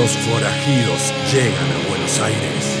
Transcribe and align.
Los 0.00 0.12
forajidos 0.12 1.12
llegan 1.30 1.72
a 1.72 1.88
Buenos 1.90 2.18
Aires. 2.20 2.78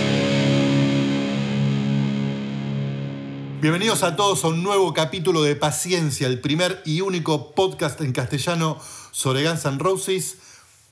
Bienvenidos 3.60 4.02
a 4.04 4.16
todos 4.16 4.42
a 4.42 4.48
un 4.48 4.62
nuevo 4.62 4.94
capítulo 4.94 5.42
de 5.42 5.54
Paciencia, 5.54 6.26
el 6.26 6.40
primer 6.40 6.80
y 6.86 7.02
único 7.02 7.54
podcast 7.54 8.00
en 8.00 8.12
castellano 8.12 8.78
sobre 9.10 9.46
Guns 9.46 9.66
N' 9.66 9.78
Roses. 9.78 10.38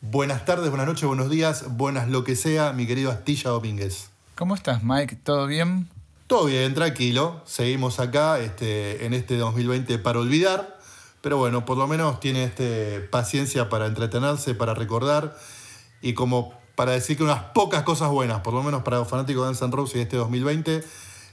Buenas 0.02 0.44
tardes, 0.44 0.68
buenas 0.68 0.86
noches, 0.86 1.06
buenos 1.06 1.30
días, 1.30 1.64
buenas 1.78 2.10
lo 2.10 2.24
que 2.24 2.36
sea, 2.36 2.74
mi 2.74 2.86
querido 2.86 3.10
Astilla 3.10 3.48
Domínguez. 3.48 4.10
¿Cómo 4.34 4.54
estás, 4.54 4.82
Mike? 4.82 5.16
¿Todo 5.24 5.46
bien? 5.46 5.88
Todo 6.26 6.44
bien, 6.44 6.74
tranquilo. 6.74 7.40
Seguimos 7.46 8.00
acá 8.00 8.38
este, 8.38 9.06
en 9.06 9.14
este 9.14 9.38
2020 9.38 9.98
para 9.98 10.18
olvidar. 10.18 10.76
Pero 11.22 11.38
bueno, 11.38 11.64
por 11.64 11.78
lo 11.78 11.88
menos 11.88 12.20
tiene 12.20 12.44
este, 12.44 13.00
paciencia 13.00 13.70
para 13.70 13.86
entretenerse, 13.86 14.54
para 14.54 14.74
recordar 14.74 15.34
y 16.00 16.14
como 16.14 16.52
para 16.74 16.92
decir 16.92 17.16
que 17.16 17.24
unas 17.24 17.42
pocas 17.54 17.82
cosas 17.82 18.10
buenas, 18.10 18.40
por 18.40 18.54
lo 18.54 18.62
menos 18.62 18.82
para 18.82 18.98
los 18.98 19.08
fanáticos 19.08 19.42
de 19.42 19.48
Guns 19.48 19.62
N' 19.62 19.76
Roses 19.76 19.96
este 19.96 20.16
2020, 20.16 20.84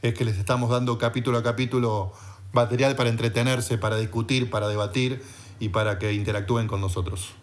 es 0.01 0.13
que 0.13 0.25
les 0.25 0.37
estamos 0.37 0.69
dando 0.69 0.97
capítulo 0.97 1.37
a 1.37 1.43
capítulo 1.43 2.13
material 2.51 2.95
para 2.95 3.09
entretenerse, 3.09 3.77
para 3.77 3.97
discutir, 3.97 4.49
para 4.49 4.67
debatir 4.67 5.23
y 5.59 5.69
para 5.69 5.99
que 5.99 6.13
interactúen 6.13 6.67
con 6.67 6.81
nosotros. 6.81 7.35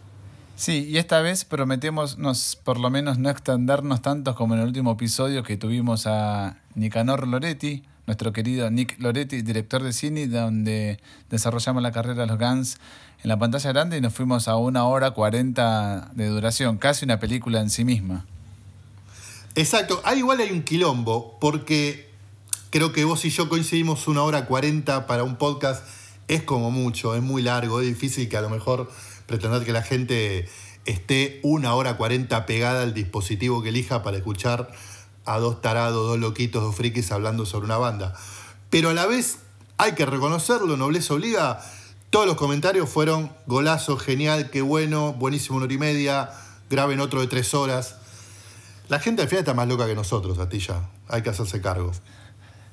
Sí, 0.57 0.87
y 0.89 0.99
esta 0.99 1.21
vez 1.21 1.45
prometemos 1.45 2.19
nos, 2.19 2.57
por 2.57 2.79
lo 2.79 2.91
menos 2.91 3.19
no 3.19 3.31
extendernos 3.31 4.01
tanto 4.03 4.35
como 4.35 4.55
en 4.55 4.61
el 4.61 4.67
último 4.67 4.93
episodio 4.93 5.43
que 5.43 5.57
tuvimos 5.57 6.07
a 6.07 6.59
Nicanor 6.75 7.27
Loretti, 7.27 7.83
nuestro 8.07 8.33
querido 8.33 8.71
Nick 8.71 9.01
Loretti, 9.01 9.43
director 9.43 9.83
de 9.83 9.93
cine, 9.93 10.27
donde 10.29 11.01
desarrollamos 11.31 11.83
la 11.83 11.93
carrera 11.93 12.23
de 12.23 12.27
los 12.27 12.39
Guns 12.39 12.79
en 13.23 13.29
la 13.29 13.39
pantalla 13.39 13.73
grande 13.73 13.97
y 13.97 14.01
nos 14.01 14.13
fuimos 14.13 14.49
a 14.49 14.57
una 14.57 14.85
hora 14.85 15.13
cuarenta 15.13 16.11
de 16.15 16.27
duración, 16.27 16.79
casi 16.79 17.05
una 17.05 17.19
película 17.19 17.61
en 17.61 17.71
sí 17.71 17.85
misma. 17.85 18.27
Exacto, 19.55 20.01
ahí 20.05 20.19
igual 20.19 20.41
hay 20.41 20.51
un 20.51 20.63
quilombo, 20.63 21.39
porque 21.41 22.11
creo 22.71 22.93
que 22.93 23.05
vos 23.05 23.25
y 23.25 23.31
yo 23.31 23.49
coincidimos 23.49 24.09
una 24.09 24.23
hora 24.23 24.47
cuarenta 24.47 25.07
para 25.07 25.25
un 25.25 25.37
podcast, 25.37 25.87
es 26.29 26.43
como 26.43 26.71
mucho, 26.71 27.15
es 27.15 27.23
muy 27.23 27.43
largo, 27.43 27.81
es 27.81 27.87
difícil 27.87 28.29
que 28.29 28.37
a 28.37 28.41
lo 28.41 28.49
mejor 28.49 28.91
pretender 29.27 29.65
que 29.65 29.73
la 29.73 29.83
gente 29.83 30.49
esté 30.85 31.41
una 31.43 31.75
hora 31.75 31.97
cuarenta 31.97 32.47
pegada 32.47 32.83
al 32.83 32.95
dispositivo 32.95 33.63
que 33.63 33.69
elija 33.69 34.03
para 34.03 34.17
escuchar 34.17 34.71
a 35.25 35.39
dos 35.39 35.61
tarados, 35.61 36.07
dos 36.07 36.19
loquitos, 36.19 36.63
dos 36.63 36.75
frikis 36.75 37.13
hablando 37.13 37.47
sobre 37.47 37.67
una 37.67 37.79
banda. 37.79 38.15
Pero 38.71 38.91
a 38.91 38.95
la 38.95 39.07
vez 39.07 39.39
hay 39.79 39.93
que 39.93 40.07
reconocerlo, 40.07 40.77
nobleza 40.77 41.15
obliga, 41.15 41.61
todos 42.11 42.27
los 42.27 42.37
comentarios 42.37 42.89
fueron 42.89 43.33
golazo, 43.47 43.97
genial, 43.97 44.51
qué 44.51 44.63
bueno, 44.63 45.13
buenísimo 45.15 45.57
una 45.57 45.65
hora 45.65 45.75
y 45.75 45.79
media, 45.79 46.31
graben 46.69 47.01
otro 47.01 47.21
de 47.21 47.27
tres 47.27 47.55
horas. 47.55 47.97
La 48.89 48.99
gente 48.99 49.23
al 49.23 49.29
final 49.29 49.41
está 49.41 49.55
más 49.55 49.69
loca 49.69 49.87
que 49.87 49.95
nosotros, 49.95 50.39
Atilla. 50.39 50.91
Hay 51.09 51.23
que 51.23 51.31
hacerse 51.31 51.61
cargo. 51.63 51.93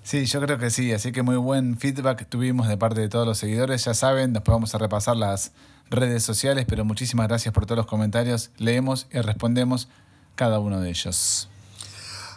Sí, 0.03 0.25
yo 0.25 0.41
creo 0.41 0.57
que 0.57 0.69
sí, 0.71 0.91
así 0.91 1.11
que 1.11 1.21
muy 1.21 1.35
buen 1.35 1.77
feedback 1.77 2.27
tuvimos 2.27 2.67
de 2.67 2.77
parte 2.77 3.01
de 3.01 3.09
todos 3.09 3.27
los 3.27 3.37
seguidores. 3.37 3.85
Ya 3.85 3.93
saben, 3.93 4.33
después 4.33 4.53
vamos 4.53 4.73
a 4.73 4.77
repasar 4.77 5.15
las 5.15 5.51
redes 5.89 6.23
sociales, 6.23 6.65
pero 6.67 6.85
muchísimas 6.85 7.27
gracias 7.27 7.53
por 7.53 7.65
todos 7.65 7.77
los 7.77 7.85
comentarios. 7.85 8.51
Leemos 8.57 9.07
y 9.11 9.19
respondemos 9.19 9.87
cada 10.35 10.59
uno 10.59 10.79
de 10.79 10.89
ellos. 10.89 11.49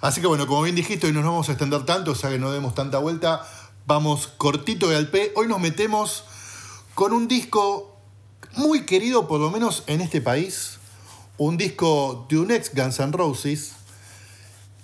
Así 0.01 0.21
que 0.21 0.27
bueno, 0.27 0.47
como 0.47 0.62
bien 0.62 0.75
dijiste, 0.75 1.06
hoy 1.06 1.12
no 1.12 1.21
nos 1.21 1.31
vamos 1.31 1.49
a 1.49 1.53
extender 1.53 1.84
tanto, 1.87 2.11
o 2.11 2.15
sea 2.15 2.31
que 2.31 2.39
no 2.39 2.51
demos 2.51 2.75
tanta 2.75 2.99
vuelta. 2.99 3.47
Vamos 3.87 4.27
cortito 4.27 4.91
y 4.91 4.95
al 4.95 5.09
P. 5.09 5.33
Hoy 5.37 5.47
nos 5.47 5.61
metemos 5.61 6.25
con 6.95 7.12
un 7.12 7.28
disco 7.28 7.97
muy 8.56 8.84
querido, 8.84 9.28
por 9.28 9.41
lo 9.41 9.51
menos 9.51 9.84
en 9.87 10.01
este 10.01 10.21
país, 10.21 10.78
un 11.39 11.56
disco 11.56 12.27
de 12.28 12.39
un 12.39 12.51
ex 12.51 12.75
Guns 12.75 12.99
N' 12.99 13.12
Roses, 13.12 13.72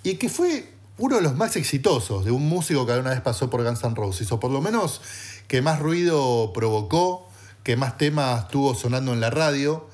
y 0.03 0.15
que 0.15 0.29
fue 0.29 0.73
uno 0.99 1.15
de 1.15 1.21
los 1.21 1.35
más 1.35 1.55
exitosos 1.55 2.25
de 2.25 2.31
un 2.31 2.47
músico 2.47 2.85
que 2.85 2.91
alguna 2.91 3.11
vez 3.11 3.21
pasó 3.21 3.49
por 3.49 3.63
Guns 3.63 3.83
N' 3.83 3.95
Roses, 3.95 4.31
o 4.31 4.39
por 4.39 4.51
lo 4.51 4.61
menos 4.61 5.01
que 5.47 5.61
más 5.61 5.79
ruido 5.79 6.51
provocó, 6.53 7.27
que 7.63 7.77
más 7.77 7.97
temas 7.97 8.49
tuvo 8.49 8.75
sonando 8.75 9.13
en 9.13 9.21
la 9.21 9.29
radio. 9.29 9.87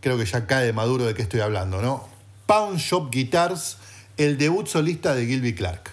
Creo 0.00 0.16
que 0.16 0.24
ya 0.24 0.46
cae 0.46 0.72
maduro 0.72 1.04
de 1.04 1.14
qué 1.14 1.22
estoy 1.22 1.40
hablando, 1.40 1.82
¿no? 1.82 2.08
Pound 2.46 2.78
Shop 2.78 3.10
Guitars, 3.10 3.76
el 4.16 4.38
debut 4.38 4.66
solista 4.66 5.14
de 5.14 5.26
Gilby 5.26 5.54
Clark. 5.54 5.92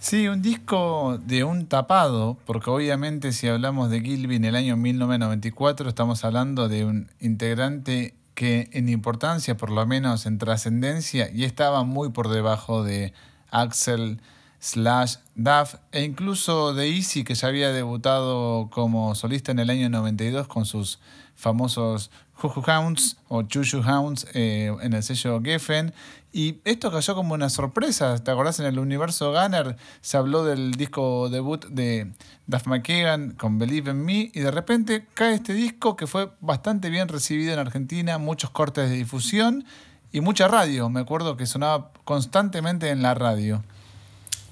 Sí, 0.00 0.28
un 0.28 0.42
disco 0.42 1.18
de 1.24 1.44
un 1.44 1.66
tapado, 1.66 2.36
porque 2.44 2.70
obviamente 2.70 3.32
si 3.32 3.48
hablamos 3.48 3.90
de 3.90 4.00
Gilby 4.00 4.36
en 4.36 4.44
el 4.44 4.54
año 4.56 4.76
1994 4.76 5.88
estamos 5.88 6.24
hablando 6.24 6.68
de 6.68 6.84
un 6.84 7.10
integrante 7.20 8.14
que 8.36 8.68
en 8.72 8.88
importancia, 8.90 9.56
por 9.56 9.70
lo 9.70 9.84
menos 9.86 10.26
en 10.26 10.38
trascendencia, 10.38 11.30
y 11.32 11.44
estaba 11.44 11.82
muy 11.82 12.10
por 12.10 12.28
debajo 12.28 12.84
de 12.84 13.12
Axel 13.50 14.20
slash 14.60 15.16
Duff 15.34 15.76
e 15.90 16.04
incluso 16.04 16.74
de 16.74 16.88
Easy, 16.88 17.24
que 17.24 17.34
ya 17.34 17.48
había 17.48 17.72
debutado 17.72 18.68
como 18.70 19.14
solista 19.14 19.52
en 19.52 19.58
el 19.58 19.70
año 19.70 19.88
92 19.88 20.46
con 20.48 20.66
sus 20.66 21.00
famosos 21.34 22.10
Juju 22.36 22.62
Hounds 22.66 23.16
o 23.28 23.42
Chuchu 23.42 23.80
Hounds 23.80 24.26
eh, 24.34 24.74
en 24.82 24.92
el 24.92 25.02
sello 25.02 25.40
Geffen. 25.42 25.92
Y 26.32 26.60
esto 26.64 26.92
cayó 26.92 27.14
como 27.14 27.32
una 27.32 27.48
sorpresa. 27.48 28.22
¿Te 28.22 28.30
acordás? 28.30 28.60
En 28.60 28.66
el 28.66 28.78
universo 28.78 29.32
Gunner 29.32 29.76
se 30.02 30.18
habló 30.18 30.44
del 30.44 30.72
disco 30.72 31.30
debut 31.30 31.64
de 31.66 32.12
Duff 32.46 32.66
McKagan 32.66 33.30
con 33.32 33.58
Believe 33.58 33.90
in 33.90 34.04
Me. 34.04 34.30
Y 34.34 34.40
de 34.40 34.50
repente 34.50 35.06
cae 35.14 35.34
este 35.34 35.54
disco 35.54 35.96
que 35.96 36.06
fue 36.06 36.30
bastante 36.40 36.90
bien 36.90 37.08
recibido 37.08 37.54
en 37.54 37.58
Argentina, 37.58 38.18
muchos 38.18 38.50
cortes 38.50 38.90
de 38.90 38.96
difusión 38.96 39.64
y 40.12 40.20
mucha 40.20 40.46
radio. 40.46 40.90
Me 40.90 41.00
acuerdo 41.00 41.38
que 41.38 41.46
sonaba 41.46 41.90
constantemente 42.04 42.90
en 42.90 43.00
la 43.00 43.14
radio. 43.14 43.64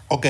Ok, 0.08 0.26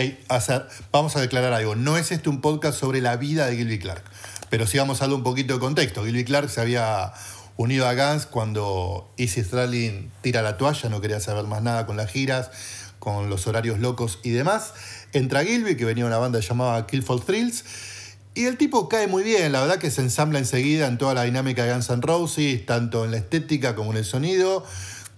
vamos 0.91 1.15
a 1.15 1.21
declarar 1.21 1.53
algo. 1.53 1.77
No 1.77 1.97
es 1.97 2.11
este 2.11 2.29
un 2.29 2.41
podcast 2.41 2.79
sobre 2.79 3.01
la 3.01 3.17
vida 3.17 3.47
de 3.47 3.57
Gilby 3.57 3.79
Clark, 3.79 4.03
pero 4.49 4.67
sí 4.67 4.79
vamos 4.79 5.01
a 5.01 5.05
darle 5.05 5.17
un 5.17 5.23
poquito 5.23 5.55
de 5.55 5.61
contexto. 5.61 6.05
Gilby 6.05 6.25
Clark 6.25 6.49
se 6.49 6.61
había 6.61 7.13
unido 7.57 7.87
a 7.87 7.95
Guns 7.95 8.27
cuando 8.27 9.11
Easy 9.17 9.43
Stradlin 9.43 10.11
tira 10.21 10.43
la 10.43 10.57
toalla, 10.57 10.89
no 10.89 11.01
quería 11.01 11.21
saber 11.21 11.45
más 11.45 11.63
nada 11.63 11.87
con 11.87 11.97
las 11.97 12.11
giras, 12.11 12.51
con 12.99 13.31
los 13.31 13.47
horarios 13.47 13.79
locos 13.79 14.19
y 14.23 14.31
demás. 14.31 14.73
Entra 15.13 15.45
Gilby, 15.45 15.77
que 15.77 15.85
venía 15.85 16.07
una 16.07 16.19
banda 16.19 16.41
llamada 16.41 16.87
Kill 16.87 17.03
for 17.03 17.25
Thrills, 17.25 17.65
y 18.37 18.47
el 18.47 18.57
tipo 18.57 18.89
cae 18.89 19.07
muy 19.07 19.23
bien, 19.23 19.53
la 19.53 19.61
verdad 19.61 19.79
que 19.79 19.93
se 19.93 20.01
ensambla 20.01 20.41
enseguida 20.41 20.89
en 20.89 20.99
toda 20.99 21.15
la 21.15 21.23
dinámica 21.23 21.65
de 21.65 21.73
Guns 21.73 21.89
N' 21.91 22.03
Roses, 22.03 22.67
tanto 22.67 23.05
en 23.05 23.13
la 23.13 23.19
estética 23.19 23.77
como 23.77 23.93
en 23.93 23.99
el 23.99 24.05
sonido, 24.05 24.65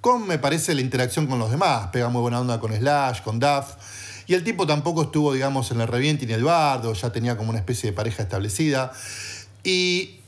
con 0.03 0.27
me 0.27 0.39
parece 0.39 0.75
la 0.75 0.83
interacción 0.83 1.27
con 1.27 1.39
los 1.39 1.51
demás, 1.51 1.89
pega 1.93 2.11
muy 2.11 2.21
buena 2.21 2.41
onda 2.41 2.61
con 2.61 2.75
Slash, 2.75 3.23
con 3.23 3.41
Duff. 3.41 3.77
Y 4.27 4.35
el 4.35 4.45
tipo 4.45 4.67
tampoco 4.67 5.05
estuvo, 5.05 5.33
digamos, 5.33 5.71
en 5.71 5.81
el 5.81 5.89
reviente 5.89 6.27
ni 6.27 6.35
el 6.35 6.45
bardo, 6.45 6.93
ya 6.93 7.11
tenía 7.11 7.39
como 7.39 7.51
una 7.51 7.59
especie 7.59 7.91
de 7.91 7.97
pareja 7.97 8.23
establecida. 8.23 8.93
Y 9.65 10.21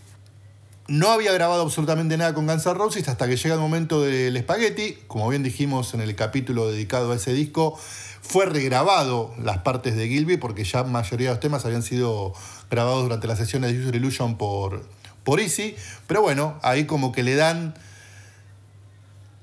no 0.89 1.11
había 1.11 1.33
grabado 1.33 1.63
absolutamente 1.63 2.17
nada 2.17 2.33
con 2.33 2.47
Guns 2.47 2.65
N' 2.65 2.75
Roses 2.75 3.09
hasta 3.09 3.29
que 3.29 3.37
llega 3.37 3.55
el 3.55 3.61
momento 3.61 4.03
del 4.03 4.35
espagueti. 4.37 4.97
Como 5.07 5.29
bien 5.29 5.43
dijimos 5.43 5.93
en 5.93 6.01
el 6.01 6.17
capítulo 6.17 6.71
dedicado 6.71 7.13
a 7.13 7.17
ese 7.17 7.35
disco, 7.35 7.79
fue 8.23 8.47
regrabado 8.47 9.35
las 9.39 9.59
partes 9.59 9.97
de 9.97 10.09
Gilby 10.09 10.39
porque 10.39 10.65
ya 10.65 10.83
la 10.83 10.89
mayoría 10.89 11.29
de 11.29 11.35
los 11.35 11.41
temas 11.41 11.67
habían 11.67 11.83
sido 11.83 12.33
grabados 12.71 13.03
durante 13.03 13.27
las 13.27 13.37
sesiones 13.37 13.73
de 13.73 13.81
User 13.81 13.95
Illusion 13.95 14.39
por, 14.39 14.83
por 15.25 15.41
Easy. 15.41 15.77
Pero 16.07 16.23
bueno, 16.23 16.59
ahí 16.63 16.87
como 16.87 17.13
que 17.13 17.23
le 17.23 17.35
dan 17.35 17.75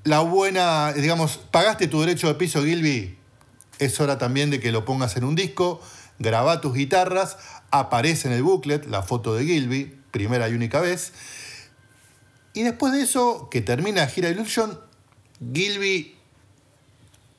la 0.02 0.20
buena, 0.20 0.92
digamos, 0.94 1.36
pagaste 1.36 1.86
tu 1.86 2.00
derecho 2.00 2.26
de 2.26 2.34
piso, 2.34 2.64
Gilby, 2.64 3.16
es 3.78 4.00
hora 4.00 4.18
también 4.18 4.50
de 4.50 4.58
que 4.58 4.72
lo 4.72 4.84
pongas 4.84 5.16
en 5.16 5.22
un 5.22 5.36
disco, 5.36 5.80
graba 6.18 6.60
tus 6.60 6.74
guitarras, 6.74 7.38
aparece 7.70 8.26
en 8.26 8.34
el 8.34 8.42
booklet 8.42 8.86
la 8.86 9.02
foto 9.02 9.34
de 9.34 9.44
Gilby, 9.44 9.95
primera 10.10 10.48
y 10.48 10.54
única 10.54 10.80
vez. 10.80 11.12
Y 12.52 12.62
después 12.62 12.92
de 12.92 13.02
eso, 13.02 13.48
que 13.50 13.60
termina 13.60 14.06
Gira 14.06 14.30
Illusion, 14.30 14.80
Gilby 15.52 16.16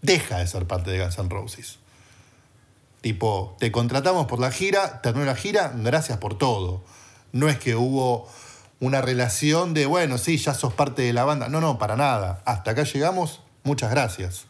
deja 0.02 0.38
de 0.38 0.48
ser 0.48 0.68
parte 0.68 0.92
de 0.92 1.00
Guns 1.00 1.18
N' 1.18 1.30
Roses. 1.30 1.80
Tipo, 3.02 3.56
te 3.60 3.72
contratamos 3.72 4.28
por 4.28 4.40
la 4.40 4.52
gira, 4.52 5.02
terminó 5.02 5.26
la 5.26 5.36
gira, 5.36 5.72
gracias 5.76 6.18
por 6.18 6.38
todo. 6.38 6.84
No 7.32 7.50
es 7.50 7.58
que 7.58 7.76
hubo 7.76 8.28
una 8.80 9.02
relación 9.02 9.74
de, 9.74 9.86
bueno, 9.86 10.18
sí, 10.18 10.38
ya 10.38 10.54
sos 10.54 10.74
parte 10.74 11.02
de 11.04 11.14
la 11.14 11.24
banda. 11.24 11.50
No, 11.50 11.62
no, 11.62 11.78
para 11.78 11.96
nada. 11.96 12.42
Hasta 12.46 12.72
acá 12.72 12.84
llegamos, 12.84 13.42
muchas 13.64 13.92
gracias. 13.92 14.46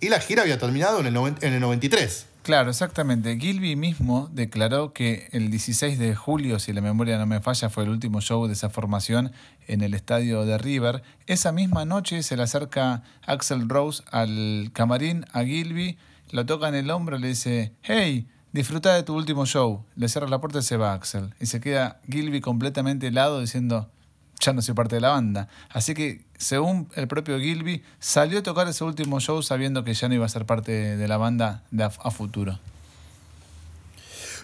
Y 0.00 0.08
la 0.08 0.20
gira 0.20 0.42
había 0.42 0.58
terminado 0.58 1.00
en 1.00 1.06
el, 1.06 1.16
en 1.16 1.52
el 1.52 1.60
93. 1.60 2.26
Claro, 2.48 2.70
exactamente. 2.70 3.38
Gilby 3.38 3.76
mismo 3.76 4.30
declaró 4.32 4.94
que 4.94 5.28
el 5.32 5.50
16 5.50 5.98
de 5.98 6.14
julio, 6.14 6.58
si 6.58 6.72
la 6.72 6.80
memoria 6.80 7.18
no 7.18 7.26
me 7.26 7.42
falla, 7.42 7.68
fue 7.68 7.84
el 7.84 7.90
último 7.90 8.22
show 8.22 8.46
de 8.46 8.54
esa 8.54 8.70
formación 8.70 9.32
en 9.66 9.82
el 9.82 9.92
estadio 9.92 10.46
de 10.46 10.56
River. 10.56 11.02
Esa 11.26 11.52
misma 11.52 11.84
noche 11.84 12.22
se 12.22 12.38
le 12.38 12.44
acerca 12.44 13.02
Axel 13.26 13.68
Rose 13.68 14.02
al 14.10 14.70
camarín 14.72 15.26
a 15.34 15.44
Gilby, 15.44 15.98
lo 16.30 16.46
toca 16.46 16.68
en 16.68 16.74
el 16.74 16.90
hombro 16.90 17.18
le 17.18 17.28
dice, 17.28 17.74
hey, 17.82 18.26
disfruta 18.52 18.94
de 18.94 19.02
tu 19.02 19.14
último 19.14 19.44
show. 19.44 19.84
Le 19.94 20.08
cierra 20.08 20.26
la 20.26 20.40
puerta 20.40 20.60
y 20.60 20.62
se 20.62 20.78
va 20.78 20.94
Axel. 20.94 21.34
Y 21.40 21.44
se 21.44 21.60
queda 21.60 22.00
Gilby 22.08 22.40
completamente 22.40 23.08
helado 23.08 23.40
diciendo, 23.40 23.90
ya 24.40 24.52
no 24.52 24.62
soy 24.62 24.74
parte 24.74 24.96
de 24.96 25.00
la 25.00 25.10
banda. 25.10 25.48
Así 25.70 25.94
que, 25.94 26.24
según 26.36 26.88
el 26.94 27.08
propio 27.08 27.38
Gilby, 27.38 27.82
salió 27.98 28.38
a 28.40 28.42
tocar 28.42 28.68
ese 28.68 28.84
último 28.84 29.20
show 29.20 29.42
sabiendo 29.42 29.84
que 29.84 29.94
ya 29.94 30.08
no 30.08 30.14
iba 30.14 30.26
a 30.26 30.28
ser 30.28 30.46
parte 30.46 30.96
de 30.96 31.08
la 31.08 31.16
banda 31.16 31.64
de 31.70 31.84
a, 31.84 31.90
futuro. 31.90 32.58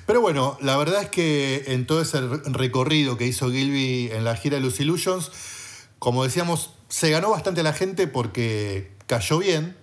Pero 0.06 0.20
bueno, 0.20 0.58
la 0.60 0.76
verdad 0.76 1.02
es 1.02 1.08
que 1.08 1.64
en 1.68 1.86
todo 1.86 2.02
ese 2.02 2.20
recorrido 2.20 3.16
que 3.16 3.26
hizo 3.26 3.50
Gilby 3.50 4.10
en 4.12 4.24
la 4.24 4.36
gira 4.36 4.56
de 4.56 4.62
los 4.62 4.78
Illusions, 4.80 5.30
como 5.98 6.24
decíamos, 6.24 6.70
se 6.88 7.10
ganó 7.10 7.30
bastante 7.30 7.62
la 7.62 7.72
gente 7.72 8.06
porque 8.06 8.92
cayó 9.06 9.38
bien, 9.38 9.76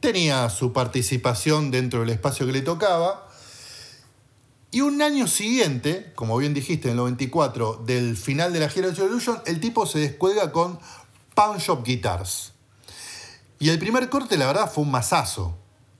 tenía 0.00 0.48
su 0.50 0.72
participación 0.72 1.70
dentro 1.70 2.00
del 2.00 2.10
espacio 2.10 2.46
que 2.46 2.52
le 2.52 2.62
tocaba 2.62 3.27
y 4.70 4.82
un 4.82 5.00
año 5.00 5.26
siguiente, 5.26 6.12
como 6.14 6.36
bien 6.36 6.52
dijiste, 6.52 6.88
en 6.88 6.92
el 6.92 6.96
94, 6.98 7.82
del 7.86 8.16
final 8.16 8.52
de 8.52 8.60
la 8.60 8.68
gira 8.68 8.90
de 8.90 9.04
Illusion, 9.04 9.40
el 9.46 9.60
tipo 9.60 9.86
se 9.86 9.98
descuelga 9.98 10.52
con 10.52 10.78
Pound 11.34 11.60
Shop 11.60 11.82
Guitars. 11.84 12.52
Y 13.58 13.70
el 13.70 13.78
primer 13.78 14.08
corte, 14.10 14.36
la 14.36 14.46
verdad, 14.46 14.70
fue 14.70 14.84
un 14.84 14.90
masazo. 14.90 15.56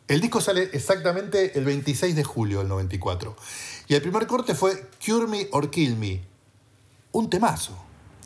El 0.06 0.20
disco 0.20 0.40
sale 0.40 0.70
exactamente 0.72 1.58
el 1.58 1.64
26 1.64 2.14
de 2.14 2.24
julio 2.24 2.58
del 2.58 2.68
94. 2.68 3.36
Y 3.88 3.94
el 3.94 4.02
primer 4.02 4.26
corte 4.26 4.54
fue 4.54 4.88
Cure 5.04 5.26
Me 5.26 5.48
or 5.52 5.70
Kill 5.70 5.96
Me. 5.96 6.22
Un 7.12 7.30
temazo. 7.30 7.76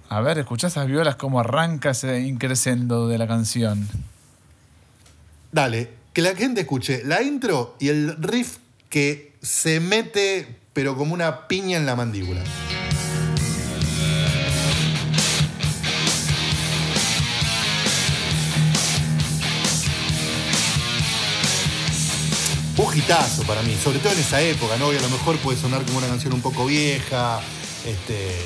A 0.09 0.21
ver, 0.21 0.39
escuchás 0.39 0.73
esas 0.73 0.89
violas 0.89 1.17
como 1.17 1.41
arranca 1.41 1.91
ese 1.91 2.21
increscendo 2.21 3.09
de 3.09 3.17
la 3.17 3.29
canción. 3.29 3.89
Dale, 5.53 5.91
que 6.13 6.21
la 6.21 6.35
gente 6.35 6.63
escuche 6.63 7.03
la 7.05 7.23
intro 7.23 7.77
y 7.79 7.89
el 7.89 8.21
riff 8.23 8.59
que 8.91 9.32
se 9.43 9.81
mete, 9.81 10.61
pero 10.73 10.97
como 10.97 11.15
una 11.15 11.49
piña 11.49 11.77
en 11.77 11.85
la 11.85 11.97
mandíbula. 11.97 12.43
Un 22.77 22.99
hitazo 22.99 23.43
para 23.45 23.63
mí, 23.63 23.77
sobre 23.83 23.99
todo 23.99 24.13
en 24.13 24.19
esa 24.21 24.41
época, 24.41 24.77
¿no? 24.77 24.93
Y 24.93 24.97
a 24.97 25.01
lo 25.01 25.09
mejor 25.09 25.37
puede 25.39 25.59
sonar 25.59 25.85
como 25.85 25.99
una 25.99 26.07
canción 26.07 26.33
un 26.33 26.41
poco 26.41 26.67
vieja, 26.67 27.41
este, 27.85 28.37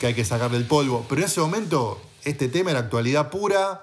que 0.00 0.08
hay 0.08 0.14
que 0.14 0.24
sacarle 0.24 0.58
el 0.58 0.64
polvo. 0.64 1.06
Pero 1.08 1.22
en 1.22 1.26
ese 1.26 1.40
momento, 1.40 2.00
este 2.24 2.48
tema 2.48 2.70
era 2.70 2.80
actualidad 2.80 3.30
pura, 3.30 3.82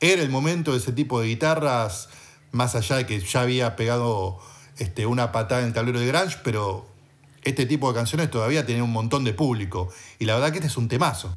era 0.00 0.22
el 0.22 0.30
momento 0.30 0.72
de 0.72 0.78
ese 0.78 0.92
tipo 0.92 1.20
de 1.20 1.28
guitarras, 1.28 2.08
más 2.50 2.74
allá 2.74 2.96
de 2.96 3.06
que 3.06 3.20
ya 3.20 3.42
había 3.42 3.76
pegado 3.76 4.38
este, 4.78 5.06
una 5.06 5.32
patada 5.32 5.60
en 5.62 5.68
el 5.68 5.72
tablero 5.72 6.00
de 6.00 6.06
Grange, 6.06 6.38
pero 6.42 6.86
este 7.42 7.66
tipo 7.66 7.88
de 7.88 7.94
canciones 7.94 8.30
todavía 8.30 8.66
tiene 8.66 8.82
un 8.82 8.92
montón 8.92 9.24
de 9.24 9.32
público. 9.32 9.88
Y 10.18 10.24
la 10.24 10.34
verdad 10.34 10.50
que 10.50 10.58
este 10.58 10.68
es 10.68 10.76
un 10.76 10.88
temazo. 10.88 11.36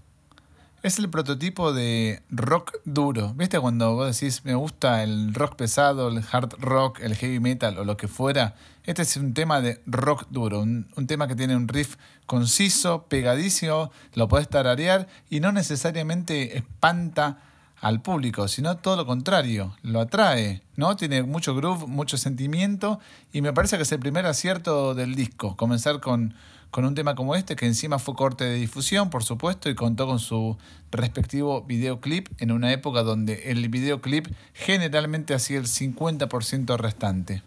Es 0.84 0.98
el 0.98 1.12
prototipo 1.12 1.74
de 1.74 2.24
rock 2.32 2.78
duro. 2.86 3.36
¿Viste 3.36 3.60
cuando 3.60 3.94
vos 3.94 4.20
decís 4.20 4.44
me 4.46 4.56
gusta 4.56 5.04
el 5.04 5.32
rock 5.36 5.56
pesado, 5.56 6.08
el 6.08 6.24
hard 6.32 6.56
rock, 6.58 7.02
el 7.02 7.16
heavy 7.16 7.40
metal 7.40 7.78
o 7.78 7.86
lo 7.86 7.98
que 7.98 8.08
fuera? 8.08 8.56
Este 8.84 9.04
es 9.04 9.16
un 9.16 9.36
tema 9.36 9.62
de 9.62 9.80
rock 9.86 10.26
duro, 10.32 10.62
un, 10.62 10.88
tema 11.06 11.28
que 11.28 11.36
tiene 11.36 11.56
un 11.56 11.68
riff 11.68 11.98
conciso, 12.26 13.04
pegadísimo, 13.04 13.92
lo 14.16 14.28
podés 14.28 14.50
tararear 14.50 15.08
y 15.30 15.40
no 15.40 15.52
necesariamente 15.52 16.58
espanta 16.58 17.38
al 17.82 18.02
público, 18.02 18.48
sino 18.48 18.78
todo 18.78 18.96
lo 18.96 19.06
contrario, 19.08 19.76
lo 19.82 20.00
atrae, 20.00 20.62
¿no? 20.76 20.96
Tiene 20.96 21.24
mucho 21.24 21.56
groove, 21.56 21.88
mucho 21.88 22.16
sentimiento 22.16 23.00
y 23.34 23.42
me 23.42 23.54
parece 23.54 23.76
que 23.76 23.84
es 23.84 23.92
el 23.92 24.00
primer 24.00 24.28
acierto 24.28 24.94
del 24.94 25.16
disco, 25.16 25.58
comenzar 25.58 26.00
con, 26.00 26.36
con 26.70 26.86
un 26.86 26.94
tema 26.94 27.16
como 27.16 27.36
este, 27.36 27.56
que 27.56 27.66
encima 27.66 27.98
fue 27.98 28.16
corte 28.16 28.44
de 28.44 28.56
difusión, 28.56 29.10
por 29.10 29.24
supuesto, 29.24 29.68
y 29.68 29.74
contó 29.74 30.06
con 30.06 30.20
su 30.20 30.58
respectivo 30.92 31.64
videoclip 31.64 32.28
en 32.38 32.52
una 32.52 32.72
época 32.72 33.02
donde 33.02 33.52
el 33.52 33.68
videoclip 33.68 34.28
generalmente 34.54 35.34
hacía 35.34 35.58
el 35.58 35.66
50% 35.66 36.78
restante. 36.78 37.42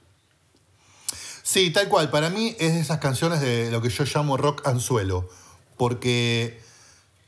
Sí, 1.44 1.70
tal 1.70 1.88
cual, 1.88 2.10
para 2.10 2.28
mí 2.28 2.56
es 2.58 2.74
de 2.74 2.80
esas 2.80 2.98
canciones 2.98 3.40
de 3.40 3.70
lo 3.70 3.80
que 3.80 3.90
yo 3.90 4.04
llamo 4.04 4.36
rock 4.36 4.66
anzuelo, 4.66 5.28
porque 5.76 6.63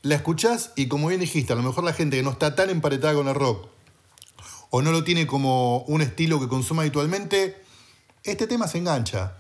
la 0.06 0.14
escuchás 0.14 0.73
y 0.76 0.87
como 0.87 1.08
bien 1.08 1.20
dijiste, 1.20 1.53
a 1.53 1.56
lo 1.56 1.62
mejor 1.62 1.82
la 1.82 1.93
gente 1.93 2.17
que 2.17 2.23
no 2.23 2.31
está 2.31 2.55
tan 2.55 2.70
emparetada 2.70 3.14
con 3.14 3.26
el 3.26 3.35
rock 3.35 3.67
o 4.70 4.81
no 4.82 4.93
lo 4.93 5.03
tiene 5.03 5.26
como 5.26 5.81
un 5.82 6.00
estilo 6.00 6.38
que 6.41 6.49
consuma 6.49 6.82
habitualmente, 6.82 7.56
este 8.23 8.47
tema 8.47 8.69
se 8.69 8.79
engancha. 8.79 9.35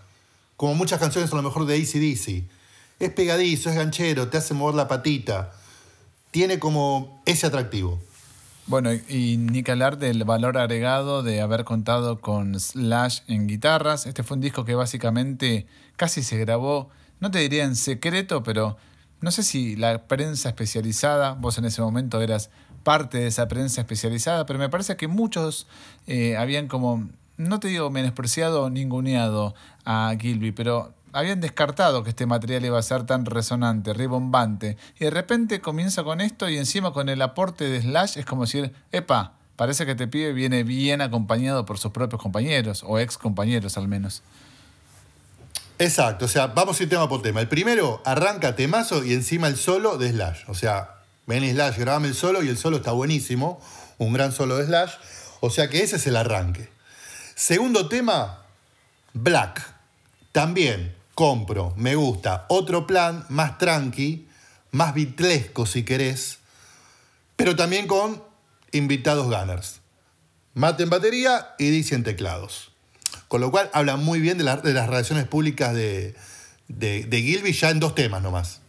Como 0.56 0.74
muchas 0.74 0.98
canciones 0.98 1.32
a 1.32 1.36
lo 1.36 1.42
mejor 1.42 1.66
de 1.66 1.74
ACDC. 1.74 2.50
Es 2.98 3.10
pegadizo, 3.10 3.68
es 3.68 3.76
ganchero, 3.76 4.28
te 4.28 4.38
hace 4.38 4.54
mover 4.54 4.74
la 4.74 4.88
patita. 4.88 5.52
Tiene 6.30 6.58
como 6.58 7.22
ese 7.26 7.46
atractivo. 7.46 8.00
Bueno, 8.66 8.92
y 8.92 9.36
ni 9.36 9.62
que 9.62 9.72
hablar 9.72 9.98
del 9.98 10.24
valor 10.24 10.58
agregado 10.58 11.22
de 11.22 11.40
haber 11.40 11.64
contado 11.64 12.20
con 12.20 12.58
Slash 12.58 13.20
en 13.28 13.46
guitarras. 13.46 14.06
Este 14.06 14.22
fue 14.22 14.36
un 14.36 14.40
disco 14.40 14.64
que 14.64 14.74
básicamente 14.74 15.66
casi 15.96 16.22
se 16.22 16.38
grabó, 16.38 16.88
no 17.20 17.30
te 17.30 17.38
diría 17.38 17.64
en 17.64 17.76
secreto, 17.76 18.42
pero 18.42 18.76
no 19.20 19.30
sé 19.30 19.42
si 19.42 19.76
la 19.76 20.06
prensa 20.06 20.48
especializada, 20.48 21.32
vos 21.32 21.58
en 21.58 21.64
ese 21.64 21.82
momento 21.82 22.20
eras 22.20 22.50
parte 22.82 23.18
de 23.18 23.26
esa 23.26 23.48
prensa 23.48 23.80
especializada, 23.80 24.46
pero 24.46 24.58
me 24.58 24.68
parece 24.68 24.96
que 24.96 25.08
muchos 25.08 25.66
eh, 26.06 26.36
habían 26.36 26.68
como, 26.68 27.08
no 27.36 27.58
te 27.58 27.68
digo 27.68 27.90
menospreciado 27.90 28.62
o 28.62 28.70
ninguneado 28.70 29.54
a 29.84 30.14
Gilby, 30.18 30.52
pero 30.52 30.92
habían 31.12 31.40
descartado 31.40 32.04
que 32.04 32.10
este 32.10 32.26
material 32.26 32.64
iba 32.64 32.78
a 32.78 32.82
ser 32.82 33.04
tan 33.04 33.24
resonante, 33.24 33.94
ribombante. 33.94 34.76
Y 35.00 35.06
de 35.06 35.10
repente 35.10 35.60
comienza 35.60 36.04
con 36.04 36.20
esto 36.20 36.48
y 36.48 36.58
encima 36.58 36.92
con 36.92 37.08
el 37.08 37.22
aporte 37.22 37.64
de 37.64 37.80
Slash 37.80 38.18
es 38.18 38.26
como 38.26 38.42
decir, 38.42 38.72
epa, 38.92 39.32
parece 39.56 39.86
que 39.86 39.92
este 39.92 40.08
pibe 40.08 40.34
viene 40.34 40.62
bien 40.62 41.00
acompañado 41.00 41.64
por 41.64 41.78
sus 41.78 41.90
propios 41.90 42.20
compañeros, 42.20 42.84
o 42.86 42.98
ex 42.98 43.16
compañeros 43.16 43.78
al 43.78 43.88
menos. 43.88 44.22
Exacto, 45.78 46.24
o 46.24 46.28
sea, 46.28 46.46
vamos 46.46 46.80
a 46.80 46.82
ir 46.82 46.88
tema 46.88 47.08
por 47.08 47.20
tema. 47.20 47.40
El 47.40 47.48
primero 47.48 48.00
arranca 48.04 48.56
temazo 48.56 49.04
y 49.04 49.12
encima 49.12 49.46
el 49.48 49.56
solo 49.56 49.98
de 49.98 50.10
Slash. 50.10 50.44
O 50.48 50.54
sea, 50.54 51.02
ven 51.26 51.48
Slash, 51.48 51.76
grabame 51.78 52.08
el 52.08 52.14
solo 52.14 52.42
y 52.42 52.48
el 52.48 52.56
solo 52.56 52.78
está 52.78 52.92
buenísimo. 52.92 53.60
Un 53.98 54.12
gran 54.14 54.32
solo 54.32 54.56
de 54.56 54.66
Slash. 54.66 54.92
O 55.40 55.50
sea 55.50 55.68
que 55.68 55.82
ese 55.82 55.96
es 55.96 56.06
el 56.06 56.16
arranque. 56.16 56.70
Segundo 57.34 57.88
tema, 57.88 58.44
Black. 59.12 59.74
También 60.32 60.94
compro, 61.14 61.74
me 61.76 61.94
gusta. 61.94 62.46
Otro 62.48 62.86
plan 62.86 63.26
más 63.28 63.58
tranqui, 63.58 64.28
más 64.70 64.94
bitlesco 64.94 65.66
si 65.66 65.82
querés, 65.82 66.38
pero 67.36 67.56
también 67.56 67.86
con 67.86 68.22
invitados 68.72 69.26
gunners. 69.26 69.80
Mate 70.54 70.84
en 70.84 70.90
batería 70.90 71.54
y 71.58 71.70
dice 71.70 71.94
en 71.94 72.04
teclados. 72.04 72.72
Con 73.28 73.40
lo 73.40 73.50
cual 73.50 73.70
habla 73.72 73.96
muy 73.96 74.20
bien 74.20 74.38
de, 74.38 74.44
las 74.44 74.62
relaciones 74.62 75.26
públicas 75.26 75.74
de, 75.74 76.14
de, 76.68 77.22
Gilby 77.22 77.52
ya 77.52 77.70
en 77.70 77.80
dos 77.80 77.94
temas 77.94 78.22
nomás. 78.22 78.60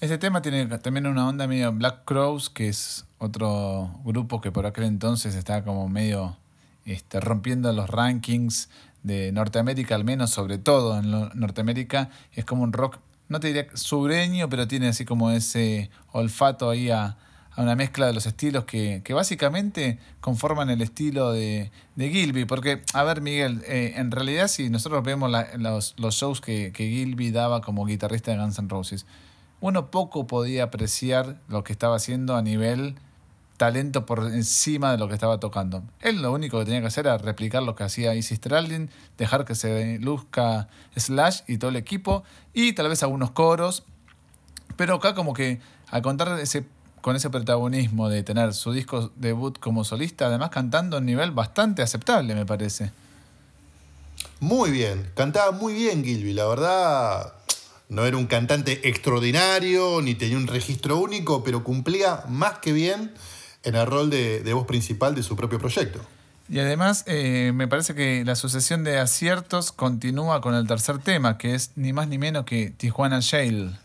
Ese 0.00 0.18
tema 0.18 0.42
tiene 0.42 0.66
también 0.78 1.06
una 1.06 1.28
onda 1.28 1.46
medio 1.46 1.72
Black 1.72 2.04
Crows, 2.04 2.50
que 2.50 2.68
es 2.68 3.04
otro 3.18 4.00
grupo 4.04 4.40
que 4.40 4.50
por 4.50 4.66
aquel 4.66 4.84
entonces 4.84 5.36
estaba 5.36 5.62
como 5.62 5.88
medio 5.88 6.36
este, 6.84 7.20
rompiendo 7.20 7.72
los 7.72 7.88
rankings 7.88 8.68
de 9.04 9.30
Norteamérica, 9.30 9.94
al 9.94 10.04
menos 10.04 10.30
sobre 10.30 10.58
todo 10.58 10.98
en 10.98 11.10
Norteamérica. 11.38 12.10
Es 12.32 12.44
como 12.44 12.64
un 12.64 12.72
rock, 12.72 12.98
no 13.28 13.38
te 13.38 13.48
diría 13.48 13.66
sureño, 13.74 14.48
pero 14.48 14.66
tiene 14.66 14.88
así 14.88 15.04
como 15.04 15.30
ese 15.30 15.90
olfato 16.10 16.68
ahí 16.68 16.90
a, 16.90 17.16
a 17.54 17.62
una 17.62 17.76
mezcla 17.76 18.06
de 18.06 18.12
los 18.14 18.26
estilos 18.26 18.64
que, 18.64 19.02
básicamente 19.14 19.98
conforman 20.20 20.70
el 20.70 20.80
estilo 20.80 21.32
de, 21.32 21.70
de, 21.96 22.10
Gilby. 22.10 22.44
Porque, 22.44 22.82
a 22.94 23.02
ver, 23.02 23.20
Miguel, 23.20 23.62
eh, 23.66 23.94
en 23.96 24.10
realidad 24.10 24.48
si 24.48 24.70
nosotros 24.70 25.02
vemos 25.04 25.30
los, 25.56 25.94
los, 25.98 26.14
shows 26.14 26.40
que, 26.40 26.72
que, 26.72 26.88
Gilby 26.88 27.30
daba 27.30 27.60
como 27.60 27.84
guitarrista 27.84 28.30
de 28.30 28.38
Guns 28.38 28.58
N' 28.58 28.68
Roses, 28.68 29.06
uno 29.60 29.90
poco 29.90 30.26
podía 30.26 30.64
apreciar 30.64 31.40
lo 31.48 31.62
que 31.62 31.72
estaba 31.72 31.96
haciendo 31.96 32.36
a 32.36 32.42
nivel 32.42 32.96
talento 33.62 34.06
por 34.06 34.24
encima 34.32 34.90
de 34.90 34.98
lo 34.98 35.06
que 35.06 35.14
estaba 35.14 35.38
tocando. 35.38 35.84
Él 36.00 36.20
lo 36.20 36.32
único 36.32 36.58
que 36.58 36.64
tenía 36.64 36.80
que 36.80 36.88
hacer 36.88 37.06
era 37.06 37.16
replicar 37.16 37.62
lo 37.62 37.76
que 37.76 37.84
hacía 37.84 38.12
Easy 38.12 38.34
Stradlin, 38.34 38.90
dejar 39.18 39.44
que 39.44 39.54
se 39.54 40.00
luzca 40.00 40.66
Slash 40.96 41.42
y 41.46 41.58
todo 41.58 41.70
el 41.70 41.76
equipo, 41.76 42.24
y 42.52 42.72
tal 42.72 42.88
vez 42.88 43.04
algunos 43.04 43.30
coros. 43.30 43.84
Pero 44.76 44.96
acá 44.96 45.14
como 45.14 45.32
que 45.32 45.60
al 45.90 46.02
contar 46.02 46.40
ese, 46.40 46.64
con 47.02 47.16
ese 47.16 47.28
protagonismo 47.28 48.08
de 48.08 48.22
tener 48.22 48.54
su 48.54 48.72
disco 48.72 49.10
debut 49.16 49.58
como 49.58 49.84
solista, 49.84 50.26
además 50.26 50.48
cantando 50.48 50.96
a 50.96 51.00
un 51.00 51.06
nivel 51.06 51.32
bastante 51.32 51.82
aceptable, 51.82 52.34
me 52.34 52.46
parece. 52.46 52.90
Muy 54.40 54.70
bien, 54.70 55.10
cantaba 55.14 55.52
muy 55.52 55.74
bien 55.74 56.02
Gilby, 56.02 56.32
la 56.32 56.46
verdad 56.46 57.34
no 57.92 58.06
era 58.06 58.16
un 58.16 58.26
cantante 58.26 58.88
extraordinario, 58.88 60.00
ni 60.00 60.14
tenía 60.14 60.38
un 60.38 60.46
registro 60.46 60.96
único, 60.98 61.44
pero 61.44 61.62
cumplía 61.62 62.24
más 62.28 62.58
que 62.58 62.72
bien 62.72 63.12
en 63.64 63.74
el 63.74 63.86
rol 63.86 64.08
de, 64.08 64.50
voz 64.54 64.66
principal 64.66 65.14
de 65.14 65.22
su 65.22 65.36
propio 65.36 65.58
proyecto. 65.58 66.00
Y 66.48 66.58
además, 66.58 67.04
eh, 67.06 67.52
me 67.54 67.68
parece 67.68 67.94
que 67.94 68.24
la 68.24 68.34
sucesión 68.34 68.82
de 68.82 68.98
aciertos 68.98 69.72
continúa 69.72 70.40
con 70.40 70.54
el 70.54 70.66
tercer 70.66 70.98
tema, 70.98 71.36
que 71.36 71.54
es 71.54 71.72
ni 71.76 71.92
más 71.92 72.08
ni 72.08 72.16
menos 72.16 72.44
que 72.46 72.70
Tijuana 72.70 73.20
Jail. 73.20 73.76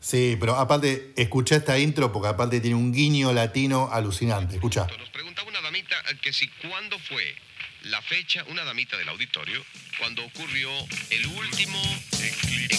Sí, 0.00 0.36
pero 0.38 0.56
aparte, 0.56 1.12
escuché 1.16 1.56
esta 1.56 1.78
intro 1.78 2.12
porque 2.12 2.28
aparte 2.28 2.60
tiene 2.60 2.76
un 2.76 2.92
guiño 2.92 3.32
latino 3.32 3.88
alucinante. 3.92 4.56
Escucha. 4.56 4.86
Nos 4.98 5.10
preguntaba 5.10 5.48
una 5.48 5.60
damita 5.60 5.96
que 6.22 6.32
si 6.32 6.48
cuándo 6.48 6.98
fue 6.98 7.34
la 7.82 8.00
fecha, 8.02 8.44
una 8.48 8.64
damita 8.64 8.96
del 8.96 9.08
auditorio, 9.08 9.64
cuando 9.98 10.24
ocurrió 10.24 10.70
el 11.10 11.26
último 11.26 11.80
eclipse 12.20 12.77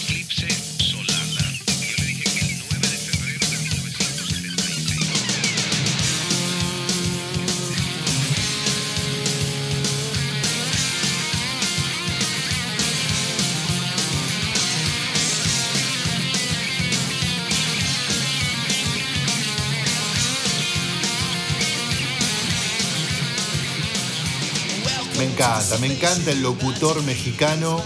encanta, 25.39 25.77
me 25.77 25.87
encanta 25.87 26.31
el 26.31 26.41
locutor 26.41 27.01
mexicano 27.03 27.81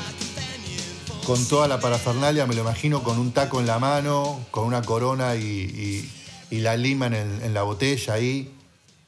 con 1.24 1.48
toda 1.48 1.68
la 1.68 1.80
parafernalia, 1.80 2.48
me 2.48 2.56
lo 2.56 2.62
imagino 2.62 3.04
con 3.04 3.20
un 3.20 3.32
taco 3.32 3.60
en 3.60 3.68
la 3.68 3.78
mano, 3.78 4.44
con 4.50 4.66
una 4.66 4.82
corona 4.82 5.36
y, 5.36 6.10
la 6.50 6.76
lima 6.76 7.06
en, 7.06 7.54
la 7.54 7.62
botella 7.62 8.16
ahí. 8.16 8.52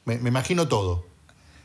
Me, 0.04 0.14
imagino 0.14 0.68
todo. 0.68 1.04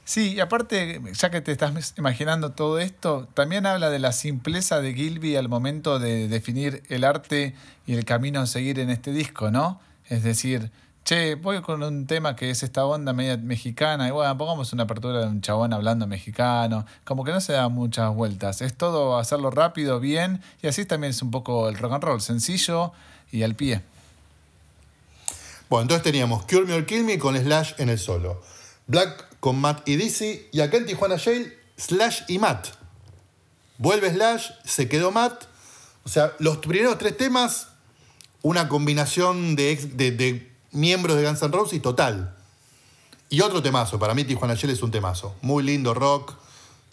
Sí, 0.06 0.34
y 0.34 0.40
aparte, 0.40 1.00
ya 1.14 1.30
que 1.30 1.42
te 1.42 1.52
estás 1.52 1.94
imaginando 2.00 2.54
todo 2.54 2.80
esto, 2.80 3.28
también 3.36 3.68
habla 3.68 3.92
de 3.92 4.00
la 4.00 4.12
simpleza 4.12 4.82
de 4.82 4.96
Gilby 4.96 5.36
al 5.36 5.50
momento 5.50 6.00
de 6.00 6.28
definir 6.28 6.82
el 6.90 7.04
arte 7.04 7.54
y 7.86 7.94
el 7.94 8.06
camino 8.06 8.42
a 8.42 8.48
seguir 8.48 8.80
en 8.80 8.90
este 8.90 9.12
disco, 9.12 9.52
¿no? 9.52 9.80
Es 10.08 10.24
decir, 10.24 10.72
che, 11.04 11.36
voy 11.36 11.62
con 11.62 11.82
un 11.84 12.06
tema 12.06 12.36
que 12.36 12.50
es 12.50 12.64
esta 12.64 12.86
onda 12.86 13.14
media 13.14 13.38
mexicana, 13.38 14.08
y 14.08 14.12
bueno, 14.12 14.38
pongamos 14.38 14.72
una 14.74 14.84
apertura 14.84 15.22
de 15.22 15.28
un 15.28 15.42
chabón 15.42 15.74
hablando 15.74 16.08
mexicano, 16.08 16.86
como 17.04 17.24
que 17.24 17.32
no 17.32 17.42
se 17.42 17.54
da 17.54 17.70
muchas 17.70 18.14
vueltas, 18.14 18.62
es 18.62 18.76
todo 18.76 19.18
hacerlo 19.18 19.52
rápido, 19.52 20.00
bien, 20.00 20.42
y 20.62 20.68
así 20.68 20.86
también 20.86 21.12
es 21.12 21.22
un 21.22 21.32
poco 21.32 21.70
el 21.70 21.78
rock 21.78 21.94
and 21.94 22.04
roll, 22.04 22.22
sencillo 22.22 22.92
y 23.32 23.44
al 23.44 23.56
pie. 23.56 23.82
Bueno, 25.70 25.84
entonces 25.84 26.04
teníamos 26.04 26.44
Cure 26.44 26.66
Me 26.66 26.74
or 26.74 26.86
Kill 26.86 27.04
Me 27.04 27.18
con 27.18 27.38
Slash 27.38 27.74
en 27.78 27.90
el 27.90 27.98
solo, 27.98 28.42
Black 28.88 29.40
con 29.40 29.60
Matt 29.60 29.88
y 29.88 29.96
Dizzy, 29.96 30.48
y 30.52 30.62
acá 30.62 30.78
en 30.78 30.86
Tijuana 30.86 31.18
Jail, 31.18 31.54
Slash 31.78 32.24
y 32.28 32.38
Matt. 32.38 32.68
Vuelve 33.78 34.12
Slash, 34.12 34.52
se 34.64 34.88
quedó 34.88 35.12
Matt, 35.12 35.46
o 36.04 36.10
sea, 36.10 36.34
los 36.40 36.58
primeros 36.58 36.98
tres 36.98 37.18
temas, 37.18 37.70
una 38.44 38.68
combinación 38.68 39.56
de, 39.56 39.76
de 39.76 40.51
miembros 40.72 41.18
de 41.18 41.26
Guns 41.26 41.42
N' 41.42 41.52
Roses 41.52 41.82
total. 41.82 42.36
Y 43.30 43.42
otro 43.42 43.62
temazo, 43.62 43.98
para 43.98 44.14
mí 44.14 44.24
Tijuana 44.24 44.56
Shell 44.56 44.72
es 44.72 44.84
un 44.84 44.92
temazo. 44.92 45.36
Muy 45.42 45.64
lindo 45.64 45.94
rock, 45.94 46.34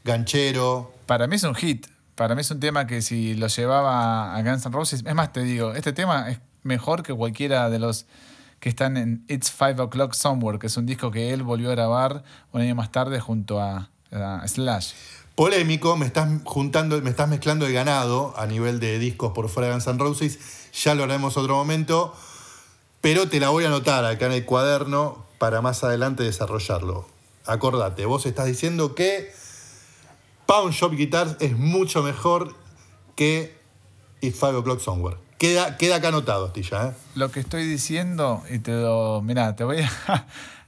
ganchero. 0.04 0.92
Para 1.06 1.26
mí 1.26 1.37
es 1.37 1.42
un 1.42 1.54
hit. 1.54 1.87
Para 2.14 2.35
mí 2.35 2.40
es 2.40 2.50
un 2.50 2.61
tema 2.61 2.87
que 2.87 3.02
si 3.02 3.35
lo 3.35 3.47
llevaba 3.47 4.37
a 4.37 4.42
Guns 4.42 4.64
N' 4.66 4.73
Roses, 4.73 5.04
es 5.06 5.14
más, 5.14 5.32
te 5.32 5.42
digo, 5.42 5.73
este 5.73 5.92
tema 5.92 6.30
es 6.30 6.38
mejor 6.62 7.02
que 7.02 7.14
cualquiera 7.14 7.70
de 7.70 7.78
los 7.78 8.06
que 8.61 8.68
están 8.68 8.97
en 8.97 9.25
It's 9.28 9.50
Five 9.50 9.80
O'Clock 9.80 10.14
Somewhere, 10.14 10.58
que 10.58 10.66
es 10.66 10.76
un 10.76 10.87
disco 10.87 11.11
que 11.11 11.32
él 11.32 11.42
volvió 11.42 11.68
a 11.68 11.73
grabar 11.73 12.25
un 12.52 12.61
año 12.61 12.75
más 12.75 12.90
tarde 12.90 13.20
junto 13.20 13.61
a, 13.61 13.88
a 14.11 14.49
Slash. 14.49 14.92
Polémico, 15.35 15.97
me 15.97 16.06
estás 16.06 16.28
juntando, 16.44 17.00
me 17.00 17.11
estás 17.11 17.28
mezclando 17.28 17.66
el 17.66 17.73
ganado 17.73 18.35
a 18.37 18.47
nivel 18.47 18.80
de 18.80 18.99
discos 18.99 19.32
por 19.32 19.49
fuera 19.49 19.68
de 19.68 19.75
Guns 19.75 19.87
N' 19.87 19.99
Roses. 19.99 20.38
Ya 20.73 20.97
lo 20.97 21.04
haremos 21.04 21.37
otro 21.37 21.54
momento 21.54 22.14
pero 23.00 23.28
te 23.28 23.40
la 23.40 23.50
voy 23.50 23.64
a 23.64 23.68
anotar 23.68 24.04
acá 24.04 24.26
en 24.26 24.32
el 24.32 24.44
cuaderno 24.44 25.24
para 25.38 25.60
más 25.60 25.84
adelante 25.84 26.22
desarrollarlo. 26.22 27.06
Acordate, 27.46 28.04
vos 28.04 28.26
estás 28.26 28.46
diciendo 28.46 28.94
que 28.94 29.32
Pound 30.46 30.72
Shop 30.72 30.92
Guitars 30.92 31.36
es 31.40 31.56
mucho 31.56 32.02
mejor 32.02 32.54
que 33.14 33.58
It's 34.20 34.38
Five 34.38 34.56
O'Clock 34.56 34.80
Somewhere. 34.80 35.18
Queda, 35.38 35.76
queda 35.76 35.96
acá 35.96 36.08
anotado, 36.08 36.46
Astilla. 36.46 36.88
¿eh? 36.88 36.92
Lo 37.14 37.30
que 37.30 37.40
estoy 37.40 37.64
diciendo, 37.64 38.42
y 38.50 38.58
te 38.58 38.72
lo. 38.72 39.22
Mirá, 39.22 39.54
te 39.54 39.62
voy 39.64 39.84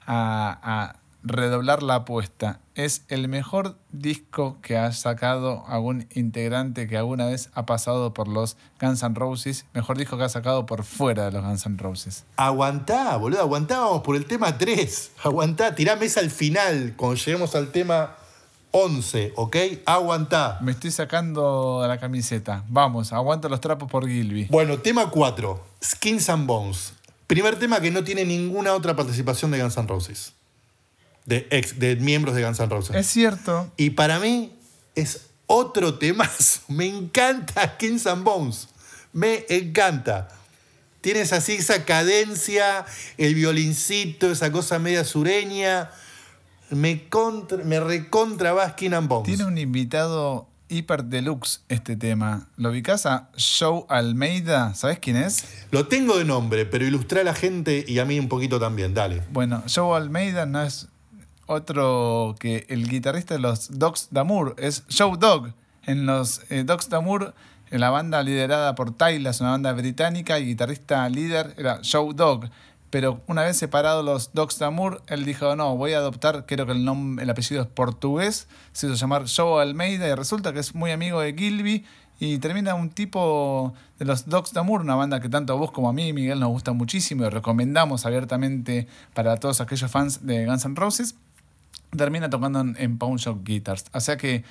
a 0.07 0.97
redoblar 1.23 1.83
la 1.83 1.97
apuesta. 1.97 2.61
Es 2.81 3.03
el 3.09 3.29
mejor 3.29 3.77
disco 3.93 4.57
que 4.63 4.79
ha 4.79 4.91
sacado 4.93 5.65
algún 5.67 6.07
integrante 6.15 6.89
que 6.89 6.97
alguna 6.97 7.27
vez 7.27 7.51
ha 7.53 7.67
pasado 7.67 8.15
por 8.15 8.27
los 8.27 8.57
Guns 8.81 9.03
N' 9.03 9.15
Roses. 9.15 9.67
Mejor 9.75 9.99
disco 9.99 10.17
que 10.17 10.25
ha 10.25 10.31
sacado 10.31 10.65
por 10.65 10.85
fuera 10.85 11.27
de 11.27 11.33
los 11.33 11.45
Guns 11.45 11.67
N' 11.67 11.77
Roses. 11.77 12.25
Aguantá, 12.39 13.19
boludo, 13.19 13.41
aguantábamos 13.41 14.01
por 14.01 14.17
el 14.17 14.25
tema 14.25 14.57
3. 14.57 15.11
Aguantá, 15.23 15.75
tirá 15.75 15.97
mesa 15.97 16.21
al 16.21 16.31
final 16.31 16.95
cuando 16.97 17.17
lleguemos 17.17 17.55
al 17.55 17.71
tema 17.71 18.17
11, 18.71 19.35
¿ok? 19.37 19.57
Aguantá. 19.85 20.59
Me 20.63 20.73
estoy 20.73 20.91
sacando 20.91 21.85
la 21.87 21.99
camiseta. 21.99 22.65
Vamos, 22.67 23.13
aguanta 23.13 23.51
los 23.51 23.61
trapos 23.61 23.91
por 23.91 24.09
Gilby. 24.09 24.47
Bueno, 24.47 24.79
tema 24.79 25.11
4, 25.11 25.63
Skins 25.85 26.31
and 26.31 26.47
Bones. 26.47 26.95
Primer 27.27 27.59
tema 27.59 27.79
que 27.83 27.91
no 27.91 28.05
tiene 28.05 28.25
ninguna 28.25 28.73
otra 28.73 28.97
participación 28.97 29.51
de 29.51 29.61
Guns 29.61 29.77
N' 29.77 29.87
Roses 29.87 30.33
de, 31.27 31.47
ex, 31.51 31.79
de 31.79 31.97
miembros 31.97 32.35
de 32.35 32.45
Guns 32.45 32.61
N' 32.61 32.69
Roses. 32.69 32.97
Es 32.97 33.07
cierto. 33.07 33.71
Y 33.77 33.91
para 33.91 34.19
mí 34.19 34.53
es 34.95 35.27
otro 35.47 35.99
tema. 35.99 36.31
Me 36.69 36.87
encanta 36.87 37.77
Kings 37.77 38.07
and 38.07 38.25
Bones. 38.25 38.69
Me 39.13 39.45
encanta. 39.49 40.29
Tienes 41.01 41.33
así 41.33 41.53
esa 41.53 41.85
cadencia, 41.85 42.85
el 43.17 43.35
violincito, 43.35 44.31
esa 44.31 44.53
cosa 44.53 44.79
media 44.79 45.05
sureña. 45.05 45.91
Me, 46.69 47.09
contra, 47.09 47.65
me 47.65 47.81
recontra 47.81 48.53
va 48.53 48.69
Skin 48.71 48.95
and 48.95 49.09
Bones. 49.09 49.27
Tiene 49.27 49.45
un 49.45 49.59
invitado 49.59 50.47
hiper 50.69 51.05
deluxe 51.05 51.63
este 51.69 51.97
tema. 51.97 52.49
¿Lo 52.57 52.71
ubicás 52.71 53.07
a 53.07 53.31
Joe 53.37 53.85
Almeida? 53.89 54.75
¿Sabes 54.75 54.99
quién 55.01 55.17
es? 55.17 55.45
Lo 55.71 55.89
tengo 55.89 56.17
de 56.17 56.25
nombre, 56.25 56.65
pero 56.67 56.87
ilustra 56.87 57.23
a 57.23 57.25
la 57.25 57.35
gente 57.35 57.85
y 57.87 57.99
a 57.99 58.05
mí 58.05 58.19
un 58.19 58.29
poquito 58.29 58.61
también. 58.61 58.95
Dale. 58.95 59.23
Bueno, 59.33 59.65
Joe 59.73 59.97
Almeida 59.97 60.47
no 60.47 60.63
es 60.63 60.89
otro 61.51 62.37
que 62.39 62.65
el 62.69 62.89
guitarrista 62.89 63.35
de 63.35 63.41
los 63.41 63.79
Dogs 63.79 64.09
Damour 64.11 64.55
es 64.57 64.85
Joe 64.97 65.17
Dog. 65.19 65.53
En 65.85 66.07
los 66.07 66.43
eh, 66.51 66.63
Dogs 66.65 66.89
Damour, 66.89 67.35
en 67.71 67.81
la 67.81 67.91
banda 67.91 68.23
liderada 68.23 68.75
por 68.77 68.97
Tylas, 68.97 69.41
una 69.41 69.51
banda 69.51 69.73
británica, 69.73 70.39
y 70.39 70.47
guitarrista 70.47 71.09
líder 71.09 71.55
era 71.59 71.81
Joe 71.83 72.15
Dog. 72.15 72.49
Pero 72.91 73.21
una 73.27 73.43
vez 73.43 73.57
separados 73.57 74.05
los 74.05 74.33
Dogs 74.33 74.59
Damour, 74.59 75.03
él 75.09 75.25
dijo, 75.25 75.57
no, 75.57 75.77
voy 75.77 75.93
a 75.93 75.99
adoptar, 75.99 76.47
creo 76.47 76.67
que 76.67 76.73
el, 76.73 76.85
nombre, 76.85 77.25
el 77.25 77.31
apellido 77.31 77.63
es 77.63 77.69
portugués, 77.69 78.47
se 78.73 78.87
hizo 78.87 78.95
llamar 78.95 79.25
Joe 79.29 79.63
Almeida 79.63 80.09
y 80.09 80.15
resulta 80.15 80.53
que 80.53 80.61
es 80.61 80.75
muy 80.75 80.93
amigo 80.93 81.21
de 81.21 81.35
Gilby 81.35 81.85
y 82.21 82.39
termina 82.39 82.75
un 82.75 82.91
tipo 82.91 83.75
de 83.99 84.05
los 84.05 84.29
Dogs 84.29 84.53
Damour, 84.53 84.83
una 84.83 84.95
banda 84.95 85.21
que 85.21 85.29
tanto 85.29 85.53
a 85.53 85.57
vos 85.57 85.73
como 85.73 85.89
a 85.89 85.93
mí, 85.93 86.13
Miguel, 86.13 86.39
nos 86.39 86.51
gusta 86.51 86.73
muchísimo 86.73 87.25
y 87.25 87.29
recomendamos 87.29 88.07
abiertamente 88.07 88.87
para 89.15 89.37
todos 89.39 89.61
aquellos 89.61 89.91
fans 89.91 90.27
de 90.27 90.47
Guns 90.47 90.65
N' 90.65 90.75
Roses 90.77 91.15
termina 91.97 92.31
tocando 92.31 92.61
en, 92.61 92.77
en 92.79 92.99
Pawn 92.99 93.17
Shop 93.17 93.43
Guitars. 93.45 93.85
O 93.93 94.01
sea 94.01 94.17
que 94.17 94.45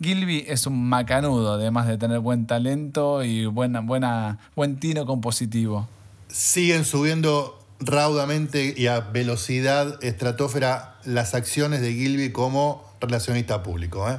Gilby 0.00 0.44
es 0.46 0.66
un 0.66 0.88
macanudo, 0.88 1.54
además 1.54 1.88
de 1.88 1.98
tener 1.98 2.20
buen 2.20 2.46
talento 2.46 3.24
y 3.24 3.46
buena, 3.46 3.80
buena, 3.80 4.38
buen 4.54 4.78
tino 4.78 5.06
compositivo. 5.06 5.88
Siguen 6.28 6.84
subiendo 6.84 7.58
raudamente 7.80 8.74
y 8.76 8.86
a 8.86 9.00
velocidad 9.00 10.02
estratosfera 10.02 10.96
las 11.04 11.34
acciones 11.34 11.80
de 11.80 11.92
Gilby 11.94 12.32
como 12.32 12.84
relacionista 13.00 13.62
público. 13.62 14.08
¿eh? 14.08 14.18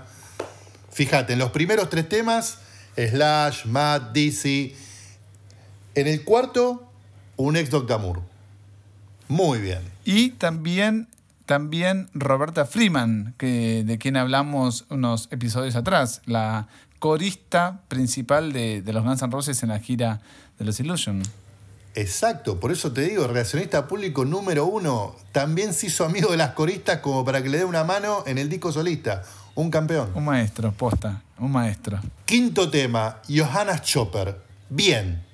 Fíjate, 0.91 1.33
en 1.33 1.39
los 1.39 1.51
primeros 1.51 1.89
tres 1.89 2.09
temas, 2.09 2.59
Slash, 2.95 3.65
Matt, 3.65 4.11
Dizzy. 4.11 4.75
En 5.95 6.07
el 6.07 6.23
cuarto, 6.23 6.89
un 7.37 7.55
ex 7.55 7.69
Doctor 7.69 8.21
Muy 9.27 9.59
bien. 9.59 9.81
Y 10.05 10.31
también, 10.31 11.07
también 11.49 12.11
Roberta 12.13 12.67
Freeman, 12.67 13.33
que, 13.39 13.83
de 13.83 13.97
quien 13.97 14.17
hablamos 14.17 14.85
unos 14.91 15.27
episodios 15.31 15.75
atrás, 15.75 16.21
la 16.27 16.67
corista 16.99 17.81
principal 17.87 18.53
de, 18.53 18.83
de 18.83 18.93
los 18.93 19.03
Guns 19.03 19.23
N' 19.23 19.31
Roses 19.31 19.63
en 19.63 19.69
la 19.69 19.79
gira 19.79 20.21
de 20.59 20.65
los 20.65 20.79
Illusion. 20.79 21.23
Exacto, 21.95 22.59
por 22.59 22.71
eso 22.71 22.93
te 22.93 23.01
digo, 23.01 23.25
relacionista 23.25 23.87
público 23.87 24.25
número 24.25 24.67
uno, 24.67 25.15
también 25.31 25.73
se 25.73 25.87
hizo 25.87 26.05
amigo 26.05 26.29
de 26.29 26.37
las 26.37 26.51
coristas 26.51 26.99
como 26.99 27.25
para 27.25 27.41
que 27.41 27.49
le 27.49 27.57
dé 27.57 27.65
una 27.65 27.83
mano 27.83 28.23
en 28.27 28.37
el 28.37 28.47
disco 28.47 28.71
solista. 28.71 29.23
Un 29.55 29.71
campeón. 29.71 30.11
Un 30.13 30.25
maestro, 30.25 30.71
posta, 30.71 31.23
un 31.39 31.51
maestro. 31.51 31.99
Quinto 32.25 32.69
tema, 32.69 33.23
Johanna 33.27 33.81
Chopper. 33.81 34.39
Bien. 34.69 35.25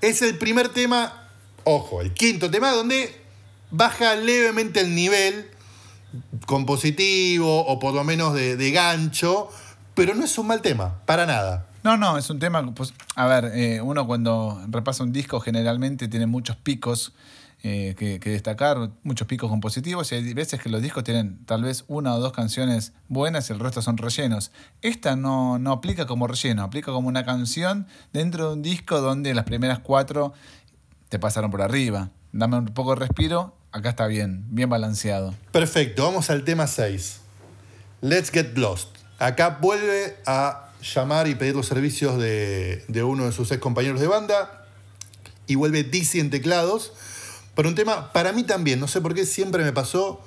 Es 0.00 0.20
el 0.20 0.36
primer 0.36 0.70
tema, 0.70 1.28
ojo, 1.62 2.00
el 2.00 2.12
quinto 2.12 2.50
tema 2.50 2.72
donde 2.72 3.27
baja 3.70 4.14
levemente 4.16 4.80
el 4.80 4.94
nivel 4.94 5.50
compositivo 6.46 7.66
o 7.66 7.78
por 7.78 7.94
lo 7.94 8.04
menos 8.04 8.34
de, 8.34 8.56
de 8.56 8.70
gancho, 8.70 9.48
pero 9.94 10.14
no 10.14 10.24
es 10.24 10.38
un 10.38 10.46
mal 10.46 10.62
tema, 10.62 11.00
para 11.06 11.26
nada. 11.26 11.66
No, 11.84 11.96
no, 11.96 12.18
es 12.18 12.28
un 12.30 12.38
tema, 12.38 12.74
pues, 12.74 12.92
a 13.14 13.26
ver, 13.26 13.52
eh, 13.54 13.80
uno 13.80 14.06
cuando 14.06 14.60
repasa 14.68 15.04
un 15.04 15.12
disco 15.12 15.40
generalmente 15.40 16.08
tiene 16.08 16.26
muchos 16.26 16.56
picos 16.56 17.12
eh, 17.62 17.94
que, 17.98 18.20
que 18.20 18.30
destacar, 18.30 18.90
muchos 19.02 19.26
picos 19.26 19.50
compositivos 19.50 20.12
y 20.12 20.14
hay 20.14 20.34
veces 20.34 20.60
que 20.60 20.68
los 20.68 20.80
discos 20.80 21.02
tienen 21.02 21.44
tal 21.44 21.64
vez 21.64 21.84
una 21.88 22.14
o 22.14 22.20
dos 22.20 22.32
canciones 22.32 22.92
buenas 23.08 23.50
y 23.50 23.52
el 23.52 23.58
resto 23.58 23.82
son 23.82 23.96
rellenos. 23.96 24.52
Esta 24.80 25.16
no, 25.16 25.58
no 25.58 25.72
aplica 25.72 26.06
como 26.06 26.26
relleno, 26.26 26.62
aplica 26.62 26.92
como 26.92 27.08
una 27.08 27.24
canción 27.24 27.86
dentro 28.12 28.48
de 28.48 28.52
un 28.54 28.62
disco 28.62 29.00
donde 29.00 29.34
las 29.34 29.44
primeras 29.44 29.80
cuatro 29.80 30.32
te 31.08 31.18
pasaron 31.18 31.50
por 31.50 31.62
arriba. 31.62 32.10
Dame 32.32 32.58
un 32.58 32.66
poco 32.66 32.90
de 32.90 33.00
respiro, 33.00 33.56
acá 33.72 33.90
está 33.90 34.06
bien, 34.06 34.44
bien 34.48 34.68
balanceado. 34.68 35.34
Perfecto, 35.52 36.04
vamos 36.04 36.30
al 36.30 36.44
tema 36.44 36.66
6. 36.66 37.20
Let's 38.00 38.30
Get 38.30 38.56
Lost. 38.56 38.96
Acá 39.18 39.58
vuelve 39.60 40.16
a 40.26 40.70
llamar 40.94 41.26
y 41.28 41.34
pedir 41.34 41.56
los 41.56 41.66
servicios 41.66 42.18
de, 42.18 42.84
de 42.88 43.02
uno 43.02 43.26
de 43.26 43.32
sus 43.32 43.50
ex 43.50 43.60
compañeros 43.60 44.00
de 44.00 44.06
banda 44.06 44.66
y 45.46 45.56
vuelve 45.56 45.82
Dizzy 45.82 46.20
en 46.20 46.30
teclados 46.30 46.92
para 47.58 47.68
un 47.68 47.74
tema, 47.74 48.12
para 48.12 48.32
mí 48.32 48.44
también, 48.44 48.78
no 48.78 48.86
sé 48.86 49.00
por 49.00 49.14
qué 49.14 49.26
siempre 49.26 49.64
me 49.64 49.72
pasó, 49.72 50.22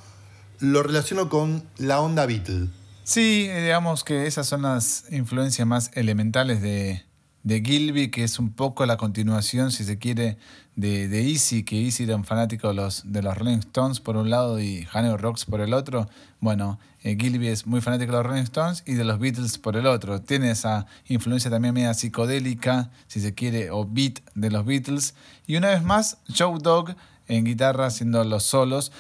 lo 0.60 0.84
relaciono 0.84 1.30
con 1.30 1.64
la 1.78 2.02
onda 2.02 2.26
Beatle. 2.26 2.68
Sí, 3.06 3.48
digamos 3.48 4.04
que 4.04 4.28
esas 4.28 4.48
son 4.48 4.64
las 4.64 5.06
influencias 5.12 5.66
más 5.66 5.92
elementales 5.94 6.62
de, 6.62 7.06
de 7.44 7.62
Gilby, 7.62 8.12
que 8.12 8.26
es 8.26 8.38
un 8.38 8.52
poco 8.52 8.86
la 8.86 8.98
continuación, 8.98 9.72
si 9.72 9.86
se 9.86 9.98
quiere, 9.98 10.38
de, 10.82 11.30
Easy, 11.30 11.64
que 11.64 11.86
Easy 11.86 12.04
era 12.04 12.16
un 12.16 12.26
fanático 12.26 12.70
de 12.70 12.74
los, 12.74 13.04
de 13.06 13.22
los 13.22 13.38
Rolling 13.38 13.60
Stones 13.60 14.00
por 14.00 14.18
un 14.18 14.30
lado 14.30 14.60
y 14.60 14.88
Haneo 14.92 15.18
Rocks 15.18 15.46
por 15.46 15.62
el 15.62 15.74
otro. 15.74 16.10
Bueno, 16.40 16.80
eh, 17.04 17.16
Gilby 17.20 17.48
es 17.48 17.68
muy 17.68 17.82
fanático 17.82 18.12
de 18.12 18.18
los 18.18 18.26
Rolling 18.26 18.44
Stones 18.44 18.84
y 18.86 18.96
de 18.96 19.04
los 19.04 19.20
Beatles 19.20 19.58
por 19.58 19.78
el 19.78 19.86
otro. 19.86 20.22
Tiene 20.22 20.52
esa 20.52 20.88
influencia 21.08 21.52
también 21.52 21.74
media 21.74 21.94
psicodélica, 21.94 22.90
si 23.08 23.22
se 23.22 23.34
quiere, 23.34 23.70
o 23.72 23.86
beat 23.86 24.20
de 24.34 24.50
los 24.50 24.66
Beatles. 24.66 25.14
Y 25.46 25.56
una 25.56 25.70
vez 25.70 25.84
más, 25.84 26.18
Joe 26.36 26.58
Dog 26.60 26.96
en 27.28 27.46
guitarra 27.46 27.86
haciendo 27.86 28.24
los 28.24 28.44
solos. 28.44 28.92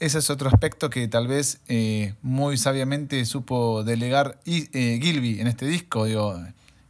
Ese 0.00 0.18
es 0.18 0.28
otro 0.28 0.48
aspecto 0.48 0.90
que 0.90 1.06
tal 1.08 1.26
vez 1.26 1.60
eh, 1.68 2.14
muy 2.22 2.56
sabiamente 2.56 3.24
supo 3.24 3.84
delegar 3.84 4.38
eh, 4.44 4.98
Gilby 5.02 5.40
en 5.40 5.46
este 5.46 5.66
disco. 5.66 6.04
Digo, 6.04 6.38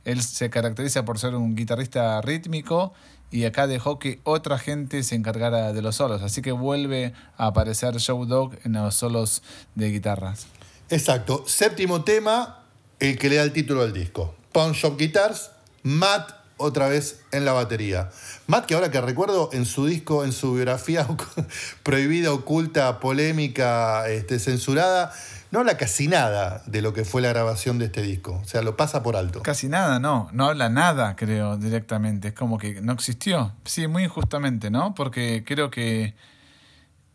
él 0.05 0.23
se 0.23 0.51
caracteriza 0.51 1.05
por 1.05 1.19
ser 1.19 1.35
un 1.35 1.55
guitarrista 1.55 2.21
rítmico 2.21 2.95
y 3.31 3.45
acá 3.45 3.67
dejó 3.67 3.99
que 3.99 4.21
otra 4.25 4.59
gente 4.59 5.03
se 5.03 5.15
encargara 5.15 5.73
de 5.73 5.83
los 5.83 5.97
solos. 5.97 6.23
Así 6.23 6.43
que 6.43 6.53
vuelve 6.53 7.13
a 7.37 7.47
aparecer 7.47 7.97
Joe 8.01 8.27
Dog 8.27 8.57
en 8.65 8.73
los 8.73 8.95
solos 8.95 9.43
de 9.75 9.91
guitarras. 9.91 10.47
Exacto. 10.89 11.45
Séptimo 11.47 12.05
tema, 12.05 12.65
el 13.01 13.19
que 13.19 13.29
le 13.29 13.37
da 13.37 13.43
el 13.43 13.53
título 13.53 13.83
al 13.83 13.93
disco. 13.93 14.35
Pawn 14.53 14.73
Shop 14.73 14.97
Guitars, 14.97 15.51
Matt 15.83 16.31
otra 16.57 16.89
vez 16.89 17.21
en 17.33 17.45
la 17.45 17.53
batería. 17.53 18.11
Matt, 18.47 18.67
que 18.67 18.75
ahora 18.75 18.91
que 18.91 19.01
recuerdo, 19.01 19.51
en 19.53 19.67
su 19.67 19.87
disco, 19.87 20.25
en 20.25 20.33
su 20.33 20.55
biografía 20.55 21.07
prohibida, 21.83 22.33
oculta, 22.33 22.99
polémica, 23.01 24.09
este, 24.09 24.39
censurada, 24.39 25.13
no 25.57 25.61
habla 25.61 25.79
casi 25.79 26.07
nada 26.07 26.63
de 26.67 26.83
lo 26.83 26.93
que 26.93 27.07
fue 27.07 27.23
la 27.23 27.31
grabación 27.31 27.79
de 27.79 27.87
este 27.87 28.03
disco. 28.03 28.39
O 28.43 28.45
sea, 28.45 28.61
lo 28.61 28.77
pasa 28.77 29.03
por 29.03 29.17
alto. 29.17 29.41
Casi 29.41 29.71
nada, 29.71 29.99
no. 29.99 30.29
No 30.33 30.49
habla 30.49 30.69
nada, 30.69 31.17
creo, 31.17 31.57
directamente. 31.57 32.29
Es 32.29 32.35
como 32.35 32.59
que 32.59 32.83
no 32.83 32.93
existió. 32.93 33.55
Sí, 33.65 33.87
muy 33.87 34.05
injustamente, 34.05 34.71
¿no? 34.71 34.95
Porque 34.95 35.45
creo 35.47 35.71
que, 35.71 36.15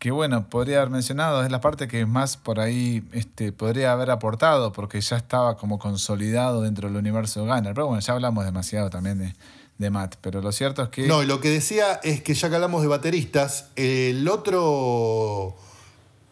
que 0.00 0.10
bueno, 0.10 0.48
podría 0.48 0.78
haber 0.78 0.90
mencionado, 0.90 1.44
es 1.44 1.52
la 1.52 1.60
parte 1.60 1.86
que 1.86 2.04
más 2.04 2.36
por 2.36 2.58
ahí 2.58 3.04
este, 3.12 3.52
podría 3.52 3.92
haber 3.92 4.10
aportado, 4.10 4.72
porque 4.72 5.00
ya 5.00 5.18
estaba 5.18 5.56
como 5.56 5.78
consolidado 5.78 6.62
dentro 6.62 6.88
del 6.88 6.96
universo 6.96 7.46
Gunner. 7.46 7.74
Pero 7.74 7.86
bueno, 7.86 8.00
ya 8.00 8.12
hablamos 8.12 8.44
demasiado 8.44 8.90
también 8.90 9.20
de, 9.20 9.36
de 9.78 9.90
Matt. 9.90 10.16
Pero 10.20 10.42
lo 10.42 10.50
cierto 10.50 10.82
es 10.82 10.88
que... 10.88 11.06
No, 11.06 11.22
y 11.22 11.26
lo 11.26 11.40
que 11.40 11.48
decía 11.48 12.00
es 12.02 12.22
que 12.22 12.34
ya 12.34 12.48
que 12.48 12.56
hablamos 12.56 12.82
de 12.82 12.88
bateristas, 12.88 13.66
el 13.76 14.26
otro 14.26 15.56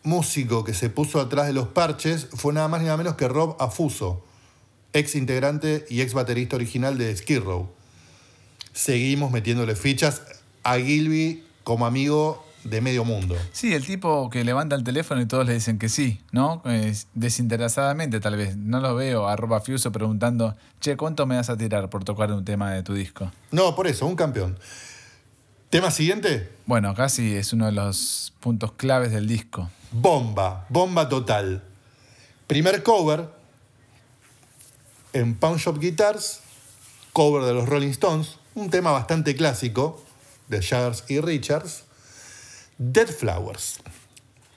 músico 0.03 0.65
que 0.65 0.75
se 0.75 0.91
puso 0.91 1.21
atrás 1.21 1.47
de 1.47 1.53
los 1.53 1.69
parches 1.69 2.29
fue 2.33 2.53
nada 2.53 2.69
más 2.69 2.81
ni 2.81 2.87
nada 2.87 2.97
menos 2.97 3.15
que 3.15 3.29
Rob 3.29 3.57
Afuso, 3.61 4.25
ex 4.93 5.15
integrante 5.15 5.85
y 5.89 6.01
ex 6.01 6.15
baterista 6.15 6.57
original 6.57 6.99
de 6.99 7.17
Skid 7.17 7.41
Row. 7.41 7.69
Seguimos 8.73 9.31
metiéndole 9.31 9.75
fichas 9.77 10.23
a 10.63 10.79
Gilby 10.79 11.45
como 11.65 11.87
amigo 11.87 12.45
de 12.65 12.81
medio 12.81 13.05
mundo. 13.05 13.37
Sí, 13.53 13.73
el 13.75 13.87
tipo 13.87 14.29
que 14.31 14.45
levanta 14.45 14.77
el 14.77 14.85
teléfono 14.85 15.21
y 15.21 15.27
todos 15.27 15.47
le 15.47 15.55
dicen 15.55 15.79
que 15.79 15.89
sí, 15.89 16.21
¿no? 16.31 16.63
Es 16.65 17.09
desinteresadamente 17.15 18.21
tal 18.21 18.37
vez. 18.37 18.57
No 18.57 18.81
lo 18.81 18.95
veo 18.95 19.29
a 19.29 19.37
Rob 19.37 19.55
Afuso 19.55 19.93
preguntando, 19.93 20.57
che, 20.81 20.97
¿cuánto 20.97 21.27
me 21.27 21.37
vas 21.37 21.51
a 21.51 21.57
tirar 21.57 21.89
por 21.89 22.05
tocar 22.05 22.33
un 22.33 22.45
tema 22.45 22.73
de 22.73 22.83
tu 22.83 22.95
disco? 22.95 23.31
No, 23.51 23.75
por 23.75 23.87
eso, 23.87 24.07
un 24.07 24.17
campeón. 24.17 24.59
¿Tema 25.71 25.91
siguiente? 25.91 26.51
Bueno, 26.67 26.95
casi 26.95 27.35
es 27.37 27.53
uno 27.53 27.67
de 27.67 27.73
los 27.73 28.33
puntos 28.41 28.73
claves 28.73 29.13
del 29.13 29.27
disco. 29.27 29.71
Bomba, 29.93 30.67
bomba 30.69 31.09
total. 31.09 31.63
Primer 32.47 32.83
cover 32.83 33.29
en 35.13 35.35
Pound 35.35 35.59
Shop 35.59 35.79
Guitars, 35.79 36.41
cover 37.13 37.45
de 37.45 37.55
los 37.55 37.69
Rolling 37.69 37.91
Stones, 37.91 38.39
un 38.55 38.71
tema 38.71 38.93
bastante 38.93 39.35
clásico 39.35 40.01
de 40.49 40.63
Jagers 40.63 41.05
y 41.09 41.21
Richards, 41.21 41.85
Dead 42.79 43.09
Flowers. 43.09 43.81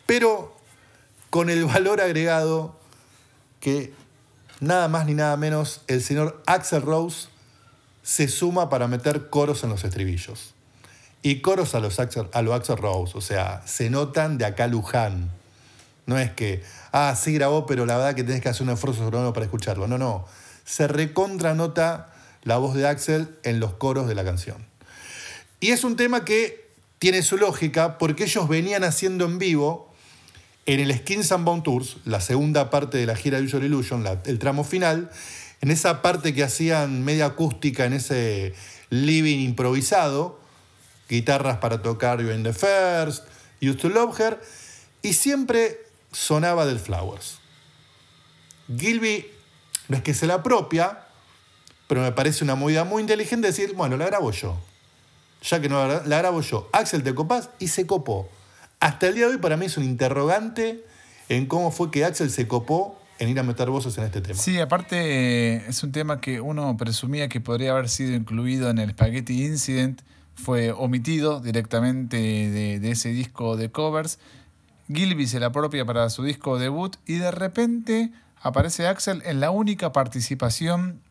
Pero 0.05 0.55
con 1.29 1.49
el 1.49 1.65
valor 1.65 1.99
agregado 1.99 2.77
que 3.59 3.93
nada 4.59 4.87
más 4.87 5.05
ni 5.05 5.13
nada 5.13 5.35
menos 5.37 5.81
el 5.87 6.03
señor 6.03 6.43
Axel 6.45 6.83
Rose 6.83 7.27
se 8.03 8.27
suma 8.27 8.69
para 8.69 8.87
meter 8.87 9.29
coros 9.29 9.63
en 9.63 9.69
los 9.69 9.83
estribillos. 9.83 10.53
Y 11.23 11.39
coros 11.39 11.73
a 11.73 11.79
los 11.79 11.99
Axel, 11.99 12.27
a 12.33 12.41
los 12.41 12.53
Axel 12.53 12.77
Rose, 12.77 13.17
o 13.17 13.21
sea, 13.21 13.63
se 13.65 13.89
notan 13.89 14.37
de 14.37 14.45
acá 14.45 14.67
Luján. 14.67 15.31
No 16.05 16.19
es 16.19 16.31
que, 16.31 16.61
ah, 16.91 17.15
sí 17.15 17.33
grabó, 17.33 17.65
pero 17.65 17.85
la 17.85 17.95
verdad 17.95 18.13
que 18.13 18.23
tenés 18.23 18.41
que 18.41 18.49
hacer 18.49 18.63
un 18.63 18.73
esfuerzo 18.73 19.09
para 19.33 19.45
escucharlo. 19.45 19.87
No, 19.87 19.97
no. 19.97 20.25
Se 20.65 20.87
recontranota 20.87 22.13
la 22.43 22.57
voz 22.57 22.75
de 22.75 22.85
Axel 22.85 23.29
en 23.43 23.61
los 23.61 23.73
coros 23.73 24.07
de 24.07 24.15
la 24.15 24.25
canción. 24.25 24.57
Y 25.61 25.69
es 25.69 25.85
un 25.85 25.95
tema 25.95 26.25
que 26.25 26.67
tiene 26.99 27.21
su 27.21 27.37
lógica 27.37 27.97
porque 27.97 28.25
ellos 28.25 28.49
venían 28.49 28.83
haciendo 28.83 29.23
en 29.23 29.39
vivo 29.39 29.93
en 30.65 30.81
el 30.81 30.93
Skins 30.93 31.31
and 31.31 31.45
Bone 31.45 31.61
Tours, 31.61 31.97
la 32.05 32.19
segunda 32.19 32.69
parte 32.69 32.97
de 32.97 33.05
la 33.05 33.15
gira 33.15 33.37
de 33.39 33.45
Usual 33.45 33.63
Illusion, 33.63 34.05
el 34.25 34.39
tramo 34.39 34.63
final, 34.63 35.09
en 35.61 35.71
esa 35.71 36.01
parte 36.01 36.33
que 36.33 36.43
hacían 36.43 37.03
media 37.03 37.27
acústica 37.27 37.85
en 37.85 37.93
ese 37.93 38.53
living 38.89 39.39
improvisado, 39.39 40.42
guitarras 41.13 41.57
para 41.57 41.81
tocar 41.81 42.21
You 42.21 42.31
in 42.31 42.43
the 42.43 42.53
First, 42.53 43.25
Used 43.61 43.79
to 43.79 43.89
Love 43.89 44.19
Her, 44.19 44.41
y 45.01 45.13
siempre 45.13 45.79
sonaba 46.11 46.65
del 46.65 46.79
Flowers. 46.79 47.39
Gilby 48.75 49.25
no 49.87 49.97
es 49.97 50.03
que 50.03 50.13
se 50.13 50.27
la 50.27 50.35
apropia, 50.35 51.05
pero 51.87 52.01
me 52.01 52.11
parece 52.11 52.43
una 52.43 52.55
movida 52.55 52.83
muy 52.83 53.01
inteligente 53.01 53.47
decir, 53.47 53.73
bueno, 53.73 53.97
la 53.97 54.05
grabo 54.05 54.31
yo. 54.31 54.57
Ya 55.43 55.61
que 55.61 55.69
no 55.69 55.85
la, 55.87 56.03
la 56.05 56.17
grabo 56.17 56.41
yo. 56.41 56.69
Axel, 56.71 57.03
¿te 57.03 57.13
copás? 57.13 57.49
Y 57.59 57.67
se 57.67 57.85
copó. 57.85 58.29
Hasta 58.79 59.07
el 59.07 59.15
día 59.15 59.27
de 59.27 59.33
hoy 59.33 59.39
para 59.39 59.57
mí 59.57 59.65
es 59.65 59.77
un 59.77 59.83
interrogante 59.83 60.83
en 61.29 61.45
cómo 61.45 61.71
fue 61.71 61.91
que 61.91 62.05
Axel 62.05 62.31
se 62.31 62.47
copó 62.47 62.99
en 63.19 63.29
ir 63.29 63.39
a 63.39 63.43
meter 63.43 63.69
voces 63.69 63.97
en 63.97 64.05
este 64.05 64.21
tema. 64.21 64.39
Sí, 64.39 64.59
aparte 64.59 64.95
eh, 64.97 65.65
es 65.67 65.83
un 65.83 65.91
tema 65.91 66.19
que 66.19 66.41
uno 66.41 66.75
presumía 66.77 67.29
que 67.29 67.39
podría 67.39 67.71
haber 67.71 67.89
sido 67.89 68.13
incluido 68.13 68.69
en 68.69 68.79
el 68.79 68.91
Spaghetti 68.91 69.45
Incident, 69.45 70.01
fue 70.35 70.71
omitido 70.71 71.39
directamente 71.39 72.17
de, 72.17 72.91
ese 72.91 73.09
disco 73.09 73.57
de 73.57 73.71
covers. 73.71 74.19
Gilby 74.87 75.27
se 75.27 75.39
la 75.39 75.47
apropia 75.47 75.85
para 75.85 76.09
su 76.09 76.23
disco 76.23 76.59
debut 76.59 76.95
y 77.05 77.15
de 77.15 77.31
repente 77.31 78.11
aparece 78.41 78.87
Axel 78.87 79.21
en 79.25 79.39
la 79.39 79.51
única 79.51 79.91
participación 79.93 81.01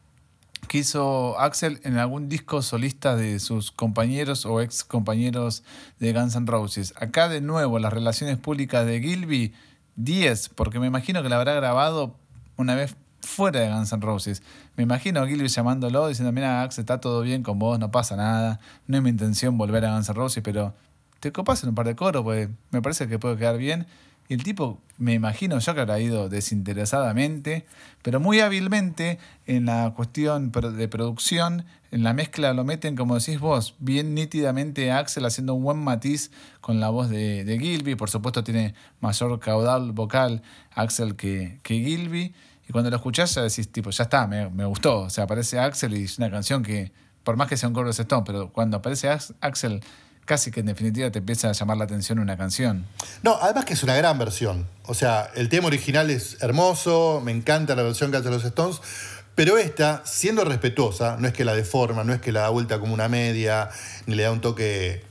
que 0.68 0.78
hizo 0.78 1.38
Axel 1.40 1.80
en 1.82 1.96
algún 1.96 2.28
disco 2.28 2.62
solista 2.62 3.16
de 3.16 3.40
sus 3.40 3.72
compañeros 3.72 4.46
o 4.46 4.60
ex 4.60 4.84
compañeros 4.84 5.64
de 5.98 6.12
Guns 6.12 6.36
N' 6.36 6.46
Roses. 6.46 6.94
Acá 6.96 7.28
de 7.28 7.40
nuevo 7.40 7.78
las 7.78 7.92
relaciones 7.92 8.38
públicas 8.38 8.86
de 8.86 9.00
Gilby, 9.00 9.54
10, 9.96 10.50
porque 10.50 10.78
me 10.78 10.86
imagino 10.86 11.22
que 11.22 11.28
la 11.28 11.36
habrá 11.36 11.54
grabado 11.54 12.16
una 12.56 12.74
vez 12.74 12.96
fuera 13.22 13.60
de 13.60 13.70
Guns 13.70 13.92
N' 13.92 14.02
Roses. 14.02 14.42
Me 14.76 14.82
imagino 14.82 15.20
a 15.20 15.26
Gilby 15.26 15.48
llamándolo 15.48 16.08
diciendo, 16.08 16.32
mira 16.32 16.62
Axel, 16.62 16.82
está 16.82 17.00
todo 17.00 17.22
bien 17.22 17.42
con 17.42 17.58
vos, 17.58 17.78
no 17.78 17.90
pasa 17.90 18.16
nada, 18.16 18.60
no 18.86 18.96
es 18.96 19.02
mi 19.02 19.10
intención 19.10 19.56
volver 19.56 19.84
a 19.84 19.94
Guns 19.94 20.08
N' 20.08 20.14
Roses, 20.14 20.42
pero 20.42 20.74
te 21.20 21.32
copas 21.32 21.62
en 21.62 21.70
un 21.70 21.74
par 21.74 21.86
de 21.86 21.96
coros, 21.96 22.22
pues 22.22 22.48
me 22.70 22.82
parece 22.82 23.08
que 23.08 23.18
puede 23.18 23.36
quedar 23.36 23.56
bien. 23.56 23.86
Y 24.28 24.34
el 24.34 24.42
tipo, 24.44 24.80
me 24.98 25.14
imagino 25.14 25.58
yo 25.58 25.74
que 25.74 25.80
habrá 25.80 26.00
ido 26.00 26.28
desinteresadamente, 26.28 27.66
pero 28.02 28.20
muy 28.20 28.40
hábilmente 28.40 29.18
en 29.46 29.66
la 29.66 29.92
cuestión 29.94 30.52
de 30.52 30.88
producción, 30.88 31.64
en 31.90 32.02
la 32.02 32.14
mezcla 32.14 32.54
lo 32.54 32.64
meten, 32.64 32.96
como 32.96 33.18
decís 33.18 33.38
vos, 33.40 33.74
bien 33.78 34.14
nítidamente 34.14 34.90
Axel 34.92 35.26
haciendo 35.26 35.54
un 35.54 35.64
buen 35.64 35.78
matiz 35.78 36.30
con 36.60 36.80
la 36.80 36.88
voz 36.88 37.10
de, 37.10 37.44
de 37.44 37.58
Gilby. 37.58 37.94
Por 37.96 38.10
supuesto 38.10 38.42
tiene 38.42 38.74
mayor 39.00 39.38
caudal 39.40 39.92
vocal 39.92 40.42
Axel 40.74 41.16
que, 41.16 41.58
que 41.62 41.74
Gilby. 41.74 42.32
Y 42.68 42.72
cuando 42.72 42.90
lo 42.90 42.96
escuchás 42.96 43.34
ya 43.34 43.42
decís, 43.42 43.70
tipo, 43.70 43.90
ya 43.90 44.04
está, 44.04 44.26
me, 44.26 44.48
me 44.50 44.64
gustó. 44.64 45.00
O 45.00 45.10
sea, 45.10 45.24
aparece 45.24 45.58
Axel 45.58 45.96
y 45.96 46.04
es 46.04 46.18
una 46.18 46.30
canción 46.30 46.62
que, 46.62 46.92
por 47.24 47.36
más 47.36 47.48
que 47.48 47.56
sea 47.56 47.68
un 47.68 47.74
coro 47.74 47.92
de 47.92 48.02
Stone, 48.02 48.22
pero 48.26 48.52
cuando 48.52 48.76
aparece 48.76 49.08
Axel 49.40 49.82
casi 50.24 50.50
que 50.50 50.60
en 50.60 50.66
definitiva 50.66 51.10
te 51.10 51.18
empieza 51.18 51.48
a 51.48 51.52
llamar 51.52 51.76
la 51.76 51.84
atención 51.84 52.18
una 52.18 52.36
canción. 52.36 52.86
No, 53.22 53.38
además 53.40 53.64
que 53.64 53.74
es 53.74 53.82
una 53.82 53.94
gran 53.96 54.18
versión. 54.18 54.66
O 54.86 54.94
sea, 54.94 55.30
el 55.34 55.48
tema 55.48 55.66
original 55.66 56.10
es 56.10 56.38
hermoso, 56.40 57.20
me 57.24 57.32
encanta 57.32 57.74
la 57.74 57.82
versión 57.82 58.10
que 58.10 58.18
hacen 58.18 58.30
los 58.30 58.44
Stones, 58.44 58.80
pero 59.34 59.58
esta, 59.58 60.02
siendo 60.04 60.44
respetuosa, 60.44 61.16
no 61.18 61.26
es 61.26 61.32
que 61.32 61.44
la 61.44 61.54
deforma, 61.54 62.04
no 62.04 62.12
es 62.12 62.20
que 62.20 62.32
la 62.32 62.42
da 62.42 62.48
vuelta 62.50 62.78
como 62.78 62.94
una 62.94 63.08
media, 63.08 63.70
ni 64.06 64.14
le 64.14 64.24
da 64.24 64.32
un 64.32 64.40
toque 64.40 65.04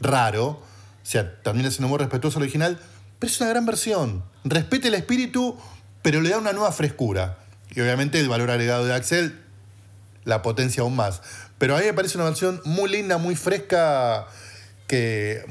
raro, 0.00 0.46
o 0.46 0.62
sea, 1.02 1.42
también 1.42 1.70
siendo 1.70 1.88
muy 1.88 1.98
respetuoso 1.98 2.38
al 2.38 2.44
original, 2.44 2.78
pero 3.18 3.30
es 3.30 3.40
una 3.40 3.50
gran 3.50 3.66
versión. 3.66 4.24
Respete 4.44 4.88
el 4.88 4.94
espíritu, 4.94 5.58
pero 6.02 6.20
le 6.20 6.30
da 6.30 6.38
una 6.38 6.52
nueva 6.52 6.72
frescura. 6.72 7.38
Y 7.70 7.80
obviamente 7.80 8.18
el 8.18 8.28
valor 8.28 8.50
agregado 8.50 8.84
de 8.84 8.94
Axel 8.94 9.40
la 10.24 10.42
potencia 10.42 10.82
aún 10.82 10.96
más. 10.96 11.22
Pero 11.58 11.76
a 11.76 11.80
mí 11.80 11.84
me 11.86 11.94
parece 11.94 12.16
una 12.16 12.24
versión 12.24 12.60
muy 12.64 12.90
linda, 12.90 13.18
muy 13.18 13.36
fresca, 13.36 14.26
que 14.86 15.44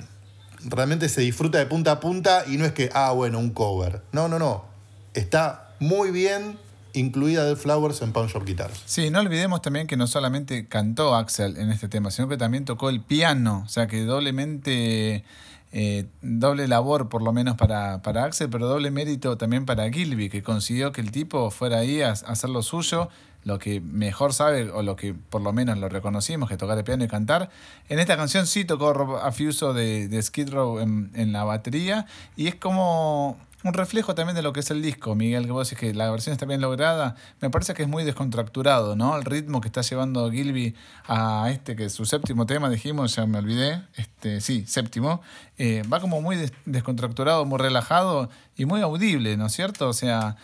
realmente 0.63 1.07
se 1.09 1.21
disfruta 1.21 1.57
de 1.59 1.65
punta 1.65 1.93
a 1.93 1.99
punta 1.99 2.43
y 2.47 2.57
no 2.57 2.65
es 2.65 2.73
que, 2.73 2.89
ah, 2.93 3.11
bueno, 3.11 3.39
un 3.39 3.51
cover. 3.51 4.01
No, 4.11 4.27
no, 4.27 4.39
no. 4.39 4.65
Está 5.13 5.75
muy 5.79 6.11
bien 6.11 6.57
incluida 6.93 7.45
de 7.45 7.55
Flowers 7.55 8.01
en 8.01 8.11
Pound 8.11 8.31
Shop 8.31 8.43
Guitars. 8.43 8.81
Sí, 8.85 9.09
no 9.09 9.19
olvidemos 9.19 9.61
también 9.61 9.87
que 9.87 9.97
no 9.97 10.07
solamente 10.07 10.67
cantó 10.67 11.15
Axel 11.15 11.57
en 11.57 11.71
este 11.71 11.87
tema, 11.87 12.11
sino 12.11 12.27
que 12.27 12.37
también 12.37 12.65
tocó 12.65 12.89
el 12.89 13.01
piano, 13.01 13.63
o 13.65 13.69
sea 13.69 13.87
que 13.87 14.03
doblemente, 14.03 15.23
eh, 15.71 16.07
doble 16.21 16.67
labor 16.67 17.09
por 17.09 17.21
lo 17.21 17.31
menos 17.31 17.55
para, 17.55 18.01
para 18.01 18.23
Axel, 18.25 18.49
pero 18.49 18.67
doble 18.67 18.91
mérito 18.91 19.37
también 19.37 19.65
para 19.65 19.89
Gilby, 19.91 20.29
que 20.29 20.43
consiguió 20.43 20.91
que 20.91 21.01
el 21.01 21.11
tipo 21.11 21.51
fuera 21.51 21.79
ahí 21.79 22.01
a 22.01 22.11
hacer 22.11 22.49
lo 22.49 22.63
suyo 22.63 23.09
lo 23.43 23.57
que 23.57 23.79
mejor 23.81 24.33
sabe, 24.33 24.69
o 24.69 24.83
lo 24.83 24.95
que 24.95 25.13
por 25.13 25.41
lo 25.41 25.53
menos 25.53 25.77
lo 25.77 25.89
reconocimos, 25.89 26.49
que 26.49 26.57
tocar 26.57 26.77
el 26.77 26.83
piano 26.83 27.03
y 27.03 27.07
cantar. 27.07 27.49
En 27.87 27.99
esta 27.99 28.17
canción 28.17 28.45
sí 28.47 28.65
tocó 28.65 28.93
Rob 28.93 29.17
Afuso 29.17 29.73
de, 29.73 30.07
de 30.07 30.21
Skid 30.21 30.49
Row 30.49 30.79
en, 30.79 31.31
la 31.31 31.43
batería, 31.43 32.05
y 32.35 32.47
es 32.47 32.55
como 32.55 33.37
un 33.63 33.73
reflejo 33.73 34.15
también 34.15 34.35
de 34.35 34.41
lo 34.41 34.53
que 34.53 34.61
es 34.61 34.71
el 34.71 34.81
disco, 34.81 35.15
Miguel, 35.15 35.45
que 35.45 35.51
vos 35.51 35.69
decís 35.69 35.79
que 35.79 35.93
la 35.93 36.09
versión 36.09 36.31
está 36.31 36.45
bien 36.45 36.61
lograda. 36.61 37.15
Me 37.41 37.49
parece 37.49 37.73
que 37.73 37.83
es 37.83 37.89
muy 37.89 38.03
descontracturado, 38.05 38.95
¿no? 38.95 39.17
El 39.17 39.25
ritmo 39.25 39.59
que 39.59 39.67
está 39.67 39.81
llevando 39.81 40.31
Gilby 40.31 40.75
a 41.07 41.49
este, 41.51 41.75
que 41.75 41.85
es 41.85 41.93
su 41.93 42.05
séptimo 42.05 42.45
tema, 42.45 42.69
dijimos, 42.69 43.15
ya 43.15 43.25
me 43.25 43.37
olvidé, 43.37 43.81
este, 43.97 44.39
sí, 44.39 44.65
séptimo, 44.65 45.21
eh, 45.57 45.83
va 45.91 45.99
como 45.99 46.21
muy 46.21 46.37
descontracturado, 46.65 47.45
muy 47.45 47.59
relajado 47.59 48.29
y 48.55 48.65
muy 48.65 48.81
audible, 48.81 49.35
¿no 49.35 49.47
es 49.47 49.53
cierto? 49.53 49.89
O 49.89 49.93
sea, 49.93 50.37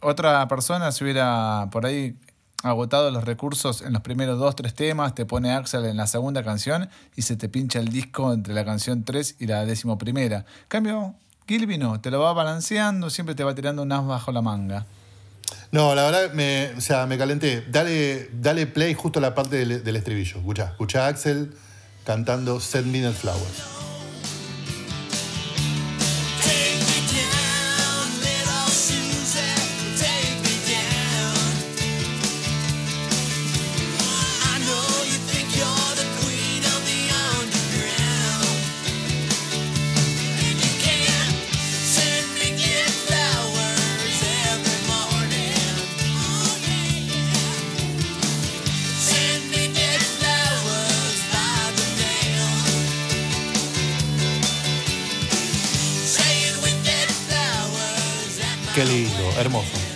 otra 0.00 0.46
persona 0.48 0.90
se 0.92 1.04
hubiera 1.04 1.68
por 1.70 1.84
ahí 1.84 2.16
agotado 2.62 3.10
los 3.10 3.24
recursos 3.24 3.82
en 3.82 3.92
los 3.92 4.00
primeros 4.00 4.38
dos, 4.38 4.56
tres 4.56 4.74
temas, 4.74 5.14
te 5.14 5.26
pone 5.26 5.52
Axel 5.52 5.84
en 5.84 5.98
la 5.98 6.06
segunda 6.06 6.42
canción 6.42 6.88
y 7.14 7.22
se 7.22 7.36
te 7.36 7.50
pincha 7.50 7.78
el 7.78 7.88
disco 7.88 8.32
entre 8.32 8.54
la 8.54 8.64
canción 8.64 9.04
3 9.04 9.36
y 9.38 9.46
la 9.46 9.66
décimo 9.66 9.98
primera. 9.98 10.46
Cambio, 10.68 11.14
Gilby 11.46 11.76
no, 11.76 12.00
te 12.00 12.10
lo 12.10 12.20
va 12.20 12.32
balanceando, 12.32 13.10
siempre 13.10 13.34
te 13.34 13.44
va 13.44 13.54
tirando 13.54 13.82
un 13.82 13.92
as 13.92 14.06
bajo 14.06 14.32
la 14.32 14.40
manga. 14.40 14.86
No, 15.72 15.94
la 15.94 16.04
verdad, 16.04 16.32
me, 16.32 16.70
o 16.76 16.80
sea, 16.80 17.06
me 17.06 17.18
calenté. 17.18 17.62
Dale, 17.68 18.30
dale 18.32 18.66
play 18.66 18.94
justo 18.94 19.18
a 19.18 19.22
la 19.22 19.34
parte 19.34 19.56
del, 19.66 19.96
estribillo. 19.96 20.38
Escucha, 20.38 20.64
escucha 20.70 21.04
a 21.04 21.08
Axel 21.08 21.54
cantando 22.04 22.60
Send 22.60 22.86
Me 22.86 23.00
the 23.00 23.12
Flowers. 23.12 23.83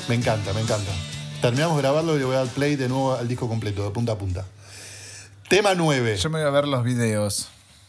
Me 0.09 0.15
encanta, 0.15 0.55
me 0.55 0.63
encanta. 0.63 0.91
Terminamos 1.43 1.77
de 1.77 1.83
grabarlo 1.83 2.17
y 2.17 2.19
le 2.19 2.25
voy 2.25 2.35
a 2.35 2.39
dar 2.39 2.49
play 2.49 2.77
de 2.77 2.89
nuevo 2.89 3.15
al 3.15 3.29
disco 3.29 3.47
completo, 3.47 3.85
de 3.85 3.91
punta 3.91 4.13
a 4.13 4.19
punta. 4.19 4.47
Tema 5.51 5.75
9. 5.75 6.17
Yo 6.17 6.31
me 6.31 6.39
voy 6.39 6.49
a 6.49 6.51
ver 6.51 6.67
los 6.67 6.83
videos. 6.83 7.49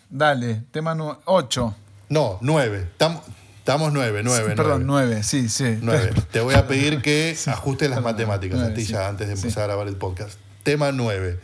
Dale, 0.10 0.64
tema 0.72 0.98
8. 1.24 1.76
No, 2.10 2.38
9. 2.42 2.90
Estamos 2.92 3.94
9, 3.94 4.22
9. 4.22 4.56
perdón, 4.58 4.86
9, 4.86 5.24
sí, 5.24 5.48
sí. 5.48 5.78
9. 5.82 6.12
Te 6.32 6.42
voy 6.42 6.56
a 6.56 6.68
pedir 6.68 7.02
que 7.02 7.38
ajustes 7.48 7.90
las 7.90 8.02
matemáticas, 8.02 8.60
Astilla, 8.60 9.08
antes 9.08 9.28
de 9.28 9.36
empezar 9.36 9.64
a 9.64 9.68
grabar 9.68 9.88
el 9.88 9.96
podcast. 9.96 10.38
Tema 10.64 10.92
9. 10.92 11.40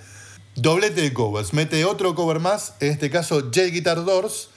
Doblete 0.55 1.01
de 1.01 1.13
covers. 1.13 1.53
Mete 1.53 1.85
otro 1.85 2.15
cover 2.15 2.41
más, 2.41 2.73
en 2.81 2.91
este 2.91 3.09
caso 3.09 3.39
J 3.39 3.61
Guitar 3.67 4.03
Doors, 4.03 4.49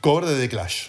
cover 0.00 0.24
de 0.24 0.38
The 0.40 0.48
Clash 0.48 0.88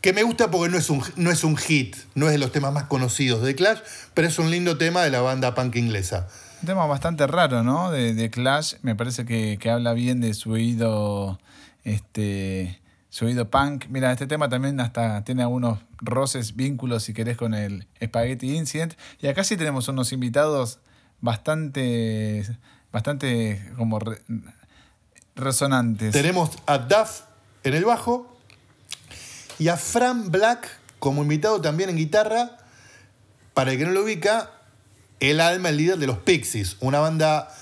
que 0.00 0.12
me 0.12 0.22
gusta 0.22 0.50
porque 0.50 0.70
no 0.70 0.78
es, 0.78 0.88
un, 0.90 1.02
no 1.16 1.30
es 1.30 1.44
un 1.44 1.56
hit, 1.56 1.96
no 2.14 2.26
es 2.26 2.32
de 2.32 2.38
los 2.38 2.52
temas 2.52 2.72
más 2.72 2.84
conocidos 2.84 3.42
de 3.42 3.54
Clash, 3.54 3.78
pero 4.14 4.28
es 4.28 4.38
un 4.38 4.50
lindo 4.50 4.78
tema 4.78 5.02
de 5.02 5.10
la 5.10 5.20
banda 5.20 5.54
punk 5.54 5.76
inglesa. 5.76 6.28
Un 6.62 6.66
tema 6.66 6.86
bastante 6.86 7.26
raro, 7.26 7.62
¿no? 7.62 7.90
De, 7.90 8.30
Clash, 8.30 8.74
me 8.82 8.94
parece 8.94 9.24
que, 9.24 9.58
habla 9.70 9.92
bien 9.92 10.20
de 10.20 10.34
su 10.34 10.52
oído, 10.52 11.38
este, 11.84 12.80
su 13.08 13.26
oído 13.26 13.50
punk. 13.50 13.86
Mira, 13.88 14.12
este 14.12 14.26
tema 14.26 14.48
también 14.48 14.80
hasta 14.80 15.24
tiene 15.24 15.42
algunos 15.42 15.78
roces, 15.98 16.56
vínculos, 16.56 17.02
si 17.02 17.12
querés, 17.12 17.36
con 17.36 17.54
el 17.54 17.86
Spaghetti 18.02 18.56
Incident. 18.56 18.94
Y 19.20 19.28
acá 19.28 19.44
sí 19.44 19.56
tenemos 19.56 19.88
unos 19.88 20.12
invitados 20.12 20.80
bastante, 21.20 22.46
bastante 22.92 23.70
como 23.76 23.98
resonantes. 25.34 26.12
Tenemos 26.12 26.50
a 26.66 26.78
Duff 26.78 27.22
en 27.64 27.74
el 27.74 27.84
bajo, 27.84 28.39
y 29.60 29.68
a 29.68 29.76
Fran 29.76 30.30
Black 30.30 30.68
como 30.98 31.22
invitado 31.22 31.60
también 31.60 31.90
en 31.90 31.96
guitarra, 31.96 32.56
para 33.52 33.72
el 33.72 33.78
que 33.78 33.84
no 33.84 33.92
lo 33.92 34.02
ubica, 34.02 34.50
el 35.20 35.38
alma, 35.38 35.68
el 35.68 35.76
líder 35.76 35.98
de 35.98 36.06
los 36.06 36.18
Pixies, 36.18 36.78
una 36.80 36.98
banda 36.98 37.54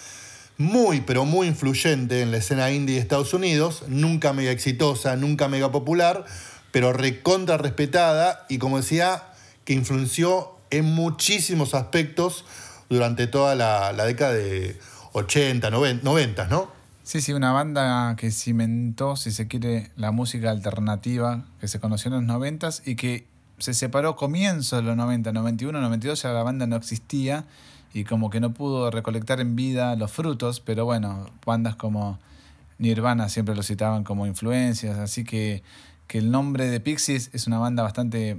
muy, 0.59 1.01
pero 1.01 1.25
muy 1.25 1.49
influyente 1.49 2.23
en 2.23 2.31
la 2.31 2.37
escena 2.39 2.71
indie 2.71 2.95
de 2.95 3.01
Estados 3.01 3.35
Unidos, 3.35 3.83
nunca 3.89 4.33
mega 4.33 4.53
exitosa, 4.53 5.17
nunca 5.17 5.49
mega 5.49 5.73
popular, 5.73 6.25
pero 6.71 6.93
recontra 6.93 7.57
respetada 7.57 8.47
y 8.49 8.59
como 8.59 8.77
decía, 8.77 9.25
que 9.65 9.73
influenció 9.73 10.57
en 10.71 10.85
muchísimos 10.85 11.75
aspectos 11.75 12.45
durante 12.89 13.27
toda 13.27 13.57
la, 13.57 13.93
la 13.93 14.05
década 14.05 14.35
de 14.35 14.79
80, 15.15 15.69
90, 15.71 16.47
¿no? 16.47 16.78
Sí, 17.09 17.23
sí, 17.23 17.33
una 17.33 17.53
banda 17.53 18.16
que 18.16 18.31
cimentó, 18.31 19.16
si 19.16 19.31
se 19.31 19.49
quiere, 19.49 19.90
la 19.97 20.11
música 20.11 20.51
alternativa 20.51 21.47
que 21.59 21.66
se 21.66 21.81
conoció 21.81 22.11
en 22.11 22.16
los 22.16 22.23
noventas 22.25 22.83
y 22.85 22.97
que 22.97 23.25
se 23.57 23.73
separó 23.73 24.14
comienzo 24.14 24.77
de 24.77 24.83
los 24.83 24.94
90, 24.94 25.33
91, 25.33 25.81
92, 25.81 26.21
ya 26.21 26.33
la 26.35 26.42
banda 26.42 26.66
no 26.66 26.77
existía 26.77 27.47
y 27.94 28.05
como 28.05 28.29
que 28.29 28.40
no 28.40 28.53
pudo 28.53 28.90
recolectar 28.90 29.40
en 29.40 29.57
vida 29.57 29.97
los 29.97 30.12
frutos, 30.12 30.61
pero 30.61 30.85
bueno, 30.85 31.31
bandas 31.47 31.77
como 31.77 32.18
Nirvana 32.77 33.31
siempre 33.31 33.57
lo 33.57 33.62
citaban 33.62 34.05
como 34.05 34.27
influencias, 34.27 34.99
así 34.99 35.25
que, 35.25 35.62
que 36.09 36.18
el 36.18 36.31
nombre 36.31 36.68
de 36.68 36.79
Pixies 36.79 37.31
es 37.33 37.47
una 37.47 37.59
banda 37.59 37.83
bastante 37.83 38.38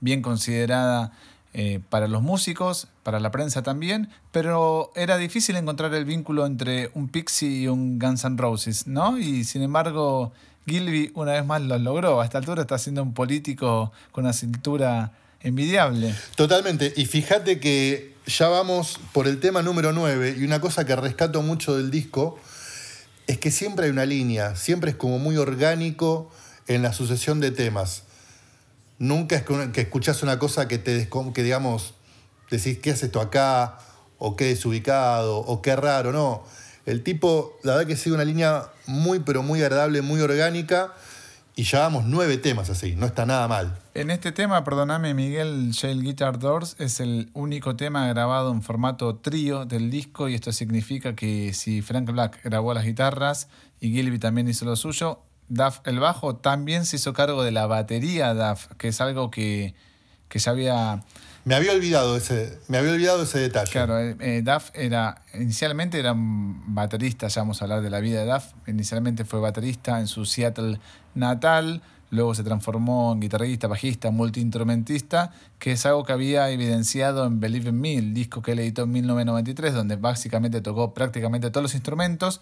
bien 0.00 0.22
considerada 0.22 1.12
eh, 1.56 1.80
para 1.88 2.08
los 2.08 2.20
músicos, 2.20 2.88
para 3.04 3.20
la 3.20 3.30
prensa 3.30 3.62
también, 3.62 4.10
pero 4.32 4.90
era 4.96 5.16
difícil 5.16 5.54
encontrar 5.54 5.94
el 5.94 6.04
vínculo 6.04 6.46
entre 6.46 6.90
un 6.94 7.08
Pixie 7.08 7.62
y 7.62 7.68
un 7.68 8.00
Guns 8.00 8.24
N' 8.24 8.36
Roses, 8.36 8.88
¿no? 8.88 9.18
Y 9.18 9.44
sin 9.44 9.62
embargo, 9.62 10.32
Gilby 10.66 11.12
una 11.14 11.32
vez 11.32 11.46
más 11.46 11.62
lo 11.62 11.78
logró. 11.78 12.20
A 12.20 12.24
esta 12.24 12.38
altura 12.38 12.62
está 12.62 12.76
siendo 12.76 13.04
un 13.04 13.14
político 13.14 13.92
con 14.10 14.24
una 14.24 14.32
cintura 14.32 15.12
envidiable. 15.40 16.12
Totalmente. 16.34 16.92
Y 16.96 17.06
fíjate 17.06 17.60
que 17.60 18.14
ya 18.26 18.48
vamos 18.48 18.98
por 19.12 19.28
el 19.28 19.38
tema 19.38 19.62
número 19.62 19.92
9 19.92 20.36
y 20.38 20.44
una 20.44 20.60
cosa 20.60 20.84
que 20.84 20.96
rescato 20.96 21.40
mucho 21.42 21.76
del 21.76 21.90
disco 21.90 22.36
es 23.26 23.38
que 23.38 23.50
siempre 23.50 23.86
hay 23.86 23.92
una 23.92 24.06
línea, 24.06 24.56
siempre 24.56 24.90
es 24.90 24.96
como 24.96 25.20
muy 25.20 25.36
orgánico 25.36 26.30
en 26.66 26.82
la 26.82 26.92
sucesión 26.92 27.38
de 27.38 27.52
temas. 27.52 28.02
Nunca 28.98 29.36
es 29.36 29.42
que 29.72 29.80
escuchas 29.80 30.22
una 30.22 30.38
cosa 30.38 30.68
que 30.68 30.78
te 30.78 31.08
que 31.34 31.42
digamos 31.42 31.94
decís 32.50 32.78
qué 32.78 32.92
hace 32.92 33.06
esto 33.06 33.20
acá 33.20 33.78
o 34.18 34.36
qué 34.36 34.46
desubicado 34.46 35.38
o 35.38 35.62
qué 35.62 35.76
raro, 35.76 36.12
no. 36.12 36.44
El 36.86 37.02
tipo, 37.02 37.58
la 37.62 37.72
verdad 37.72 37.88
que 37.88 37.96
sigue 37.96 38.14
una 38.14 38.24
línea 38.24 38.64
muy 38.86 39.20
pero 39.20 39.42
muy 39.42 39.62
agradable, 39.62 40.02
muy 40.02 40.20
orgánica 40.20 40.92
y 41.56 41.64
llevamos 41.64 42.04
nueve 42.04 42.36
temas 42.36 42.68
así, 42.68 42.94
no 42.96 43.06
está 43.06 43.26
nada 43.26 43.48
mal. 43.48 43.78
En 43.94 44.10
este 44.10 44.32
tema, 44.32 44.64
perdóname 44.64 45.14
Miguel, 45.14 45.70
Shale 45.70 46.02
Guitar 46.02 46.38
Doors 46.38 46.76
es 46.78 47.00
el 47.00 47.30
único 47.32 47.76
tema 47.76 48.06
grabado 48.08 48.50
en 48.52 48.60
formato 48.60 49.16
trío 49.16 49.64
del 49.64 49.90
disco 49.90 50.28
y 50.28 50.34
esto 50.34 50.52
significa 50.52 51.14
que 51.14 51.54
si 51.54 51.80
Frank 51.80 52.10
Black 52.10 52.40
grabó 52.44 52.74
las 52.74 52.84
guitarras 52.84 53.48
y 53.80 53.92
Gilby 53.92 54.18
también 54.18 54.48
hizo 54.48 54.64
lo 54.64 54.76
suyo, 54.76 55.20
Duff 55.48 55.80
el 55.84 56.00
bajo 56.00 56.36
también 56.36 56.86
se 56.86 56.96
hizo 56.96 57.12
cargo 57.12 57.42
de 57.42 57.52
la 57.52 57.66
batería 57.66 58.34
Duff, 58.34 58.66
que 58.78 58.88
es 58.88 59.00
algo 59.00 59.30
que, 59.30 59.74
que 60.28 60.38
ya 60.38 60.50
había 60.52 61.04
me 61.44 61.54
había 61.54 61.72
olvidado 61.72 62.16
ese, 62.16 62.58
me 62.68 62.78
había 62.78 62.92
olvidado 62.92 63.22
ese 63.24 63.38
detalle. 63.38 63.70
Claro, 63.70 64.00
eh, 64.00 64.16
eh, 64.20 64.42
Duff 64.42 64.70
era, 64.72 65.20
inicialmente 65.34 65.98
era 65.98 66.12
un 66.12 66.74
baterista, 66.74 67.28
ya 67.28 67.42
vamos 67.42 67.60
a 67.60 67.66
hablar 67.66 67.82
de 67.82 67.90
la 67.90 68.00
vida 68.00 68.24
de 68.24 68.32
Duff, 68.32 68.44
inicialmente 68.66 69.26
fue 69.26 69.40
baterista 69.40 70.00
en 70.00 70.06
su 70.06 70.24
Seattle 70.24 70.80
natal, 71.14 71.82
luego 72.08 72.34
se 72.34 72.44
transformó 72.44 73.12
en 73.12 73.20
guitarrista, 73.20 73.66
bajista, 73.66 74.10
multiinstrumentista, 74.10 75.32
que 75.58 75.72
es 75.72 75.84
algo 75.84 76.04
que 76.04 76.14
había 76.14 76.48
evidenciado 76.48 77.26
en 77.26 77.40
Believe 77.40 77.68
in 77.68 77.78
Me, 77.78 77.96
el 77.96 78.14
disco 78.14 78.40
que 78.40 78.52
él 78.52 78.60
editó 78.60 78.84
en 78.84 78.92
1993, 78.92 79.74
donde 79.74 79.96
básicamente 79.96 80.62
tocó 80.62 80.94
prácticamente 80.94 81.50
todos 81.50 81.62
los 81.62 81.74
instrumentos. 81.74 82.40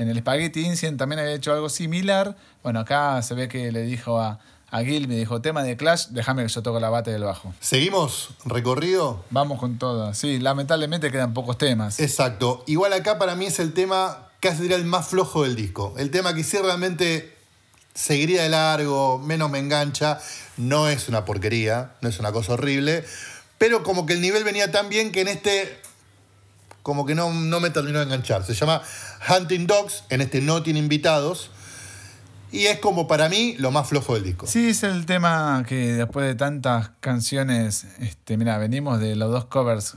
En 0.00 0.08
el 0.08 0.18
Spaghetti 0.20 0.64
Incident 0.64 0.98
también 0.98 1.18
había 1.18 1.34
hecho 1.34 1.52
algo 1.52 1.68
similar. 1.68 2.34
Bueno, 2.62 2.80
acá 2.80 3.20
se 3.20 3.34
ve 3.34 3.48
que 3.48 3.70
le 3.70 3.82
dijo 3.82 4.18
a, 4.18 4.38
a 4.70 4.80
Gil 4.82 5.06
me 5.08 5.14
dijo, 5.14 5.42
tema 5.42 5.62
de 5.62 5.76
Clash, 5.76 6.06
déjame 6.08 6.42
que 6.42 6.48
yo 6.48 6.62
toque 6.62 6.80
la 6.80 6.88
bata 6.88 7.10
del 7.10 7.22
bajo. 7.22 7.52
¿Seguimos 7.60 8.30
recorrido? 8.46 9.22
Vamos 9.28 9.60
con 9.60 9.76
todo. 9.76 10.14
Sí, 10.14 10.38
lamentablemente 10.38 11.10
quedan 11.10 11.34
pocos 11.34 11.58
temas. 11.58 12.00
Exacto. 12.00 12.64
Igual 12.66 12.94
acá 12.94 13.18
para 13.18 13.34
mí 13.34 13.44
es 13.44 13.58
el 13.58 13.74
tema, 13.74 14.30
casi 14.40 14.62
diría 14.62 14.78
el 14.78 14.86
más 14.86 15.08
flojo 15.08 15.42
del 15.42 15.54
disco. 15.54 15.92
El 15.98 16.10
tema 16.10 16.34
que 16.34 16.44
sí 16.44 16.56
realmente 16.56 17.36
seguiría 17.92 18.44
de 18.44 18.48
largo, 18.48 19.18
menos 19.18 19.50
me 19.50 19.58
engancha. 19.58 20.18
No 20.56 20.88
es 20.88 21.10
una 21.10 21.26
porquería, 21.26 21.92
no 22.00 22.08
es 22.08 22.18
una 22.18 22.32
cosa 22.32 22.54
horrible. 22.54 23.04
Pero 23.58 23.82
como 23.82 24.06
que 24.06 24.14
el 24.14 24.22
nivel 24.22 24.44
venía 24.44 24.72
tan 24.72 24.88
bien 24.88 25.12
que 25.12 25.20
en 25.20 25.28
este 25.28 25.78
como 26.82 27.06
que 27.06 27.14
no, 27.14 27.32
no 27.32 27.60
me 27.60 27.70
terminó 27.70 27.98
de 27.98 28.04
enganchar. 28.04 28.44
Se 28.44 28.54
llama 28.54 28.82
Hunting 29.28 29.66
Dogs, 29.66 30.04
en 30.08 30.20
este 30.20 30.40
no 30.40 30.62
tiene 30.62 30.78
invitados. 30.78 31.50
Y 32.52 32.66
es 32.66 32.80
como 32.80 33.06
para 33.06 33.28
mí 33.28 33.54
lo 33.58 33.70
más 33.70 33.88
flojo 33.88 34.14
del 34.14 34.24
disco. 34.24 34.46
Sí, 34.46 34.70
es 34.70 34.82
el 34.82 35.06
tema 35.06 35.64
que 35.68 35.92
después 35.92 36.26
de 36.26 36.34
tantas 36.34 36.90
canciones, 37.00 37.86
este, 38.00 38.36
mira, 38.36 38.58
venimos 38.58 38.98
de 38.98 39.14
los 39.14 39.30
dos 39.30 39.44
covers 39.44 39.96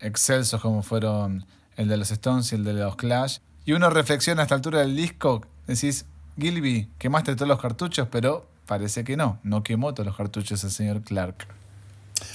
excelsos 0.00 0.60
como 0.60 0.82
fueron 0.82 1.46
el 1.76 1.88
de 1.88 1.96
los 1.96 2.10
Stones 2.10 2.50
y 2.52 2.56
el 2.56 2.64
de 2.64 2.72
los 2.72 2.96
Clash. 2.96 3.38
Y 3.64 3.72
uno 3.72 3.88
reflexiona 3.90 4.42
a 4.42 4.44
esta 4.44 4.56
altura 4.56 4.80
del 4.80 4.96
disco, 4.96 5.46
decís, 5.68 6.06
Gilby, 6.38 6.88
quemaste 6.98 7.36
todos 7.36 7.48
los 7.48 7.60
cartuchos, 7.60 8.08
pero 8.10 8.48
parece 8.66 9.04
que 9.04 9.16
no, 9.16 9.38
no 9.44 9.62
quemó 9.62 9.94
todos 9.94 10.06
los 10.06 10.16
cartuchos 10.16 10.64
el 10.64 10.70
señor 10.70 11.02
Clark. 11.02 11.46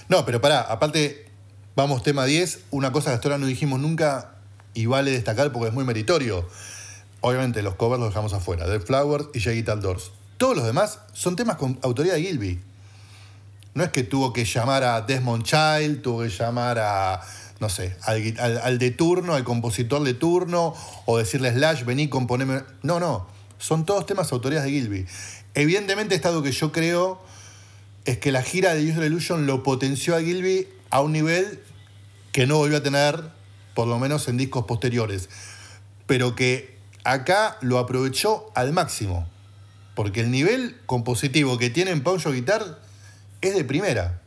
No, 0.07 0.25
pero 0.25 0.39
pará, 0.39 0.61
aparte, 0.61 1.26
vamos 1.77 2.01
tema 2.01 2.25
10, 2.25 2.61
una 2.71 2.91
cosa 2.91 3.11
que 3.11 3.15
hasta 3.17 3.27
ahora 3.27 3.37
no 3.37 3.45
dijimos 3.45 3.79
nunca 3.79 4.31
y 4.73 4.87
vale 4.87 5.11
destacar 5.11 5.51
porque 5.51 5.67
es 5.67 5.73
muy 5.75 5.83
meritorio. 5.83 6.49
Obviamente 7.21 7.61
los 7.61 7.75
covers 7.75 7.99
los 7.99 8.09
dejamos 8.09 8.33
afuera, 8.33 8.65
The 8.65 8.79
Flowers 8.79 9.27
y 9.35 9.47
Guitar 9.47 9.79
Doors. 9.79 10.11
Todos 10.37 10.57
los 10.57 10.65
demás 10.65 11.01
son 11.13 11.35
temas 11.35 11.57
con 11.57 11.77
autoría 11.83 12.15
de 12.15 12.23
Gilby. 12.23 12.59
No 13.75 13.83
es 13.83 13.91
que 13.91 14.01
tuvo 14.01 14.33
que 14.33 14.43
llamar 14.43 14.83
a 14.83 15.01
Desmond 15.01 15.43
Child, 15.43 16.01
tuvo 16.01 16.23
que 16.23 16.29
llamar 16.29 16.79
a, 16.79 17.21
no 17.59 17.69
sé, 17.69 17.95
al, 18.01 18.79
de 18.79 18.89
turno, 18.89 19.35
al 19.35 19.43
compositor 19.43 20.03
de 20.03 20.15
turno, 20.15 20.73
o 21.05 21.19
decirle 21.19 21.53
Slash, 21.53 21.85
vení, 21.85 22.07
componeme. 22.07 22.63
No, 22.81 22.99
no. 22.99 23.27
Son 23.59 23.85
todos 23.85 24.07
temas 24.07 24.31
autorías 24.31 24.63
de 24.63 24.71
Gilby. 24.71 25.05
Evidentemente, 25.53 26.15
estado 26.15 26.41
que 26.41 26.51
yo 26.51 26.71
creo 26.71 27.21
es 28.05 28.17
que 28.17 28.31
la 28.31 28.41
gira 28.41 28.73
de 28.73 28.83
User 28.83 29.03
Illusion 29.03 29.45
lo 29.45 29.61
potenció 29.61 30.15
a 30.15 30.21
Gilby 30.21 30.67
a 30.89 31.01
un 31.01 31.11
nivel 31.11 31.61
que 32.37 32.45
no 32.45 32.57
volvió 32.57 32.77
a 32.77 32.83
tener, 32.83 33.31
por 33.73 33.87
lo 33.87 33.97
menos 33.97 34.27
en 34.27 34.37
discos 34.37 34.65
posteriores. 34.65 35.27
Pero 36.05 36.35
que 36.35 36.77
acá 37.03 37.57
lo 37.61 37.79
aprovechó 37.79 38.51
al 38.53 38.73
máximo. 38.73 39.27
Porque 39.95 40.19
el 40.19 40.29
nivel 40.29 40.75
compositivo 40.85 41.57
que 41.57 41.71
tiene 41.71 41.89
en 41.89 42.03
Poncho 42.03 42.31
Guitar 42.31 42.77
es 43.41 43.55
de 43.55 43.63
primera. 43.63 44.21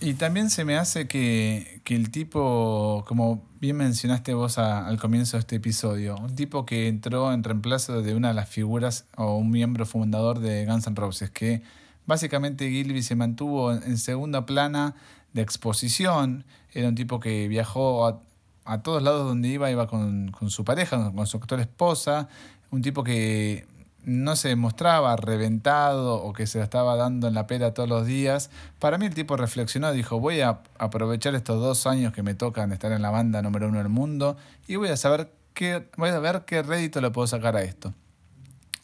Y 0.00 0.14
también 0.14 0.50
se 0.50 0.64
me 0.64 0.76
hace 0.76 1.06
que, 1.06 1.80
el 1.86 2.10
tipo, 2.10 3.04
como 3.06 3.44
bien 3.60 3.76
mencionaste 3.76 4.34
vos 4.34 4.58
al 4.58 4.98
comienzo 4.98 5.36
de 5.36 5.42
este 5.42 5.54
episodio, 5.54 6.16
un 6.16 6.34
tipo 6.34 6.66
que 6.66 6.88
entró 6.88 7.32
en 7.32 7.44
reemplazo 7.44 8.02
de 8.02 8.16
una 8.16 8.26
de 8.26 8.34
las 8.34 8.48
figuras 8.48 9.04
o 9.16 9.36
un 9.36 9.52
miembro 9.52 9.86
fundador 9.86 10.40
de 10.40 10.66
Guns 10.66 10.88
N' 10.88 10.96
Roses, 10.96 11.30
que 11.30 11.62
básicamente 12.06 12.68
Gilby 12.68 13.04
se 13.04 13.14
mantuvo 13.14 13.72
en 13.72 13.98
segunda 13.98 14.46
plana 14.46 14.96
de 15.36 15.42
exposición, 15.42 16.44
era 16.72 16.88
un 16.88 16.94
tipo 16.94 17.20
que 17.20 17.46
viajó 17.46 18.06
a, 18.06 18.20
a 18.64 18.82
todos 18.82 19.02
lados 19.02 19.26
donde 19.26 19.48
iba, 19.48 19.70
iba 19.70 19.86
con, 19.86 20.32
su 20.48 20.64
pareja, 20.64 21.12
con 21.14 21.26
su 21.26 21.36
actual 21.36 21.60
esposa, 21.60 22.28
un 22.70 22.80
tipo 22.82 23.04
que 23.04 23.68
no 24.02 24.34
se 24.34 24.56
mostraba 24.56 25.14
reventado 25.16 26.22
o 26.22 26.32
que 26.32 26.46
se 26.46 26.62
estaba 26.62 26.96
dando 26.96 27.28
en 27.28 27.34
la 27.34 27.46
pera 27.46 27.74
todos 27.74 27.88
los 27.88 28.06
días. 28.06 28.50
Para 28.78 28.96
mí 28.98 29.06
el 29.06 29.14
tipo 29.14 29.36
reflexionó 29.36 29.92
dijo, 29.92 30.18
voy 30.18 30.40
a 30.40 30.60
aprovechar 30.78 31.34
estos 31.34 31.60
dos 31.60 31.86
años 31.86 32.14
que 32.14 32.22
me 32.22 32.34
tocan 32.34 32.72
estar 32.72 32.92
en 32.92 33.02
la 33.02 33.10
banda 33.10 33.42
número 33.42 33.68
uno 33.68 33.78
del 33.78 33.90
mundo 33.90 34.36
y 34.66 34.76
voy 34.76 34.88
a 34.88 34.96
saber 34.96 35.32
qué, 35.52 35.88
voy 35.96 36.10
a 36.10 36.18
ver 36.18 36.44
qué 36.46 36.62
rédito 36.62 37.00
le 37.02 37.10
puedo 37.10 37.26
sacar 37.26 37.56
a 37.56 37.62
esto. 37.62 37.92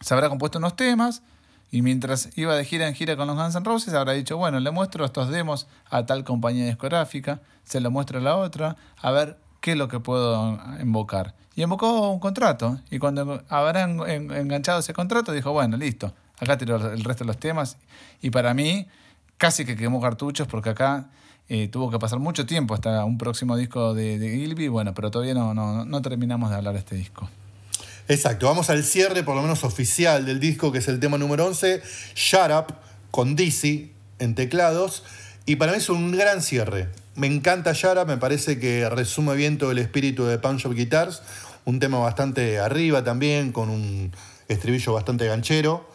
Se 0.01 0.13
habrá 0.13 0.29
compuesto 0.29 0.59
unos 0.59 0.77
temas 0.77 1.23
y 1.73 1.81
mientras 1.81 2.29
iba 2.37 2.55
de 2.55 2.67
gira 2.67 2.87
en 2.87 2.95
gira 2.95 3.17
con 3.17 3.27
los 3.27 3.35
Guns 3.35 3.55
N' 3.55 3.65
Roses 3.65 3.95
habrá 3.95 4.13
dicho, 4.13 4.37
bueno, 4.37 4.61
le 4.61 4.71
muestro 4.71 5.07
estos 5.07 5.31
demos 5.31 5.67
a 5.89 6.05
tal 6.05 6.23
compañía 6.23 6.67
discográfica, 6.67 7.41
se 7.65 7.81
lo 7.81 7.91
muestro 7.91 8.19
a 8.19 8.23
la 8.23 8.37
otra, 8.37 8.77
a 9.01 9.11
ver 9.11 9.39
qué 9.63 9.73
es 9.73 9.79
lo 9.79 9.89
que 9.89 9.99
puedo 9.99 10.61
invocar. 10.83 11.35
Y 11.55 11.63
invocó 11.63 12.11
un 12.11 12.21
contrato. 12.21 12.79
Y 12.91 12.99
cuando 12.99 13.43
habrán 13.49 14.01
enganchado 14.07 14.81
ese 14.81 14.93
contrato, 14.93 15.33
dijo, 15.33 15.51
bueno, 15.53 15.79
listo, 15.79 16.13
acá 16.39 16.59
tiro 16.59 16.77
el 16.77 17.05
resto 17.05 17.25
de 17.25 17.29
los 17.29 17.39
temas. 17.39 17.79
Y 18.21 18.29
para 18.29 18.53
mí, 18.53 18.87
casi 19.39 19.65
que 19.65 19.75
quemó 19.75 19.99
cartuchos 19.99 20.47
porque 20.47 20.71
acá 20.71 21.09
eh, 21.49 21.69
tuvo 21.69 21.91
que 21.91 21.99
pasar 21.99 22.19
mucho 22.19 22.45
tiempo 22.45 22.75
hasta 22.75 23.03
un 23.07 23.17
próximo 23.17 23.57
disco 23.57 23.95
de, 23.95 24.19
de 24.19 24.31
Gilby. 24.31 24.69
Bueno, 24.69 24.93
pero 24.93 25.11
todavía 25.11 25.33
no, 25.33 25.55
no, 25.55 25.87
no 25.87 26.03
terminamos 26.03 26.51
de 26.51 26.57
hablar 26.57 26.75
de 26.75 26.81
este 26.81 26.97
disco. 26.97 27.31
Exacto, 28.13 28.45
vamos 28.45 28.69
al 28.69 28.85
cierre, 28.85 29.23
por 29.23 29.35
lo 29.35 29.41
menos 29.41 29.65
oficial, 29.65 30.27
del 30.27 30.39
disco, 30.39 30.71
que 30.71 30.81
es 30.81 30.89
el 30.89 31.01
tema 31.01 31.17
número 31.17 31.47
11, 31.47 31.81
Shut 32.15 32.51
Up, 32.51 32.75
con 33.11 33.37
Dizzy 33.37 33.95
en 34.19 34.35
teclados. 34.35 35.03
Y 35.47 35.57
para 35.57 35.73
mí 35.73 35.79
es 35.79 35.89
un 35.89 36.13
gran 36.13 36.43
cierre. 36.43 36.91
Me 37.15 37.27
encanta 37.27 37.73
Yara, 37.73 38.05
me 38.05 38.19
parece 38.19 38.59
que 38.59 38.87
resume 38.91 39.35
bien 39.35 39.57
todo 39.57 39.71
el 39.71 39.79
espíritu 39.79 40.27
de 40.27 40.37
Punch 40.37 40.67
of 40.67 40.75
Guitars. 40.75 41.23
Un 41.65 41.81
tema 41.81 42.01
bastante 42.01 42.59
arriba 42.59 43.03
también, 43.03 43.51
con 43.51 43.71
un 43.71 44.13
estribillo 44.47 44.93
bastante 44.93 45.27
ganchero 45.27 45.91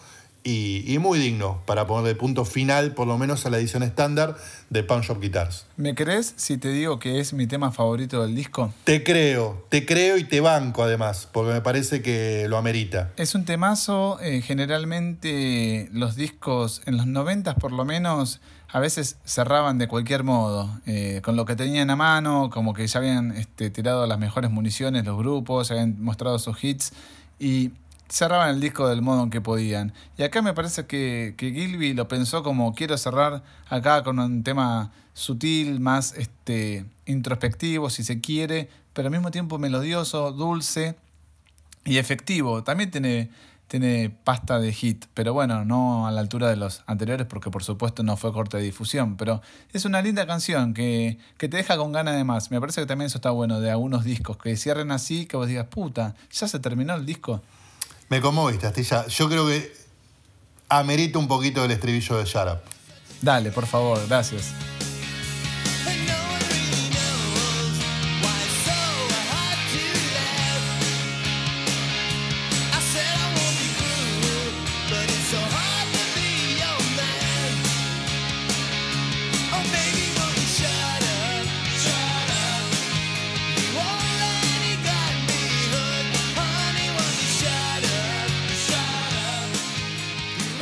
y, 0.50 0.98
muy 1.00 1.20
digno 1.20 1.62
para 1.66 1.86
ponerle 1.88 2.16
punto 2.16 2.46
final, 2.46 2.94
por 2.94 3.06
lo 3.06 3.18
menos 3.18 3.46
a 3.46 3.50
la 3.50 3.58
edición 3.58 3.84
estándar 3.84 4.38
de 4.70 4.82
Punch 4.82 5.10
of 5.10 5.20
Guitars. 5.20 5.66
¿Me 5.76 5.94
crees 5.94 6.34
si 6.38 6.58
te 6.58 6.70
digo 6.70 7.00
que 7.00 7.20
es 7.20 7.34
mi 7.34 7.48
tema 7.48 7.74
favorito 7.74 8.22
del 8.22 8.34
disco? 8.34 8.74
Te 8.86 9.04
creo, 9.04 9.66
te 9.68 9.86
creo 9.86 10.18
y 10.18 10.24
te 10.24 10.40
banco 10.40 10.84
además, 10.84 11.28
porque 11.32 11.52
me 11.52 11.60
parece 11.60 12.02
que 12.02 12.46
lo 12.48 12.58
amerita. 12.58 13.12
Es 13.18 13.36
un 13.36 13.44
temazo, 13.44 14.20
eh, 14.22 14.42
generalmente 14.42 15.90
los 15.92 16.16
discos 16.16 16.82
en 16.86 16.96
los 16.96 17.08
90 17.08 17.56
por 17.56 17.74
lo 17.74 17.84
menos 17.84 18.40
a 18.70 18.80
veces 18.80 19.18
cerraban 19.26 19.78
de 19.78 19.90
cualquier 19.90 20.24
modo, 20.24 20.70
eh, 20.86 21.22
con 21.24 21.36
lo 21.36 21.46
que 21.46 21.58
tenían 21.58 21.90
a 21.90 21.98
mano, 21.98 22.50
como 22.50 22.74
que 22.74 22.88
ya 22.88 23.00
habían 23.00 23.32
este, 23.32 23.70
tirado 23.70 24.08
las 24.08 24.20
mejores 24.20 24.50
municiones 24.50 25.06
los 25.06 25.18
grupos, 25.18 25.72
habían 25.72 26.02
mostrado 26.02 26.40
sus 26.40 26.62
hits 26.64 26.94
y 27.40 27.72
cerraban 28.10 28.50
el 28.50 28.62
disco 28.62 28.88
del 28.88 29.02
modo 29.02 29.24
en 29.24 29.30
que 29.30 29.42
podían. 29.42 29.94
Y 30.18 30.24
acá 30.24 30.42
me 30.42 30.54
parece 30.54 30.86
que, 30.86 31.36
que 31.38 31.52
Gilby 31.52 31.94
lo 31.94 32.08
pensó 32.08 32.44
como 32.44 32.74
quiero 32.74 32.98
cerrar 32.98 33.44
acá 33.70 34.04
con 34.04 34.20
un 34.20 34.44
tema 34.44 34.92
sutil, 35.14 35.80
más 35.80 36.14
este, 36.16 36.86
introspectivo 37.08 37.90
si 37.90 38.04
se 38.04 38.22
quiere, 38.22 38.70
pero 38.94 39.08
al 39.08 39.12
mismo 39.12 39.32
tiempo 39.32 39.58
melodioso, 39.58 40.32
dulce 40.32 40.96
y 41.86 41.98
efectivo. 41.98 42.64
También 42.64 42.92
tiene, 42.92 43.32
tiene 43.68 44.12
pasta 44.24 44.60
de 44.60 44.72
hit, 44.72 45.06
pero 45.16 45.34
bueno, 45.34 45.66
no 45.66 46.08
a 46.08 46.12
la 46.12 46.22
altura 46.22 46.50
de 46.50 46.56
los 46.56 46.84
anteriores 46.86 47.26
porque 47.26 47.50
por 47.50 47.64
supuesto 47.64 48.04
no 48.04 48.16
fue 48.16 48.32
corte 48.32 48.58
de 48.58 48.64
difusión, 48.64 49.18
pero 49.18 49.42
es 49.74 49.86
una 49.86 50.04
linda 50.04 50.28
canción 50.28 50.76
que, 50.76 51.18
que 51.38 51.50
te 51.50 51.58
deja 51.58 51.78
con 51.78 51.92
ganas 51.92 52.16
de 52.16 52.24
más. 52.24 52.52
Me 52.52 52.60
parece 52.60 52.82
que 52.82 52.88
también 52.88 53.08
eso 53.08 53.18
está 53.18 53.32
bueno 53.32 53.60
de 53.60 53.72
algunos 53.72 54.04
discos, 54.04 54.38
que 54.38 54.56
cierren 54.56 54.92
así, 54.92 55.26
que 55.26 55.36
vos 55.36 55.48
digas, 55.48 55.66
puta, 55.66 56.16
ya 56.32 56.48
se 56.48 56.60
terminó 56.60 56.94
el 56.94 57.08
disco. 57.08 57.42
Me 58.10 58.22
conmoviste, 58.22 58.68
Astilla. 58.68 59.08
Yo 59.08 59.28
creo 59.28 59.48
que 59.48 59.74
amerita 60.70 61.20
un 61.20 61.28
poquito 61.28 61.64
el 61.66 61.72
estribillo 61.72 62.18
de 62.18 62.26
Shut 62.26 62.48
Up. 62.48 62.60
Dale, 63.22 63.52
por 63.52 63.66
favor, 63.66 64.00
gracias. 64.08 64.54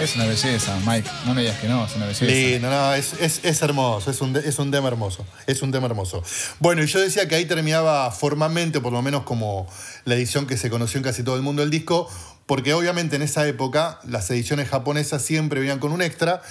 Es 0.06 0.16
una 0.16 0.26
belleza, 0.28 0.78
Mike. 0.86 1.10
No 1.26 1.34
me 1.34 1.42
digas 1.42 1.58
que 1.60 1.68
no, 1.68 1.84
es 1.84 1.96
una 1.96 2.06
belleza. 2.06 2.26
Lindo, 2.26 2.70
no, 2.70 2.94
es, 2.94 3.14
es- 3.44 3.62
hermoso, 3.64 4.12
es 4.12 4.22
un, 4.22 4.36
es 4.36 4.56
tema 4.56 4.88
hermoso, 4.88 5.26
es 5.48 5.64
un 5.64 5.72
tema 5.72 5.88
hermoso. 5.88 6.22
Bueno, 6.60 6.84
y 6.84 6.86
yo 6.86 7.00
decía 7.00 7.28
que 7.28 7.34
ahí 7.34 7.46
terminaba 7.46 8.12
formalmente, 8.12 8.80
por 8.82 8.94
lo 8.94 9.02
menos 9.02 9.24
como 9.24 9.68
la 10.04 10.14
edición 10.14 10.46
que 10.46 10.58
se 10.58 10.70
conoció 10.70 11.00
en 11.00 11.04
casi 11.06 11.24
todo 11.24 11.38
el 11.38 11.42
mundo 11.42 11.64
del 11.64 11.72
disco, 11.72 12.08
porque 12.46 12.76
obviamente 12.76 13.16
en 13.16 13.24
esa 13.24 13.48
época 13.48 14.00
las 14.04 14.30
ediciones 14.30 14.70
japonesas 14.70 15.24
siempre 15.24 15.60
venían 15.60 15.80
con 15.80 15.92
un 15.92 16.04
extra, 16.04 16.44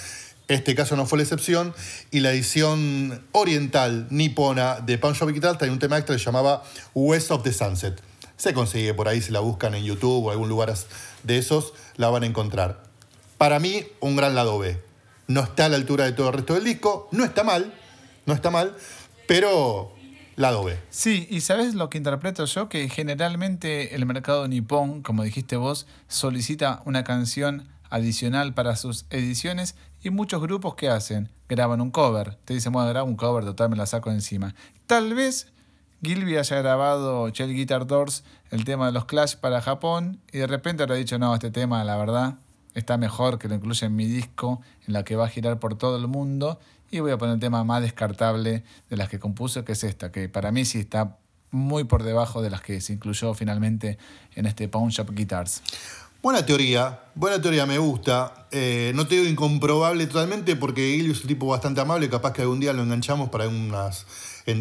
este 0.49 0.75
caso 0.75 0.97
no 0.97 1.05
fue 1.05 1.19
la 1.19 1.23
excepción, 1.23 1.73
y 2.11 2.19
la 2.19 2.31
edición 2.33 3.23
oriental 3.31 4.07
nipona 4.09 4.81
de 4.81 4.95
Up 4.95 5.31
Guitar 5.31 5.57
tenía 5.57 5.71
un 5.71 5.79
tema 5.79 5.95
extra 5.97 6.13
que 6.13 6.19
se 6.19 6.25
llamaba 6.25 6.61
West 6.93 7.31
of 7.31 7.43
the 7.43 7.53
Sunset. 7.53 8.01
Se 8.35 8.53
consigue 8.53 8.93
por 8.93 9.07
ahí, 9.07 9.21
si 9.21 9.31
la 9.31 9.39
buscan 9.39 9.75
en 9.75 9.85
YouTube 9.85 10.25
o 10.25 10.31
algún 10.31 10.49
lugar 10.49 10.75
de 11.23 11.37
esos, 11.37 11.71
la 11.95 12.09
van 12.09 12.23
a 12.23 12.25
encontrar. 12.25 12.83
Para 13.37 13.59
mí, 13.59 13.83
un 13.99 14.15
gran 14.15 14.35
lado 14.35 14.57
B. 14.59 14.81
No 15.27 15.41
está 15.41 15.65
a 15.65 15.69
la 15.69 15.75
altura 15.75 16.05
de 16.05 16.13
todo 16.13 16.27
el 16.29 16.33
resto 16.33 16.53
del 16.53 16.63
disco, 16.63 17.09
no 17.11 17.23
está 17.23 17.43
mal, 17.43 17.73
no 18.25 18.33
está 18.33 18.51
mal, 18.51 18.75
pero 19.27 19.91
lado 20.35 20.63
B. 20.63 20.77
Sí, 20.89 21.27
y 21.29 21.41
¿sabes 21.41 21.73
lo 21.75 21.89
que 21.89 21.97
interpreto 21.97 22.45
yo? 22.45 22.69
Que 22.69 22.87
generalmente 22.89 23.95
el 23.95 24.05
mercado 24.05 24.47
nipón, 24.47 25.01
como 25.01 25.23
dijiste 25.23 25.57
vos, 25.57 25.87
solicita 26.07 26.81
una 26.85 27.03
canción 27.03 27.67
adicional 27.89 28.53
para 28.53 28.75
sus 28.75 29.05
ediciones 29.09 29.75
y 30.03 30.11
muchos 30.11 30.41
grupos 30.41 30.75
que 30.75 30.89
hacen, 30.89 31.29
graban 31.49 31.81
un 31.81 31.91
cover. 31.91 32.35
Te 32.45 32.53
dicen, 32.53 32.71
bueno, 32.71 32.89
grabo 32.89 33.07
un 33.07 33.15
cover, 33.15 33.43
total, 33.43 33.69
me 33.69 33.75
la 33.75 33.85
saco 33.85 34.11
encima. 34.11 34.55
Tal 34.85 35.13
vez 35.13 35.47
Gilby 36.03 36.37
haya 36.37 36.57
grabado 36.57 37.29
Shell 37.29 37.53
Guitar 37.53 37.87
Doors, 37.87 38.23
el 38.51 38.63
tema 38.63 38.85
de 38.85 38.91
los 38.91 39.05
Clash 39.05 39.35
para 39.35 39.61
Japón, 39.61 40.21
y 40.31 40.37
de 40.37 40.47
repente 40.47 40.83
habrá 40.83 40.95
dicho, 40.95 41.17
no, 41.17 41.33
este 41.33 41.51
tema, 41.51 41.83
la 41.83 41.97
verdad, 41.97 42.35
está 42.75 42.97
mejor 42.97 43.39
que 43.39 43.47
lo 43.47 43.55
incluya 43.55 43.87
en 43.87 43.95
mi 43.95 44.05
disco, 44.05 44.61
en 44.87 44.93
la 44.93 45.03
que 45.03 45.15
va 45.15 45.25
a 45.25 45.29
girar 45.29 45.59
por 45.59 45.77
todo 45.77 45.97
el 45.97 46.07
mundo, 46.07 46.59
y 46.91 46.99
voy 46.99 47.11
a 47.11 47.17
poner 47.17 47.35
el 47.35 47.39
tema 47.39 47.63
más 47.63 47.81
descartable 47.81 48.63
de 48.89 48.97
las 48.97 49.09
que 49.09 49.19
compuso, 49.19 49.65
que 49.65 49.71
es 49.71 49.83
esta, 49.83 50.11
que 50.11 50.29
para 50.29 50.51
mí 50.51 50.65
sí 50.65 50.79
está 50.79 51.17
muy 51.51 51.85
por 51.85 52.03
debajo 52.03 52.41
de 52.41 52.49
las 52.49 52.61
que 52.61 52.81
se 52.81 52.93
incluyó 52.93 53.33
finalmente 53.33 53.97
en 54.35 54.45
este 54.45 54.67
Pawn 54.67 54.89
Shop 54.89 55.09
Guitars. 55.11 55.63
Buena 56.21 56.45
teoría, 56.45 57.01
buena 57.13 57.41
teoría, 57.41 57.65
me 57.65 57.77
gusta. 57.77 58.47
Eh, 58.51 58.91
no 58.95 59.07
te 59.07 59.15
digo 59.15 59.29
incomprobable 59.29 60.07
totalmente 60.07 60.55
porque 60.55 60.95
Gilby 60.95 61.11
es 61.11 61.21
un 61.21 61.27
tipo 61.27 61.45
bastante 61.45 61.81
amable, 61.81 62.09
capaz 62.09 62.33
que 62.33 62.41
algún 62.41 62.59
día 62.59 62.73
lo 62.73 62.83
enganchamos 62.83 63.29
para, 63.29 63.47
unas, 63.47 64.05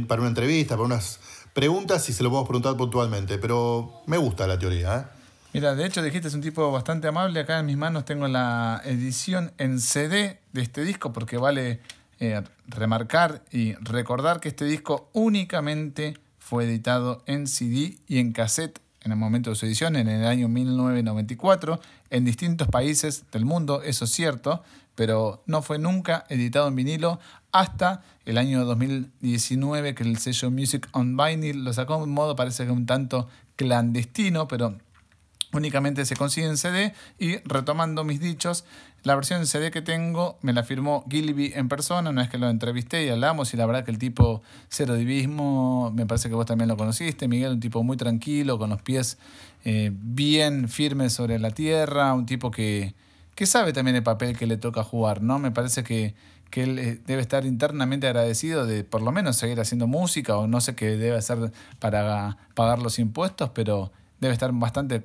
para 0.07 0.21
una 0.21 0.29
entrevista, 0.29 0.75
para 0.77 0.87
unas 0.87 1.21
preguntas 1.55 2.07
y 2.09 2.13
se 2.13 2.23
lo 2.23 2.29
podemos 2.29 2.49
preguntar 2.49 2.77
puntualmente, 2.77 3.39
pero 3.39 4.03
me 4.07 4.19
gusta 4.19 4.47
la 4.47 4.59
teoría. 4.59 4.97
¿eh? 4.99 5.14
Mira, 5.55 5.77
de 5.77 5.87
hecho 5.87 6.03
dijiste 6.03 6.27
es 6.27 6.35
un 6.35 6.41
tipo 6.41 6.73
bastante 6.73 7.07
amable. 7.07 7.39
Acá 7.39 7.61
en 7.61 7.67
mis 7.67 7.77
manos 7.77 8.05
tengo 8.05 8.27
la 8.27 8.83
edición 8.85 9.53
en 9.57 9.79
CD 9.81 10.41
de 10.53 10.63
este 10.63 10.83
disco 10.83 11.13
porque 11.13 11.37
vale 11.37 11.79
eh, 12.19 12.43
remarcar 12.67 13.45
y 13.53 13.75
recordar 13.75 14.41
que 14.41 14.49
este 14.49 14.65
disco 14.65 15.11
únicamente 15.13 16.19
fue 16.41 16.65
editado 16.65 17.23
en 17.27 17.47
CD 17.47 17.99
y 18.09 18.19
en 18.19 18.33
cassette 18.33 18.81
en 19.03 19.13
el 19.13 19.19
momento 19.19 19.51
de 19.51 19.57
su 19.57 19.67
edición, 19.67 19.95
en 19.95 20.09
el 20.09 20.27
año 20.27 20.49
1994, 20.49 21.79
en 22.11 22.25
distintos 22.25 22.67
países 22.67 23.25
del 23.31 23.45
mundo, 23.45 23.83
eso 23.83 24.07
es 24.07 24.11
cierto, 24.11 24.65
pero 24.97 25.45
no 25.47 25.63
fue 25.63 25.79
nunca 25.79 26.25
editado 26.31 26.67
en 26.67 26.75
vinilo 26.75 27.21
hasta 27.53 28.03
el 28.25 28.39
año 28.39 28.65
2019 28.65 29.95
que 29.95 30.03
el 30.03 30.19
sello 30.19 30.51
Music 30.51 30.89
on 30.93 31.17
Vinyl 31.17 31.63
lo 31.63 31.73
sacó 31.73 31.99
de 31.99 32.05
un 32.05 32.13
modo 32.13 32.35
parece 32.35 32.65
que 32.65 32.73
un 32.73 32.87
tanto 32.87 33.29
clandestino, 33.57 34.49
pero 34.49 34.79
únicamente 35.55 36.05
se 36.05 36.17
consigue 36.17 36.47
en 36.47 36.57
CD 36.57 36.93
y 37.19 37.37
retomando 37.45 38.05
mis 38.05 38.21
dichos, 38.21 38.65
la 39.03 39.15
versión 39.15 39.47
CD 39.47 39.71
que 39.71 39.83
tengo 39.83 40.39
me 40.43 40.53
la 40.53 40.65
firmó 40.65 41.05
Gilby 41.11 41.53
en 41.55 41.69
persona, 41.69 42.11
una 42.11 42.23
vez 42.23 42.31
que 42.31 42.39
lo 42.39 42.49
entrevisté 42.49 43.05
y 43.05 43.11
hablamos 43.11 43.53
y 43.55 43.57
la 43.57 43.67
verdad 43.67 43.85
que 43.85 43.91
el 43.91 43.99
tipo 43.99 44.43
cero 44.69 44.95
divismo, 44.95 45.93
me 45.95 46.07
parece 46.07 46.29
que 46.29 46.35
vos 46.35 46.47
también 46.47 46.69
lo 46.69 46.77
conociste, 46.77 47.29
Miguel, 47.29 47.53
un 47.53 47.61
tipo 47.61 47.83
muy 47.83 47.97
tranquilo, 47.97 48.59
con 48.59 48.71
los 48.71 48.83
pies 48.83 49.19
eh, 49.65 49.91
bien 49.93 50.69
firmes 50.69 51.13
sobre 51.13 51.39
la 51.39 51.51
tierra, 51.51 52.15
un 52.15 52.27
tipo 52.27 52.51
que, 52.51 52.95
que 53.35 53.47
sabe 53.47 53.73
también 53.73 53.97
el 53.97 54.03
papel 54.03 54.37
que 54.37 54.47
le 54.47 54.57
toca 54.57 54.83
jugar, 54.83 55.23
¿no? 55.23 55.39
Me 55.39 55.51
parece 55.51 55.85
que, 55.85 56.15
que 56.51 56.63
él 56.63 56.79
eh, 56.79 57.01
debe 57.07 57.21
estar 57.21 57.45
internamente 57.45 58.07
agradecido 58.07 58.65
de 58.65 58.85
por 58.85 59.03
lo 59.03 59.13
menos 59.13 59.37
seguir 59.37 59.61
haciendo 59.61 59.87
música 59.87 60.37
o 60.37 60.47
no 60.47 60.61
sé 60.61 60.75
qué 60.75 60.97
debe 60.97 61.17
hacer 61.17 61.53
para 61.79 62.39
pagar 62.55 62.79
los 62.79 62.99
impuestos, 62.99 63.51
pero 63.51 63.93
debe 64.21 64.33
estar 64.33 64.51
bastante 64.53 65.05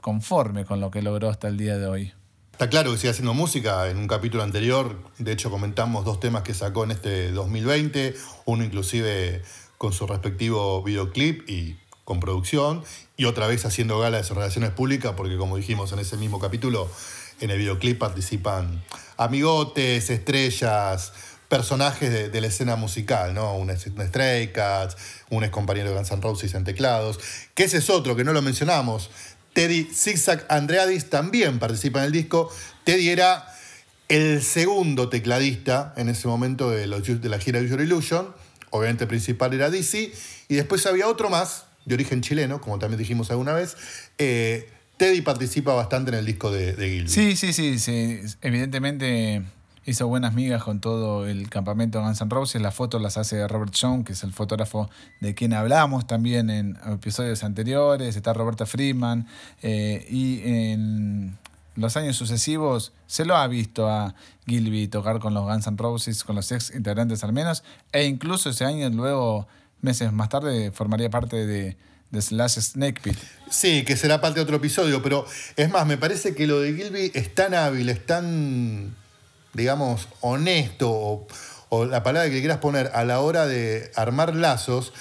conforme 0.00 0.64
con 0.64 0.80
lo 0.80 0.90
que 0.90 1.02
logró 1.02 1.28
hasta 1.28 1.48
el 1.48 1.56
día 1.56 1.78
de 1.78 1.86
hoy. 1.86 2.12
Está 2.52 2.70
claro 2.70 2.90
que 2.90 2.96
sigue 2.96 3.10
haciendo 3.10 3.34
música. 3.34 3.88
En 3.88 3.98
un 3.98 4.08
capítulo 4.08 4.42
anterior, 4.42 4.96
de 5.18 5.32
hecho, 5.32 5.50
comentamos 5.50 6.04
dos 6.04 6.20
temas 6.20 6.42
que 6.42 6.54
sacó 6.54 6.84
en 6.84 6.92
este 6.92 7.30
2020, 7.32 8.14
uno 8.46 8.64
inclusive 8.64 9.42
con 9.76 9.92
su 9.92 10.06
respectivo 10.06 10.82
videoclip 10.82 11.48
y 11.50 11.76
con 12.04 12.18
producción, 12.18 12.82
y 13.16 13.26
otra 13.26 13.46
vez 13.46 13.66
haciendo 13.66 13.98
gala 13.98 14.18
de 14.18 14.24
sus 14.24 14.36
relaciones 14.36 14.70
públicas, 14.70 15.12
porque 15.16 15.36
como 15.36 15.56
dijimos 15.56 15.92
en 15.92 15.98
ese 15.98 16.16
mismo 16.16 16.38
capítulo, 16.38 16.88
en 17.40 17.50
el 17.50 17.58
videoclip 17.58 17.98
participan 17.98 18.82
amigotes, 19.18 20.08
estrellas, 20.08 21.12
personajes 21.48 22.32
de, 22.32 22.40
la 22.40 22.46
escena 22.46 22.76
musical, 22.76 23.34
¿no? 23.34 23.54
Un 23.54 23.70
Stray 23.76 24.52
Cats, 24.52 24.96
un 25.30 25.44
ex 25.44 25.52
compañero 25.52 25.90
de 25.90 25.96
Guns 25.96 26.10
N' 26.10 26.20
Roses 26.20 26.54
en 26.54 26.64
teclados, 26.64 27.20
que 27.54 27.64
ese 27.64 27.78
es 27.78 27.90
otro 27.90 28.16
que 28.16 28.24
no 28.24 28.32
lo 28.32 28.42
mencionamos. 28.42 29.10
Teddy 29.56 29.84
Zigzag 29.84 30.44
Andreadis 30.50 31.08
también 31.08 31.58
participa 31.58 32.00
en 32.00 32.04
el 32.04 32.12
disco. 32.12 32.52
Teddy 32.84 33.08
era 33.08 33.46
el 34.06 34.42
segundo 34.42 35.08
tecladista 35.08 35.94
en 35.96 36.10
ese 36.10 36.28
momento 36.28 36.70
de, 36.70 36.86
la 36.86 37.38
gira 37.38 37.62
Your 37.62 37.80
Illusion. 37.80 38.34
Obviamente 38.68 39.04
el 39.04 39.08
principal 39.08 39.54
era 39.54 39.70
Dizzy. 39.70 40.12
Y 40.48 40.56
después 40.56 40.84
había 40.84 41.08
otro 41.08 41.30
más, 41.30 41.64
de 41.86 41.94
origen 41.94 42.20
chileno, 42.20 42.60
como 42.60 42.78
también 42.78 42.98
dijimos 42.98 43.30
alguna 43.30 43.54
vez. 43.54 43.78
Eh, 44.18 44.68
Teddy 44.98 45.22
participa 45.22 45.72
bastante 45.72 46.10
en 46.10 46.18
el 46.18 46.26
disco 46.26 46.50
de, 46.50 46.74
de. 46.74 47.08
Sí, 47.08 47.34
sí, 47.34 47.54
sí, 47.54 47.78
sí. 47.78 48.20
Evidentemente 48.42 49.42
hizo 49.86 50.06
buenas 50.08 50.34
migas 50.34 50.62
con 50.62 50.80
todo 50.80 51.26
el 51.26 51.48
campamento 51.48 52.02
Guns 52.02 52.20
N' 52.20 52.28
Roses. 52.28 52.60
Las 52.60 52.74
fotos 52.74 53.00
las 53.00 53.16
hace 53.16 53.46
Robert 53.48 53.72
Young, 53.72 54.04
que 54.04 54.12
es 54.12 54.22
el 54.24 54.32
fotógrafo 54.32 54.90
de 55.20 55.34
quien 55.34 55.52
hablamos 55.52 56.06
también 56.06 56.50
en 56.50 56.78
episodios 56.86 57.44
anteriores. 57.44 58.16
Está 58.16 58.32
Roberta 58.32 58.66
Friedman. 58.66 59.26
eh, 59.62 60.06
y 60.10 60.42
en 60.44 61.38
los 61.76 61.96
años 61.96 62.16
sucesivos 62.16 62.92
se 63.06 63.24
lo 63.24 63.36
ha 63.36 63.46
visto 63.46 63.88
a 63.88 64.14
Gilby 64.46 64.88
tocar 64.88 65.18
con 65.20 65.34
los 65.34 65.44
Guns 65.44 65.66
N' 65.66 65.76
Roses, 65.76 66.24
con 66.24 66.34
los 66.34 66.50
ex 66.50 66.74
integrantes 66.74 67.22
al 67.22 67.32
menos. 67.32 67.62
E 67.92 68.04
incluso 68.04 68.50
ese 68.50 68.64
año, 68.64 68.88
luego, 68.90 69.46
meses 69.82 70.12
más 70.12 70.28
tarde, 70.28 70.72
formaría 70.72 71.10
parte 71.10 71.46
de, 71.46 71.76
de 72.10 72.22
Slash 72.22 72.58
Snake 72.60 73.00
Pit. 73.02 73.18
Sí, 73.50 73.84
que 73.84 73.96
será 73.96 74.20
parte 74.20 74.40
de 74.40 74.44
otro 74.44 74.56
episodio, 74.56 75.02
pero 75.02 75.26
es 75.56 75.70
más, 75.70 75.86
me 75.86 75.98
parece 75.98 76.34
que 76.34 76.46
lo 76.46 76.60
de 76.60 76.74
Gilby 76.74 77.12
es 77.14 77.34
tan 77.34 77.54
hábil, 77.54 77.88
es 77.90 78.04
tan, 78.06 78.96
digamos, 79.56 80.08
honesto, 80.20 81.26
o, 81.68 81.84
la 81.84 82.02
palabra 82.02 82.30
que 82.30 82.38
quieras 82.38 82.58
poner 82.58 82.90
a 82.94 83.04
la 83.04 83.20
hora 83.20 83.46
de 83.46 83.90
armar 83.96 84.36
lazos, 84.36 84.92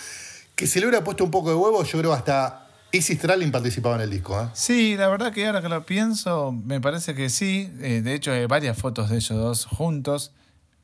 que 0.56 0.66
si 0.66 0.80
le 0.80 0.88
hubiera 0.88 1.04
puesto 1.04 1.24
un 1.24 1.32
poco 1.32 1.50
de 1.50 1.56
huevo, 1.56 1.84
yo 1.84 2.00
creo 2.00 2.14
hasta 2.14 2.68
Izzy 2.92 3.16
Stradlin 3.16 3.52
participaba 3.52 3.96
en 3.96 4.02
el 4.02 4.10
disco, 4.10 4.42
¿eh? 4.42 4.48
Sí, 4.54 4.96
la 4.98 5.10
verdad 5.10 5.34
que 5.34 5.46
ahora 5.46 5.62
que 5.62 5.70
lo 5.70 5.86
pienso, 5.86 6.52
me 6.52 6.80
parece 6.80 7.14
que 7.14 7.30
sí. 7.30 7.70
Eh, 7.82 8.02
de 8.02 8.14
hecho, 8.14 8.32
hay 8.32 8.46
varias 8.46 8.78
fotos 8.78 9.10
de 9.10 9.18
ellos 9.18 9.38
dos 9.38 9.66
juntos. 9.66 10.32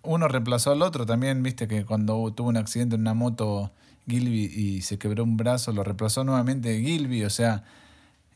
Uno 0.04 0.28
reemplazó 0.28 0.72
al 0.72 0.82
otro 0.82 1.06
también, 1.06 1.42
viste 1.42 1.68
que 1.68 1.86
cuando 1.86 2.32
tuvo 2.34 2.50
un 2.50 2.58
accidente 2.58 2.96
en 2.96 3.02
una 3.02 3.14
moto 3.14 3.72
Gilby 4.08 4.46
y 4.46 4.82
se 4.82 4.98
quebró 4.98 5.24
un 5.24 5.38
brazo, 5.38 5.72
lo 5.72 5.84
reemplazó 5.84 6.24
nuevamente 6.24 6.82
Gilby, 6.82 7.24
o 7.24 7.30
sea, 7.30 7.64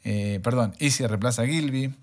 eh, 0.04 0.40
perdón, 0.44 0.74
Izzy 0.80 1.06
reemplaza 1.06 1.42
a 1.42 1.48
Gilby, 1.48 1.94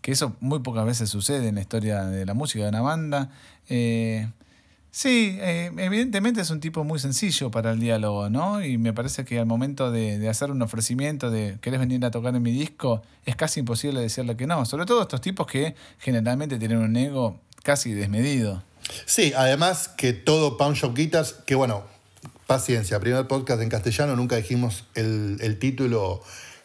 que 0.00 0.12
eso 0.12 0.36
muy 0.40 0.60
pocas 0.60 0.84
veces 0.86 1.10
sucede 1.10 1.48
en 1.48 1.56
la 1.56 1.60
historia 1.60 2.04
de 2.04 2.24
la 2.24 2.34
música 2.34 2.64
de 2.64 2.70
una 2.70 2.80
banda. 2.80 3.30
Eh, 3.68 4.28
sí, 4.90 5.36
eh, 5.40 5.70
evidentemente 5.76 6.40
es 6.40 6.50
un 6.50 6.60
tipo 6.60 6.84
muy 6.84 6.98
sencillo 6.98 7.50
para 7.50 7.72
el 7.72 7.80
diálogo, 7.80 8.30
¿no? 8.30 8.64
Y 8.64 8.78
me 8.78 8.92
parece 8.92 9.24
que 9.24 9.38
al 9.38 9.46
momento 9.46 9.90
de, 9.90 10.28
hacer 10.28 10.50
un 10.50 10.62
ofrecimiento 10.62 11.30
de 11.30 11.58
querés 11.60 11.80
venir 11.80 12.04
a 12.04 12.10
tocar 12.10 12.34
en 12.34 12.42
mi 12.42 12.52
disco, 12.52 13.02
es 13.26 13.36
casi 13.36 13.60
imposible 13.60 14.00
decirle 14.00 14.36
que 14.36 14.46
no. 14.46 14.64
Sobre 14.64 14.86
todo 14.86 15.02
estos 15.02 15.20
tipos 15.20 15.46
que 15.46 15.74
generalmente 15.98 16.58
tienen 16.58 16.78
un 16.78 16.96
ego 16.96 17.40
casi 17.62 17.92
desmedido. 17.92 18.62
Sí, 19.04 19.32
además 19.36 19.88
que 19.88 20.12
todo 20.12 20.56
Pound 20.56 20.76
Shop 20.76 20.94
Guitars, 20.94 21.34
que 21.44 21.54
bueno, 21.54 21.84
paciencia, 22.46 22.98
primer 23.00 23.26
podcast 23.26 23.60
en 23.60 23.68
castellano, 23.68 24.16
nunca 24.16 24.36
dijimos 24.36 24.84
el, 24.94 25.36
el 25.40 25.58
título 25.58 26.22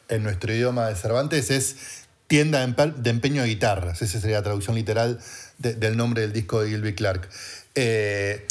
en 0.07 0.23
nuestro 0.23 0.53
idioma 0.53 0.87
de 0.87 0.95
Cervantes, 0.95 1.49
es 1.49 2.02
tienda 2.33 2.65
de 2.65 2.73
empe- 2.73 2.95
de 2.95 3.09
empeño 3.11 3.43
de 3.43 3.47
guitarras. 3.49 4.01
Esa 4.01 4.19
sería 4.19 4.37
la 4.37 4.41
traducción 4.43 4.75
literal 4.75 5.19
de- 5.59 5.75
del 5.75 5.95
nombre 5.95 6.23
del 6.23 6.33
disco 6.33 6.61
de 6.63 6.69
Gilby 6.71 6.95
Clark. 6.95 7.29
Eh, 7.75 8.47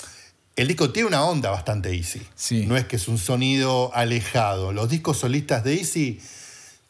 el 0.55 0.69
disco 0.69 0.91
tiene 0.93 1.09
una 1.09 1.25
onda 1.25 1.51
bastante 1.51 1.91
easy. 1.93 2.23
Sí. 2.37 2.65
No 2.67 2.77
es 2.77 2.85
que 2.85 2.95
es 2.95 3.09
un 3.09 3.19
sonido 3.19 3.91
alejado. 3.93 4.73
Los 4.73 4.89
discos 4.89 5.19
solistas 5.19 5.65
de 5.65 5.75
Easy 5.79 6.21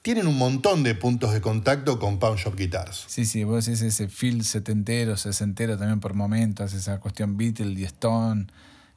tienen 0.02 0.26
un 0.26 0.36
montón 0.36 0.82
de 0.82 0.94
puntos 0.94 1.32
de 1.32 1.40
contacto 1.40 1.98
con 1.98 2.18
Pound 2.18 2.38
Shop 2.38 2.54
Guitars. 2.58 3.04
Sí, 3.06 3.24
sí, 3.24 3.42
vos 3.44 3.64
decís 3.64 3.80
ese 3.80 4.08
feel 4.08 4.44
setentero, 4.44 5.16
sesentero 5.16 5.78
también 5.78 5.98
por 6.00 6.12
momentos, 6.12 6.74
esa 6.74 7.00
cuestión 7.00 7.38
Beatle 7.38 7.72
y 7.80 7.84
Stone, 7.84 8.48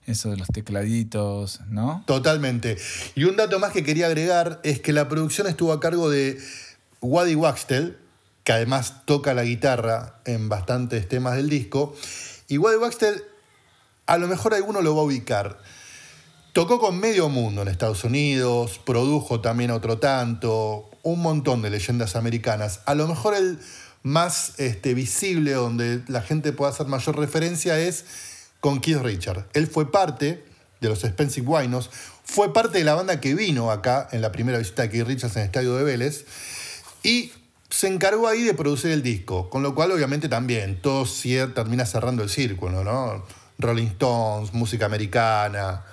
eso 0.05 0.31
de 0.31 0.35
los 0.35 0.49
tecladitos, 0.49 1.61
¿no? 1.69 2.03
Totalmente. 2.07 2.75
Y 3.15 3.23
un 3.23 3.37
dato 3.37 3.57
más 3.59 3.71
que 3.71 3.83
quería 3.85 4.07
agregar 4.07 4.59
es 4.65 4.81
que 4.81 4.91
la 4.91 5.07
producción 5.07 5.47
estuvo 5.47 5.71
a 5.71 5.79
cargo 5.79 6.09
de 6.09 6.37
Waddy 7.01 7.35
Waxtel, 7.35 7.97
que 8.43 8.53
además 8.53 9.05
toca 9.05 9.33
la 9.33 9.43
guitarra 9.43 10.19
en 10.25 10.49
bastantes 10.49 11.07
temas 11.09 11.35
del 11.35 11.49
disco. 11.49 11.95
Y 12.47 12.57
Waddy 12.57 12.77
Waxtel, 12.77 13.23
a 14.05 14.17
lo 14.17 14.27
mejor 14.27 14.53
alguno 14.53 14.81
lo 14.81 14.95
va 14.95 15.01
a 15.01 15.05
ubicar. 15.05 15.59
Tocó 16.53 16.79
con 16.79 16.99
medio 16.99 17.27
mundo 17.27 17.63
en 17.63 17.67
Estados 17.67 18.03
Unidos, 18.03 18.79
produjo 18.85 19.41
también 19.41 19.71
otro 19.71 19.97
tanto, 19.97 20.89
un 21.03 21.21
montón 21.21 21.61
de 21.61 21.69
leyendas 21.69 22.15
americanas. 22.15 22.79
A 22.85 22.95
lo 22.95 23.07
mejor 23.07 23.35
el 23.35 23.59
más 24.03 24.53
este, 24.59 24.93
visible, 24.93 25.53
donde 25.53 26.03
la 26.07 26.21
gente 26.21 26.53
puede 26.53 26.71
hacer 26.71 26.85
mayor 26.85 27.17
referencia, 27.17 27.79
es 27.79 28.05
con 28.59 28.79
Keith 28.79 29.01
Richard. 29.01 29.47
Él 29.53 29.67
fue 29.67 29.91
parte 29.91 30.45
de 30.79 30.89
los 30.89 31.03
Expensive 31.03 31.47
Winos, 31.47 31.89
fue 32.23 32.53
parte 32.53 32.77
de 32.77 32.83
la 32.83 32.95
banda 32.95 33.19
que 33.19 33.33
vino 33.33 33.71
acá 33.71 34.07
en 34.11 34.21
la 34.21 34.31
primera 34.31 34.57
visita 34.57 34.83
de 34.83 34.91
Keith 34.91 35.07
Richards 35.07 35.35
en 35.35 35.41
el 35.41 35.45
estadio 35.47 35.75
de 35.75 35.83
Vélez 35.83 36.25
y 37.05 37.31
se 37.69 37.87
encargó 37.87 38.27
ahí 38.27 38.41
de 38.41 38.55
producir 38.55 38.89
el 38.89 39.03
disco, 39.03 39.49
con 39.51 39.61
lo 39.61 39.75
cual 39.75 39.91
obviamente 39.91 40.27
también 40.27 40.81
todo 40.81 41.05
termina 41.53 41.85
cerrando 41.85 42.23
el 42.23 42.29
círculo, 42.29 42.83
¿no? 42.83 43.23
Rolling 43.59 43.87
Stones, 43.87 44.53
música 44.53 44.87
americana, 44.87 45.83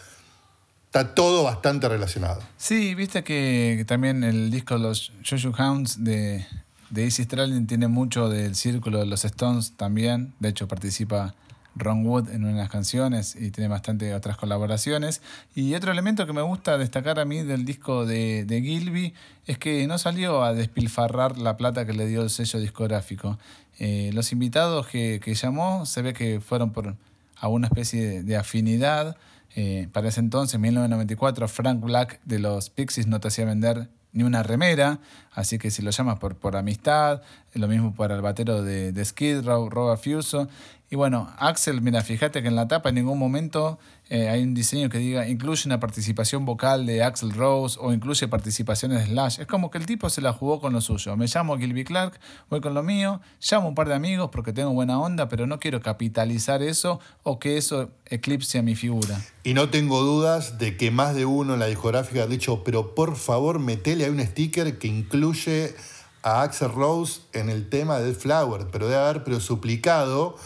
está 0.86 1.14
todo 1.14 1.44
bastante 1.44 1.86
relacionado. 1.88 2.40
Sí, 2.56 2.94
viste 2.94 3.22
que, 3.24 3.84
también 3.86 4.24
el 4.24 4.50
disco 4.50 4.78
Los 4.78 5.12
Joshua 5.28 5.52
Hounds 5.58 6.02
de, 6.02 6.46
de 6.88 7.06
Izzy 7.06 7.26
tiene 7.26 7.88
mucho 7.88 8.30
del 8.30 8.56
círculo 8.56 8.98
de 9.00 9.06
los 9.06 9.26
Stones 9.26 9.74
también. 9.76 10.32
De 10.40 10.48
hecho, 10.48 10.66
participa 10.66 11.34
Ron 11.74 12.06
Wood 12.06 12.30
en 12.30 12.44
unas 12.44 12.68
canciones 12.68 13.36
y 13.36 13.50
tiene 13.50 13.68
bastante 13.68 14.14
otras 14.14 14.36
colaboraciones. 14.36 15.22
Y 15.54 15.74
otro 15.74 15.92
elemento 15.92 16.26
que 16.26 16.32
me 16.32 16.42
gusta 16.42 16.78
destacar 16.78 17.18
a 17.18 17.24
mí 17.24 17.42
del 17.42 17.64
disco 17.64 18.06
de, 18.06 18.44
de 18.44 18.62
Gilby 18.62 19.14
es 19.46 19.58
que 19.58 19.86
no 19.86 19.98
salió 19.98 20.42
a 20.42 20.54
despilfarrar 20.54 21.38
la 21.38 21.56
plata 21.56 21.86
que 21.86 21.92
le 21.92 22.06
dio 22.06 22.22
el 22.22 22.30
sello 22.30 22.58
discográfico. 22.58 23.38
Eh, 23.78 24.10
los 24.12 24.32
invitados 24.32 24.86
que, 24.86 25.20
que 25.22 25.34
llamó 25.34 25.86
se 25.86 26.02
ve 26.02 26.12
que 26.12 26.40
fueron 26.40 26.70
por 26.70 26.94
a 27.42 27.48
una 27.48 27.66
especie 27.66 28.22
de, 28.22 28.36
afinidad. 28.36 29.16
Eh, 29.56 29.88
para 29.92 30.08
ese 30.08 30.20
entonces, 30.20 30.54
en 30.54 30.60
1994, 30.60 31.48
Frank 31.48 31.80
Black 31.80 32.20
de 32.24 32.38
los 32.38 32.70
Pixies 32.70 33.08
no 33.08 33.18
te 33.18 33.28
hacía 33.28 33.44
vender 33.44 33.88
ni 34.12 34.22
una 34.22 34.44
remera, 34.44 35.00
así 35.32 35.58
que 35.58 35.70
si 35.70 35.82
lo 35.82 35.90
llamas 35.90 36.18
por, 36.18 36.36
por 36.36 36.56
amistad, 36.56 37.22
lo 37.54 37.68
mismo 37.68 37.94
para 37.94 38.14
el 38.14 38.22
batero 38.22 38.62
de, 38.62 38.92
de 38.92 39.04
Skid 39.04 39.42
Row, 39.42 39.96
Fuso. 39.96 40.48
Y 40.90 40.96
bueno, 40.96 41.32
Axel, 41.38 41.80
mira, 41.80 42.02
fíjate 42.02 42.42
que 42.42 42.48
en 42.48 42.54
la 42.54 42.68
tapa 42.68 42.90
en 42.90 42.96
ningún 42.96 43.18
momento 43.18 43.78
eh, 44.10 44.28
hay 44.28 44.42
un 44.42 44.52
diseño 44.52 44.90
que 44.90 44.98
diga 44.98 45.26
incluye 45.26 45.62
una 45.64 45.80
participación 45.80 46.44
vocal 46.44 46.84
de 46.84 47.02
Axel 47.02 47.32
Rose 47.32 47.78
o 47.80 47.94
incluye 47.94 48.28
participaciones 48.28 48.98
de 48.98 49.06
Slash. 49.06 49.40
Es 49.40 49.46
como 49.46 49.70
que 49.70 49.78
el 49.78 49.86
tipo 49.86 50.10
se 50.10 50.20
la 50.20 50.34
jugó 50.34 50.60
con 50.60 50.74
lo 50.74 50.82
suyo. 50.82 51.16
Me 51.16 51.28
llamo 51.28 51.56
Gilby 51.56 51.84
Clark, 51.84 52.20
voy 52.50 52.60
con 52.60 52.74
lo 52.74 52.82
mío, 52.82 53.22
llamo 53.40 53.68
un 53.68 53.74
par 53.74 53.88
de 53.88 53.94
amigos 53.94 54.28
porque 54.30 54.52
tengo 54.52 54.70
buena 54.72 55.00
onda, 55.00 55.30
pero 55.30 55.46
no 55.46 55.58
quiero 55.58 55.80
capitalizar 55.80 56.62
eso 56.62 57.00
o 57.22 57.38
que 57.38 57.56
eso 57.56 57.88
eclipse 58.04 58.58
a 58.58 58.62
mi 58.62 58.74
figura. 58.74 59.18
Y 59.44 59.54
no 59.54 59.70
tengo 59.70 60.02
dudas 60.02 60.58
de 60.58 60.76
que 60.76 60.90
más 60.90 61.14
de 61.14 61.24
uno 61.24 61.54
en 61.54 61.60
la 61.60 61.66
discográfica 61.66 62.24
ha 62.24 62.26
dicho, 62.26 62.62
pero 62.64 62.94
por 62.94 63.16
favor 63.16 63.60
metele 63.60 64.04
ahí 64.04 64.10
un 64.10 64.20
sticker 64.20 64.78
que 64.78 64.88
incluye 65.22 65.76
a 66.24 66.42
Axel 66.42 66.72
Rose 66.72 67.20
en 67.32 67.48
el 67.48 67.68
tema 67.68 68.00
de 68.00 68.12
Flower, 68.12 68.66
pero 68.72 68.88
debe 68.88 69.00
haber 69.00 69.22
pero 69.22 69.38
suplicado. 69.38 70.36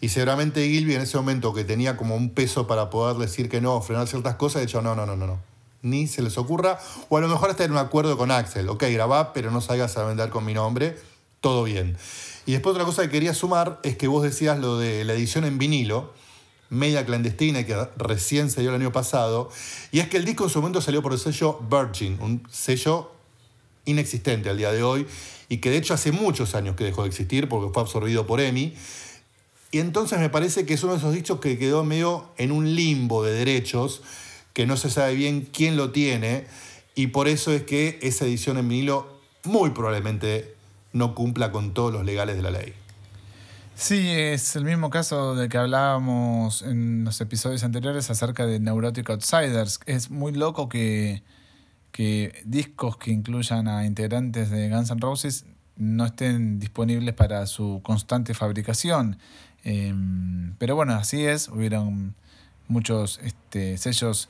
Y 0.00 0.08
seguramente 0.08 0.66
Gilby 0.66 0.94
en 0.94 1.02
ese 1.02 1.18
momento 1.18 1.52
que 1.52 1.64
tenía 1.64 1.98
como 1.98 2.16
un 2.16 2.30
peso 2.30 2.66
para 2.66 2.88
poder 2.88 3.16
decir 3.18 3.50
que 3.50 3.60
no, 3.60 3.80
frenar 3.82 4.08
ciertas 4.08 4.36
cosas, 4.36 4.56
ha 4.56 4.60
dicho, 4.60 4.80
no, 4.80 4.94
no, 4.94 5.04
no, 5.04 5.14
no, 5.14 5.26
no. 5.26 5.40
Ni 5.82 6.06
se 6.06 6.22
les 6.22 6.38
ocurra. 6.38 6.78
O 7.10 7.18
a 7.18 7.20
lo 7.20 7.28
mejor 7.28 7.50
está 7.50 7.64
en 7.64 7.72
un 7.72 7.78
acuerdo 7.78 8.16
con 8.16 8.30
Axel. 8.30 8.68
Ok, 8.70 8.84
grabá, 8.90 9.34
pero 9.34 9.50
no 9.50 9.60
salgas 9.60 9.96
a 9.98 10.04
vender 10.04 10.30
con 10.30 10.44
mi 10.46 10.54
nombre. 10.54 10.96
Todo 11.40 11.64
bien. 11.64 11.98
Y 12.46 12.52
después 12.52 12.72
otra 12.72 12.86
cosa 12.86 13.02
que 13.02 13.10
quería 13.10 13.34
sumar 13.34 13.78
es 13.82 13.98
que 13.98 14.08
vos 14.08 14.22
decías 14.22 14.58
lo 14.58 14.78
de 14.78 15.04
la 15.04 15.12
edición 15.12 15.44
en 15.44 15.58
vinilo 15.58 16.14
media 16.70 17.06
clandestina 17.06 17.64
que 17.64 17.74
recién 17.96 18.50
salió 18.50 18.70
el 18.70 18.76
año 18.76 18.92
pasado. 18.92 19.50
Y 19.90 20.00
es 20.00 20.08
que 20.08 20.16
el 20.16 20.24
disco 20.24 20.44
en 20.44 20.50
su 20.50 20.60
momento 20.60 20.80
salió 20.80 21.02
por 21.02 21.12
el 21.12 21.18
sello 21.18 21.60
Virgin, 21.70 22.18
un 22.20 22.42
sello 22.50 23.17
inexistente 23.88 24.50
al 24.50 24.58
día 24.58 24.70
de 24.72 24.82
hoy 24.82 25.06
y 25.48 25.58
que 25.58 25.70
de 25.70 25.78
hecho 25.78 25.94
hace 25.94 26.12
muchos 26.12 26.54
años 26.54 26.76
que 26.76 26.84
dejó 26.84 27.02
de 27.02 27.08
existir 27.08 27.48
porque 27.48 27.72
fue 27.72 27.82
absorbido 27.82 28.26
por 28.26 28.40
EMI. 28.40 28.74
Y 29.70 29.78
entonces 29.80 30.18
me 30.18 30.30
parece 30.30 30.64
que 30.64 30.74
es 30.74 30.82
uno 30.82 30.92
de 30.92 30.98
esos 30.98 31.14
dichos 31.14 31.40
que 31.40 31.58
quedó 31.58 31.84
medio 31.84 32.30
en 32.36 32.52
un 32.52 32.74
limbo 32.74 33.22
de 33.24 33.32
derechos, 33.32 34.02
que 34.52 34.66
no 34.66 34.76
se 34.76 34.90
sabe 34.90 35.14
bien 35.14 35.48
quién 35.52 35.76
lo 35.76 35.90
tiene, 35.90 36.46
y 36.94 37.08
por 37.08 37.28
eso 37.28 37.52
es 37.52 37.62
que 37.62 37.98
esa 38.02 38.24
edición 38.24 38.58
en 38.58 38.68
vinilo 38.68 39.20
muy 39.44 39.70
probablemente 39.70 40.54
no 40.92 41.14
cumpla 41.14 41.52
con 41.52 41.74
todos 41.74 41.92
los 41.92 42.04
legales 42.04 42.36
de 42.36 42.42
la 42.42 42.50
ley. 42.50 42.72
Sí, 43.74 44.08
es 44.10 44.56
el 44.56 44.64
mismo 44.64 44.90
caso 44.90 45.36
del 45.36 45.48
que 45.48 45.58
hablábamos 45.58 46.62
en 46.62 47.04
los 47.04 47.20
episodios 47.20 47.62
anteriores 47.62 48.10
acerca 48.10 48.44
de 48.44 48.58
Neurotic 48.58 49.08
Outsiders. 49.08 49.78
Es 49.86 50.10
muy 50.10 50.32
loco 50.32 50.68
que, 50.68 51.22
que 51.92 52.42
discos 52.44 52.96
que 52.96 53.10
incluyan 53.10 53.68
a 53.68 53.86
integrantes 53.86 54.50
de 54.50 54.68
Guns 54.68 54.90
N' 54.90 55.00
Roses 55.00 55.44
no 55.76 56.04
estén 56.04 56.58
disponibles 56.58 57.14
para 57.14 57.46
su 57.46 57.80
constante 57.82 58.34
fabricación. 58.34 59.18
Eh, 59.64 59.94
pero 60.58 60.74
bueno, 60.74 60.94
así 60.94 61.24
es. 61.24 61.48
Hubieron 61.48 62.14
muchos 62.66 63.20
este, 63.22 63.78
sellos 63.78 64.28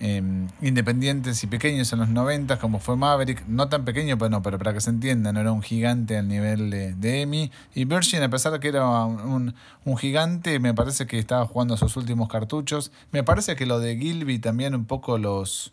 eh, 0.00 0.22
independientes 0.62 1.44
y 1.44 1.46
pequeños 1.46 1.92
en 1.92 2.00
los 2.00 2.08
90, 2.08 2.58
como 2.58 2.80
fue 2.80 2.96
Maverick, 2.96 3.46
no 3.46 3.68
tan 3.68 3.84
pequeño, 3.84 4.16
pero 4.16 4.30
no, 4.30 4.42
pero 4.42 4.58
para 4.58 4.72
que 4.72 4.80
se 4.80 4.90
entienda, 4.90 5.32
no 5.32 5.40
era 5.40 5.52
un 5.52 5.62
gigante 5.62 6.16
al 6.16 6.26
nivel 6.26 6.70
de, 6.70 6.94
de 6.94 7.22
EMI. 7.22 7.52
Y 7.74 7.84
Virgin, 7.84 8.22
a 8.22 8.30
pesar 8.30 8.52
de 8.52 8.60
que 8.60 8.68
era 8.68 9.04
un, 9.04 9.54
un 9.84 9.96
gigante, 9.96 10.58
me 10.58 10.74
parece 10.74 11.06
que 11.06 11.18
estaba 11.18 11.46
jugando 11.46 11.76
sus 11.76 11.96
últimos 11.96 12.28
cartuchos. 12.28 12.92
Me 13.12 13.22
parece 13.22 13.56
que 13.56 13.66
lo 13.66 13.78
de 13.78 13.96
Gilby 13.96 14.38
también 14.38 14.74
un 14.74 14.86
poco 14.86 15.18
los 15.18 15.72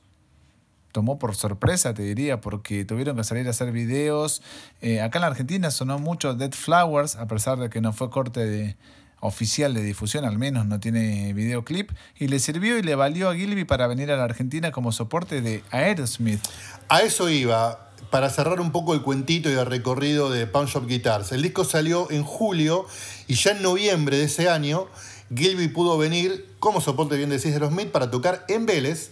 tomó 0.97 1.19
por 1.19 1.35
sorpresa, 1.35 1.93
te 1.93 2.01
diría, 2.01 2.41
porque 2.41 2.83
tuvieron 2.83 3.17
que 3.17 3.23
salir 3.23 3.45
a 3.45 3.51
hacer 3.51 3.71
videos. 3.71 4.41
Eh, 4.81 4.99
acá 4.99 5.19
en 5.19 5.21
la 5.21 5.27
Argentina 5.27 5.69
sonó 5.69 5.99
mucho 5.99 6.33
Dead 6.33 6.51
Flowers, 6.53 7.17
a 7.17 7.27
pesar 7.27 7.59
de 7.59 7.69
que 7.69 7.81
no 7.81 7.93
fue 7.93 8.09
corte 8.09 8.43
de, 8.43 8.77
oficial 9.19 9.75
de 9.75 9.83
difusión, 9.83 10.25
al 10.25 10.39
menos 10.39 10.65
no 10.65 10.79
tiene 10.79 11.33
videoclip, 11.33 11.91
y 12.17 12.29
le 12.29 12.39
sirvió 12.39 12.79
y 12.79 12.81
le 12.81 12.95
valió 12.95 13.29
a 13.29 13.35
Gilby 13.35 13.63
para 13.63 13.85
venir 13.85 14.09
a 14.09 14.17
la 14.17 14.23
Argentina 14.23 14.71
como 14.71 14.91
soporte 14.91 15.43
de 15.43 15.63
Aerosmith. 15.69 16.41
A 16.89 17.01
eso 17.01 17.29
iba, 17.29 17.91
para 18.09 18.31
cerrar 18.31 18.59
un 18.59 18.71
poco 18.71 18.95
el 18.95 19.03
cuentito 19.03 19.51
y 19.51 19.53
el 19.53 19.67
recorrido 19.67 20.31
de 20.31 20.47
Pound 20.47 20.69
Shop 20.69 20.87
Guitars. 20.87 21.31
El 21.31 21.43
disco 21.43 21.63
salió 21.63 22.09
en 22.09 22.23
julio 22.23 22.87
y 23.27 23.35
ya 23.35 23.51
en 23.51 23.61
noviembre 23.61 24.17
de 24.17 24.23
ese 24.23 24.49
año, 24.49 24.87
Gilby 25.31 25.67
pudo 25.67 25.95
venir 25.99 26.47
como 26.57 26.81
soporte, 26.81 27.17
bien 27.17 27.29
decís, 27.29 27.51
de 27.51 27.53
Aerosmith 27.53 27.91
para 27.91 28.09
tocar 28.09 28.45
en 28.47 28.65
Vélez, 28.65 29.11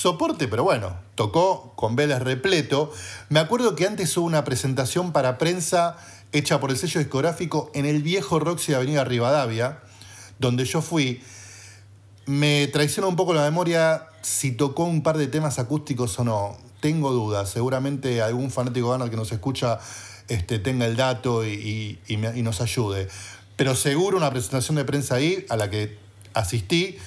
soporte, 0.00 0.46
pero 0.46 0.62
bueno, 0.62 0.94
tocó 1.14 1.72
con 1.74 1.96
Vélez 1.96 2.20
repleto. 2.20 2.92
Me 3.30 3.40
acuerdo 3.40 3.74
que 3.74 3.86
antes 3.86 4.14
hubo 4.18 4.26
una 4.26 4.44
presentación 4.44 5.10
para 5.12 5.38
prensa 5.38 5.96
hecha 6.32 6.60
por 6.60 6.70
el 6.70 6.76
sello 6.76 7.00
discográfico 7.00 7.70
en 7.72 7.86
el 7.86 8.02
viejo 8.02 8.38
Roxy 8.38 8.72
de 8.72 8.76
Avenida 8.76 9.04
Rivadavia, 9.04 9.78
donde 10.38 10.66
yo 10.66 10.82
fui. 10.82 11.22
Me 12.26 12.66
traiciona 12.66 13.08
un 13.08 13.16
poco 13.16 13.32
la 13.32 13.42
memoria 13.44 14.02
si 14.20 14.52
tocó 14.52 14.84
un 14.84 15.02
par 15.02 15.16
de 15.16 15.28
temas 15.28 15.58
acústicos 15.58 16.18
o 16.18 16.24
no. 16.24 16.58
Tengo 16.80 17.10
dudas. 17.12 17.48
Seguramente 17.48 18.20
algún 18.20 18.50
fanático 18.50 18.90
ganar 18.90 19.08
que 19.08 19.16
nos 19.16 19.32
escucha 19.32 19.78
este, 20.28 20.58
tenga 20.58 20.84
el 20.84 20.96
dato 20.96 21.42
y, 21.46 21.52
y- 21.54 21.98
y 22.06 22.16
me- 22.18 22.36
y 22.36 22.42
nos 22.42 22.60
ayude. 22.60 23.08
Pero 23.56 23.74
seguro 23.74 24.18
una 24.18 24.28
presentación 24.30 24.76
de 24.76 24.84
prensa 24.84 25.14
ahí 25.14 25.46
a 25.48 25.56
la 25.56 25.70
que 25.70 25.96
asistí. 26.34 26.98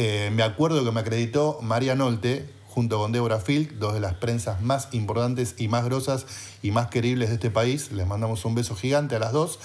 Eh, 0.00 0.30
me 0.30 0.44
acuerdo 0.44 0.84
que 0.84 0.92
me 0.92 1.00
acreditó 1.00 1.58
María 1.60 1.96
Nolte 1.96 2.48
junto 2.68 2.98
con 2.98 3.10
Débora 3.10 3.40
Filk, 3.40 3.72
dos 3.80 3.94
de 3.94 3.98
las 3.98 4.14
prensas 4.14 4.62
más 4.62 4.86
importantes 4.92 5.56
y 5.58 5.66
más 5.66 5.84
grosas 5.84 6.24
y 6.62 6.70
más 6.70 6.86
queribles 6.86 7.30
de 7.30 7.34
este 7.34 7.50
país. 7.50 7.90
Les 7.90 8.06
mandamos 8.06 8.44
un 8.44 8.54
beso 8.54 8.76
gigante 8.76 9.16
a 9.16 9.18
las 9.18 9.32
dos. 9.32 9.58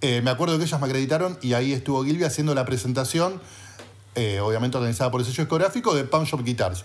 Eh, 0.00 0.20
me 0.22 0.30
acuerdo 0.30 0.58
que 0.58 0.64
ellas 0.64 0.78
me 0.80 0.86
acreditaron 0.86 1.40
y 1.42 1.54
ahí 1.54 1.72
estuvo 1.72 2.04
Gilby 2.04 2.22
haciendo 2.22 2.54
la 2.54 2.64
presentación 2.64 3.40
eh, 4.14 4.38
obviamente 4.38 4.76
organizada 4.76 5.10
por 5.10 5.22
el 5.22 5.26
sello 5.26 5.42
discográfico, 5.42 5.92
de 5.92 6.04
Pound 6.04 6.28
Shop 6.28 6.44
Guitars. 6.44 6.84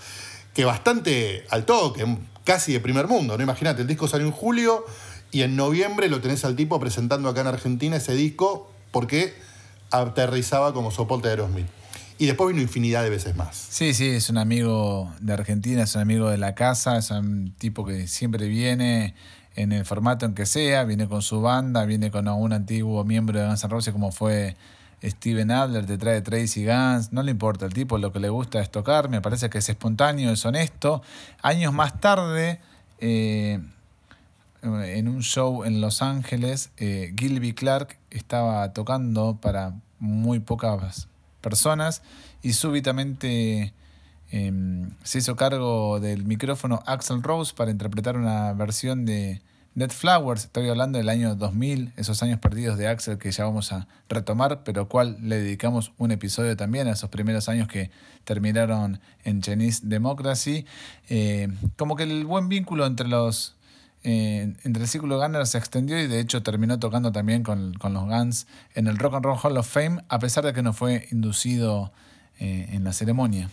Que 0.55 0.65
bastante 0.65 1.45
al 1.51 1.63
toque, 1.63 2.07
casi 2.43 2.73
de 2.73 2.79
primer 2.79 3.07
mundo, 3.07 3.37
¿no? 3.37 3.43
Imagínate, 3.43 3.83
el 3.83 3.87
disco 3.87 4.07
salió 4.07 4.25
en 4.25 4.33
julio 4.33 4.83
y 5.31 5.43
en 5.43 5.55
noviembre 5.55 6.09
lo 6.09 6.21
tenés 6.21 6.43
al 6.43 6.55
tipo 6.55 6.79
presentando 6.79 7.29
acá 7.29 7.41
en 7.41 7.47
Argentina 7.47 7.97
ese 7.97 8.15
disco 8.15 8.71
porque 8.89 9.35
aterrizaba 9.91 10.73
como 10.73 10.89
soporte 10.89 11.27
de 11.27 11.33
Aerosmith. 11.33 11.67
Y 12.17 12.27
después 12.27 12.53
vino 12.53 12.61
infinidad 12.61 13.03
de 13.03 13.09
veces 13.09 13.35
más. 13.35 13.55
Sí, 13.55 13.93
sí, 13.93 14.07
es 14.07 14.29
un 14.29 14.37
amigo 14.37 15.13
de 15.19 15.33
Argentina, 15.33 15.83
es 15.83 15.95
un 15.95 16.01
amigo 16.01 16.29
de 16.29 16.37
la 16.37 16.55
casa, 16.55 16.97
es 16.97 17.11
un 17.11 17.53
tipo 17.57 17.85
que 17.85 18.07
siempre 18.07 18.47
viene 18.47 19.15
en 19.55 19.71
el 19.71 19.85
formato 19.85 20.25
en 20.25 20.33
que 20.33 20.45
sea, 20.45 20.83
viene 20.83 21.07
con 21.07 21.21
su 21.21 21.41
banda, 21.41 21.85
viene 21.85 22.11
con 22.11 22.27
algún 22.27 22.53
antiguo 22.53 23.03
miembro 23.03 23.39
de 23.39 23.47
Guns 23.47 23.63
N' 23.63 23.69
Roses 23.69 23.93
como 23.93 24.11
fue 24.11 24.55
Steven 25.03 25.51
Adler, 25.51 25.85
te 25.85 25.97
trae 25.97 26.21
Tracy 26.21 26.65
Guns, 26.65 27.11
no 27.11 27.21
le 27.23 27.31
importa, 27.31 27.65
el 27.65 27.73
tipo 27.73 27.97
lo 27.97 28.11
que 28.11 28.19
le 28.19 28.29
gusta 28.29 28.59
es 28.61 28.69
tocar, 28.69 29.09
me 29.09 29.21
parece 29.21 29.49
que 29.49 29.59
es 29.59 29.69
espontáneo, 29.69 30.31
es 30.31 30.45
honesto. 30.45 31.01
Años 31.41 31.73
más 31.73 31.99
tarde, 31.99 32.59
eh, 32.99 33.59
en 34.61 35.07
un 35.07 35.21
show 35.21 35.63
en 35.63 35.79
Los 35.81 36.01
Ángeles, 36.01 36.71
eh, 36.77 37.13
Gilby 37.17 37.53
Clark 37.53 37.97
estaba 38.09 38.73
tocando 38.73 39.37
para 39.39 39.73
muy 39.99 40.39
pocas 40.39 41.07
personas 41.45 42.01
y 42.41 42.53
súbitamente 42.53 43.71
eh, 44.31 44.87
se 45.03 45.19
hizo 45.19 45.35
cargo 45.35 45.99
del 45.99 46.25
micrófono 46.25 46.81
Axel 46.87 47.21
Rose 47.21 47.53
para 47.55 47.69
interpretar 47.69 48.17
una 48.17 48.51
versión 48.53 49.05
de 49.05 49.41
Dead 49.75 49.91
Flowers. 49.91 50.45
Estoy 50.45 50.69
hablando 50.69 50.97
del 50.97 51.07
año 51.07 51.35
2000, 51.35 51.93
esos 51.97 52.23
años 52.23 52.39
perdidos 52.39 52.79
de 52.79 52.87
Axel 52.87 53.19
que 53.19 53.31
ya 53.31 53.43
vamos 53.43 53.71
a 53.71 53.87
retomar, 54.09 54.63
pero 54.63 54.89
cual 54.89 55.17
le 55.21 55.37
dedicamos 55.37 55.91
un 55.99 56.11
episodio 56.11 56.57
también 56.57 56.87
a 56.87 56.93
esos 56.93 57.11
primeros 57.11 57.47
años 57.47 57.67
que 57.67 57.91
terminaron 58.23 58.99
en 59.23 59.41
Chinese 59.41 59.81
Democracy. 59.83 60.65
Eh, 61.09 61.49
como 61.77 61.95
que 61.95 62.03
el 62.03 62.25
buen 62.25 62.49
vínculo 62.49 62.87
entre 62.87 63.07
los 63.07 63.54
eh, 64.07 64.53
entre 64.63 64.83
el 64.83 64.87
círculo 64.87 65.19
Gunner 65.19 65.47
se 65.47 65.57
extendió 65.57 65.99
y 65.99 66.05
de 66.05 66.19
hecho 66.19 66.43
terminó 66.43 66.77
tocando 66.77 67.11
también 67.11 67.41
con, 67.41 67.73
con 67.73 67.91
los 67.95 68.03
Guns 68.03 68.45
en 68.75 68.85
el 68.85 68.99
Rock 68.99 69.15
and 69.15 69.25
Roll 69.25 69.39
Hall 69.41 69.57
of 69.57 69.67
Fame, 69.67 70.03
a 70.09 70.19
pesar 70.19 70.45
de 70.45 70.53
que 70.53 70.61
no 70.61 70.73
fue 70.73 71.07
inducido 71.11 71.91
eh, 72.39 72.67
en 72.71 72.83
la 72.83 72.93
ceremonia. 72.93 73.49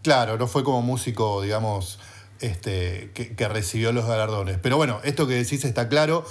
Claro, 0.00 0.38
no 0.38 0.46
fue 0.46 0.64
como 0.64 0.80
músico, 0.80 1.42
digamos, 1.42 1.98
este, 2.40 3.10
que, 3.12 3.36
que 3.36 3.48
recibió 3.48 3.92
los 3.92 4.06
galardones. 4.06 4.58
Pero 4.62 4.78
bueno, 4.78 4.98
esto 5.04 5.26
que 5.26 5.34
decís 5.34 5.62
está 5.64 5.88
claro. 5.88 6.24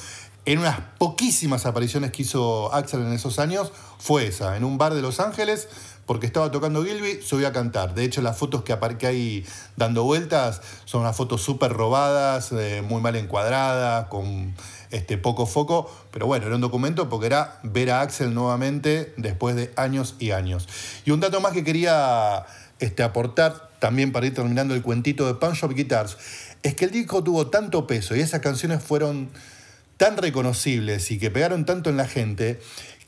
En 0.46 0.58
unas 0.58 0.80
poquísimas 0.98 1.68
apariciones 1.68 2.12
que 2.12 2.24
hizo 2.24 2.74
Axel 2.74 3.02
en 3.02 3.14
esos 3.14 3.38
años, 3.38 3.72
fue 4.00 4.26
esa, 4.26 4.58
en 4.58 4.64
un 4.64 4.80
bar 4.80 4.96
de 4.96 5.04
Los 5.04 5.20
Ángeles, 5.20 5.70
porque 6.06 6.26
estaba 6.26 6.52
tocando 6.52 6.84
Gilby, 6.84 7.22
subió 7.22 7.48
a 7.48 7.54
cantar. 7.54 7.94
De 7.94 8.04
hecho, 8.04 8.22
las 8.22 8.38
fotos 8.38 8.64
que, 8.64 8.78
que 8.98 9.08
hay 9.08 9.46
dando 9.78 10.04
vueltas 10.04 10.62
son 10.86 11.02
unas 11.02 11.16
fotos 11.16 11.42
súper 11.42 11.72
robadas, 11.72 12.52
eh, 12.52 12.82
muy 12.82 13.02
mal 13.02 13.16
encuadradas, 13.16 14.08
con 14.08 14.54
este, 14.92 15.18
poco 15.18 15.46
foco. 15.46 15.90
Pero 16.12 16.28
bueno, 16.28 16.48
era 16.48 16.56
un 16.56 16.62
documento 16.62 17.10
porque 17.10 17.28
era 17.28 17.60
ver 17.64 17.92
a 17.92 18.02
Axel 18.02 18.34
nuevamente 18.34 19.14
después 19.18 19.56
de 19.56 19.72
años 19.76 20.16
y 20.20 20.32
años. 20.32 20.68
Y 21.06 21.12
un 21.12 21.20
dato 21.20 21.40
más 21.40 21.54
que 21.54 21.64
quería 21.64 22.46
este, 22.80 23.04
aportar 23.04 23.70
también 23.80 24.12
para 24.12 24.28
ir 24.28 24.34
terminando 24.34 24.76
el 24.76 24.82
cuentito 24.82 25.26
de 25.26 25.34
Punch 25.34 25.64
Up 25.64 25.74
Guitars, 25.74 26.18
es 26.62 26.76
que 26.76 26.86
el 26.86 26.92
disco 26.92 27.24
tuvo 27.24 27.48
tanto 27.48 27.88
peso 27.88 28.16
y 28.16 28.20
esas 28.20 28.42
canciones 28.42 28.84
fueron 28.84 29.32
tan 29.98 30.18
reconocibles 30.18 31.10
y 31.12 31.18
que 31.18 31.32
pegaron 31.32 31.66
tanto 31.66 31.90
en 31.90 31.98
la 31.98 32.08
gente, 32.08 32.60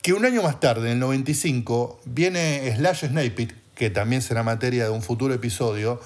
que 0.04 0.12
un 0.12 0.26
año 0.26 0.44
más 0.44 0.60
tarde, 0.60 0.88
en 0.88 0.94
el 0.94 1.00
95, 1.00 2.02
viene 2.04 2.72
Slash 2.76 3.08
Snapeit, 3.08 3.54
que 3.74 3.90
también 3.90 4.22
será 4.22 4.44
materia 4.44 4.84
de 4.84 4.90
un 4.90 5.02
futuro 5.02 5.34
episodio, 5.34 6.00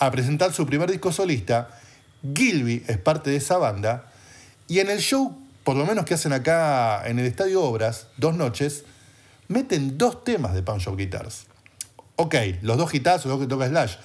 a 0.00 0.10
presentar 0.10 0.52
su 0.52 0.66
primer 0.66 0.90
disco 0.90 1.12
solista. 1.12 1.70
Gilby 2.34 2.82
es 2.88 2.98
parte 2.98 3.30
de 3.30 3.36
esa 3.36 3.56
banda, 3.56 4.10
y 4.66 4.80
en 4.80 4.90
el 4.90 4.98
show, 4.98 5.38
por 5.62 5.76
lo 5.76 5.86
menos 5.86 6.04
que 6.04 6.14
hacen 6.14 6.32
acá 6.32 7.06
en 7.06 7.20
el 7.20 7.26
Estadio 7.26 7.62
Obras, 7.62 8.08
dos 8.16 8.34
noches, 8.34 8.84
meten 9.46 9.98
dos 9.98 10.24
temas 10.24 10.52
de 10.52 10.64
Punch 10.64 10.88
Up 10.88 10.96
Guitars. 10.96 11.46
Ok, 12.16 12.34
los 12.62 12.76
dos 12.76 12.92
hitazos, 12.92 13.26
los 13.26 13.38
que 13.38 13.46
toca 13.46 13.68
Slash, 13.68 13.96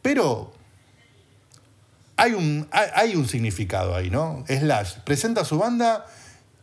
pero 0.00 0.54
hay 2.16 2.32
un, 2.32 2.66
hay 2.72 3.16
un 3.16 3.28
significado 3.28 3.94
ahí, 3.94 4.08
¿no? 4.08 4.44
Slash 4.48 4.94
presenta 5.04 5.42
a 5.42 5.44
su 5.44 5.58
banda 5.58 6.06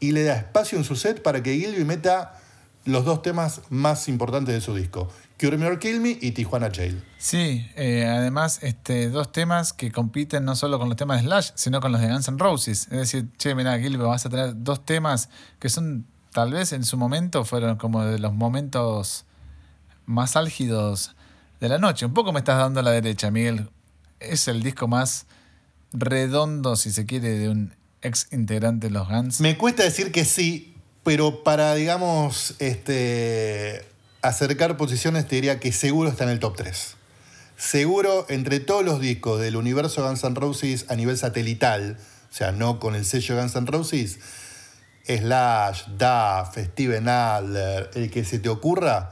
y 0.01 0.11
le 0.11 0.23
da 0.23 0.35
espacio 0.35 0.77
en 0.77 0.83
su 0.83 0.97
set 0.97 1.21
para 1.21 1.41
que 1.41 1.55
Gilby 1.55 1.85
meta 1.85 2.37
los 2.83 3.05
dos 3.05 3.21
temas 3.21 3.61
más 3.69 4.09
importantes 4.09 4.53
de 4.53 4.59
su 4.59 4.75
disco, 4.75 5.07
Cure 5.39 5.57
Me 5.57 5.67
or 5.67 5.79
Kill 5.79 6.01
Me 6.01 6.17
y 6.19 6.31
Tijuana 6.31 6.71
Jail. 6.73 7.01
Sí, 7.19 7.65
eh, 7.75 8.07
además 8.07 8.59
este, 8.63 9.09
dos 9.09 9.31
temas 9.31 9.71
que 9.71 9.91
compiten 9.91 10.43
no 10.43 10.55
solo 10.55 10.79
con 10.79 10.89
los 10.89 10.97
temas 10.97 11.21
de 11.21 11.27
Slash, 11.27 11.51
sino 11.53 11.79
con 11.79 11.91
los 11.91 12.01
de 12.01 12.07
Guns 12.07 12.27
N' 12.27 12.39
Roses. 12.39 12.87
Es 12.91 12.97
decir, 12.97 13.27
che, 13.37 13.53
mira, 13.53 13.79
Gilby, 13.79 14.03
vas 14.03 14.25
a 14.25 14.29
tener 14.29 14.63
dos 14.63 14.83
temas 14.83 15.29
que 15.59 15.69
son, 15.69 16.07
tal 16.31 16.51
vez 16.51 16.73
en 16.73 16.83
su 16.83 16.97
momento, 16.97 17.45
fueron 17.45 17.77
como 17.77 18.03
de 18.03 18.17
los 18.17 18.33
momentos 18.33 19.25
más 20.07 20.35
álgidos 20.35 21.15
de 21.59 21.69
la 21.69 21.77
noche. 21.77 22.07
Un 22.07 22.13
poco 22.15 22.33
me 22.33 22.39
estás 22.39 22.57
dando 22.57 22.79
a 22.79 22.83
la 22.83 22.91
derecha, 22.91 23.29
Miguel. 23.29 23.69
Es 24.19 24.47
el 24.47 24.63
disco 24.63 24.87
más 24.87 25.27
redondo, 25.93 26.75
si 26.75 26.91
se 26.91 27.05
quiere, 27.05 27.29
de 27.37 27.49
un 27.49 27.73
ex 28.01 28.27
integrante 28.31 28.87
de 28.87 28.93
los 28.93 29.07
Guns. 29.07 29.41
Me 29.41 29.57
cuesta 29.57 29.83
decir 29.83 30.11
que 30.11 30.25
sí, 30.25 30.75
pero 31.03 31.43
para, 31.43 31.73
digamos, 31.75 32.55
este, 32.59 33.85
acercar 34.21 34.77
posiciones 34.77 35.27
te 35.27 35.35
diría 35.35 35.59
que 35.59 35.71
seguro 35.71 36.09
está 36.09 36.23
en 36.23 36.31
el 36.31 36.39
top 36.39 36.55
3. 36.57 36.95
Seguro 37.57 38.25
entre 38.29 38.59
todos 38.59 38.83
los 38.83 38.99
discos 38.99 39.39
del 39.39 39.55
universo 39.55 40.05
Guns 40.07 40.23
N' 40.23 40.35
Roses 40.35 40.85
a 40.89 40.95
nivel 40.95 41.17
satelital, 41.17 41.97
o 42.31 42.33
sea, 42.33 42.51
no 42.51 42.79
con 42.79 42.95
el 42.95 43.05
sello 43.05 43.35
Guns 43.35 43.55
N' 43.55 43.67
Roses, 43.67 44.19
Slash, 45.05 45.83
Duff, 45.97 46.57
Steven 46.57 47.07
Adler, 47.07 47.89
el 47.93 48.09
que 48.09 48.23
se 48.23 48.39
te 48.39 48.49
ocurra, 48.49 49.11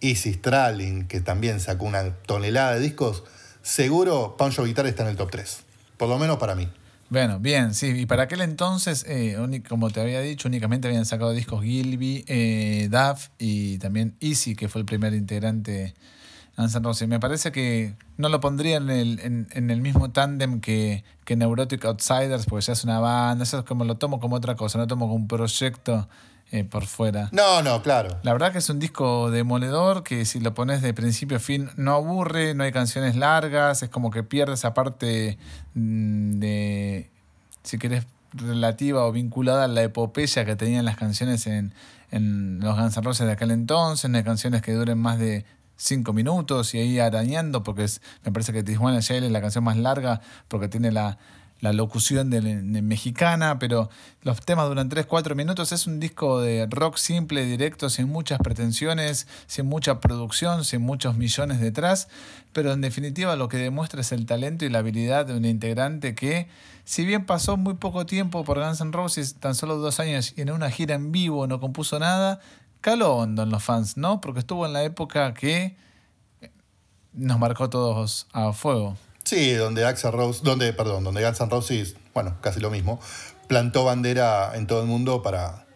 Easy 0.00 0.34
Stralin, 0.34 1.06
que 1.06 1.20
también 1.20 1.60
sacó 1.60 1.84
una 1.86 2.14
tonelada 2.26 2.74
de 2.74 2.80
discos, 2.80 3.24
seguro 3.62 4.36
Pancho 4.36 4.64
Guitar 4.64 4.86
está 4.86 5.02
en 5.02 5.10
el 5.10 5.16
top 5.16 5.30
3. 5.30 5.58
Por 5.96 6.08
lo 6.08 6.18
menos 6.18 6.38
para 6.38 6.54
mí. 6.54 6.68
Bueno, 7.14 7.38
bien, 7.38 7.74
sí. 7.74 7.90
Y 7.90 8.06
para 8.06 8.24
aquel 8.24 8.40
entonces, 8.40 9.04
eh, 9.06 9.38
como 9.68 9.88
te 9.90 10.00
había 10.00 10.20
dicho, 10.20 10.48
únicamente 10.48 10.88
habían 10.88 11.06
sacado 11.06 11.30
discos 11.30 11.62
Gilby, 11.62 12.24
eh, 12.26 12.88
Duff 12.90 13.28
y 13.38 13.78
también 13.78 14.16
Easy, 14.18 14.56
que 14.56 14.68
fue 14.68 14.80
el 14.80 14.84
primer 14.84 15.14
integrante 15.14 15.70
de 15.70 15.94
Guns 16.56 16.74
N' 16.74 16.82
Roses. 16.82 17.06
Me 17.06 17.20
parece 17.20 17.52
que 17.52 17.94
no 18.16 18.28
lo 18.28 18.40
pondría 18.40 18.78
en 18.78 18.90
el, 18.90 19.46
en 19.48 19.70
el 19.70 19.80
mismo 19.80 20.10
tándem 20.10 20.60
que, 20.60 21.04
que 21.24 21.36
Neurotic 21.36 21.84
Outsiders, 21.84 22.46
porque 22.46 22.66
ya 22.66 22.72
es 22.72 22.82
una 22.82 22.98
banda, 22.98 23.44
eso 23.44 23.60
es 23.60 23.64
como 23.64 23.84
lo 23.84 23.94
tomo 23.94 24.18
como 24.18 24.34
otra 24.34 24.56
cosa, 24.56 24.78
no 24.78 24.88
tomo 24.88 25.06
como 25.06 25.14
un 25.14 25.28
proyecto 25.28 26.08
eh, 26.50 26.64
por 26.64 26.86
fuera. 26.86 27.28
No, 27.32 27.62
no, 27.62 27.82
claro. 27.82 28.18
La 28.22 28.32
verdad 28.32 28.52
que 28.52 28.58
es 28.58 28.68
un 28.70 28.78
disco 28.78 29.30
demoledor 29.30 30.02
que 30.04 30.24
si 30.24 30.40
lo 30.40 30.54
pones 30.54 30.82
de 30.82 30.94
principio 30.94 31.38
a 31.38 31.40
fin 31.40 31.70
no 31.76 31.94
aburre, 31.94 32.54
no 32.54 32.62
hay 32.64 32.72
canciones 32.72 33.16
largas, 33.16 33.82
es 33.82 33.88
como 33.90 34.10
que 34.10 34.22
pierde 34.22 34.54
esa 34.54 34.72
parte 34.74 35.38
mm, 35.74 36.38
de, 36.38 37.10
si 37.62 37.78
querés, 37.78 38.06
relativa 38.32 39.04
o 39.04 39.12
vinculada 39.12 39.64
a 39.64 39.68
la 39.68 39.82
epopeya 39.82 40.44
que 40.44 40.56
tenían 40.56 40.84
las 40.84 40.96
canciones 40.96 41.46
en, 41.46 41.72
en 42.10 42.58
los 42.60 42.76
Guns 42.76 42.96
N' 42.96 43.02
Roses 43.04 43.26
de 43.26 43.32
aquel 43.32 43.50
entonces, 43.52 44.10
no 44.10 44.18
hay 44.18 44.24
canciones 44.24 44.60
que 44.62 44.72
duren 44.72 44.98
más 44.98 45.18
de 45.18 45.44
cinco 45.76 46.12
minutos 46.12 46.74
y 46.74 46.78
ahí 46.78 46.98
arañando, 47.00 47.62
porque 47.62 47.84
es- 47.84 48.00
me 48.24 48.32
parece 48.32 48.52
que 48.52 48.62
Tijuana 48.62 49.02
Jail 49.02 49.24
es 49.24 49.30
la 49.32 49.40
canción 49.40 49.64
más 49.64 49.76
larga 49.76 50.20
porque 50.48 50.68
tiene 50.68 50.90
la, 50.92 51.18
la 51.64 51.72
locución 51.72 52.28
de, 52.28 52.42
de 52.42 52.82
mexicana, 52.82 53.58
pero 53.58 53.88
los 54.20 54.38
temas 54.42 54.68
duran 54.68 54.90
3-4 54.90 55.34
minutos. 55.34 55.72
Es 55.72 55.86
un 55.86 55.98
disco 55.98 56.40
de 56.42 56.66
rock 56.70 56.98
simple, 56.98 57.46
directo, 57.46 57.88
sin 57.88 58.08
muchas 58.08 58.38
pretensiones, 58.38 59.26
sin 59.46 59.64
mucha 59.64 59.98
producción, 59.98 60.66
sin 60.66 60.82
muchos 60.82 61.16
millones 61.16 61.60
detrás, 61.60 62.08
pero 62.52 62.72
en 62.72 62.82
definitiva 62.82 63.34
lo 63.34 63.48
que 63.48 63.56
demuestra 63.56 64.02
es 64.02 64.12
el 64.12 64.26
talento 64.26 64.66
y 64.66 64.68
la 64.68 64.80
habilidad 64.80 65.24
de 65.24 65.34
un 65.34 65.46
integrante 65.46 66.14
que, 66.14 66.48
si 66.84 67.06
bien 67.06 67.24
pasó 67.24 67.56
muy 67.56 67.74
poco 67.74 68.04
tiempo 68.04 68.44
por 68.44 68.60
Guns 68.60 68.82
N' 68.82 68.92
Roses, 68.92 69.36
tan 69.36 69.54
solo 69.54 69.78
dos 69.78 70.00
años 70.00 70.34
y 70.36 70.42
en 70.42 70.50
una 70.50 70.70
gira 70.70 70.94
en 70.94 71.12
vivo 71.12 71.46
no 71.46 71.60
compuso 71.60 71.98
nada, 71.98 72.40
caló 72.82 73.16
hondo 73.16 73.42
en 73.42 73.48
los 73.48 73.64
fans, 73.64 73.96
¿no? 73.96 74.20
Porque 74.20 74.40
estuvo 74.40 74.66
en 74.66 74.74
la 74.74 74.84
época 74.84 75.32
que 75.32 75.76
nos 77.14 77.38
marcó 77.38 77.70
todos 77.70 78.26
a 78.34 78.52
fuego. 78.52 78.98
Sí, 79.24 79.54
donde 79.54 79.86
Axel 79.86 80.12
Rose, 80.12 80.40
donde, 80.42 80.72
perdón, 80.72 81.04
donde 81.04 81.24
Guns 81.24 81.40
N' 81.40 81.94
bueno, 82.12 82.36
casi 82.42 82.60
lo 82.60 82.70
mismo, 82.70 83.00
plantó 83.48 83.84
bandera 83.84 84.52
en 84.54 84.66
todo 84.66 84.82
el 84.82 84.86
mundo 84.86 85.22
para 85.22 85.66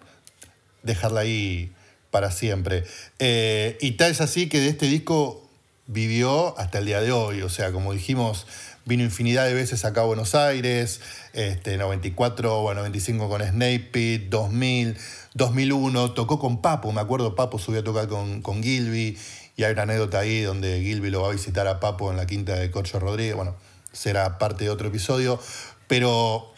dejarla 0.83 1.21
ahí 1.21 1.73
para 2.11 2.31
siempre. 2.31 2.85
Eh, 3.19 3.79
y 3.81 3.93
tal 3.93 4.11
es 4.11 4.21
así 4.21 4.49
que 4.49 4.61
de 4.61 4.69
este 4.69 4.87
disco 4.87 5.49
vivió 5.87 6.59
hasta 6.59 6.79
el 6.79 6.87
día 6.87 7.01
de 7.01 7.13
hoy. 7.13 7.43
O 7.43 7.49
sea, 7.49 7.73
como 7.73 7.93
dijimos, 7.93 8.47
vino 8.85 9.03
infinidad 9.03 9.47
de 9.47 9.55
veces 9.55 9.85
acá 9.85 10.03
a 10.03 10.05
Buenos 10.05 10.35
Aires, 10.35 11.01
este, 11.33 11.77
94, 11.77 12.63
bueno, 12.63 12.81
95 12.81 13.29
con 13.29 13.43
Snape 13.43 13.81
Pit, 13.93 14.29
2000, 14.29 14.97
2001, 15.35 16.13
tocó 16.13 16.39
con 16.39 16.63
Papo, 16.63 16.91
me 16.93 17.01
acuerdo, 17.01 17.35
Papo 17.35 17.59
subió 17.59 17.81
a 17.81 17.85
tocar 17.85 18.09
con, 18.09 18.43
con 18.43 18.63
Gilby, 18.63 19.19
y 19.59 19.65
hay 19.65 19.73
una 19.73 19.83
anécdota 19.83 20.21
ahí 20.21 20.41
donde 20.41 20.81
Gilby 20.81 21.11
lo 21.11 21.23
va 21.23 21.31
a 21.31 21.33
visitar 21.33 21.67
a 21.67 21.81
Papo 21.81 22.13
en 22.13 22.17
la 22.17 22.27
quinta 22.27 22.55
de 22.55 22.71
Corcho 22.71 23.01
Rodríguez, 23.01 23.35
bueno, 23.35 23.57
será 23.93 24.39
parte 24.39 24.63
de 24.63 24.71
otro 24.71 24.87
episodio, 24.87 25.41
pero 25.89 26.55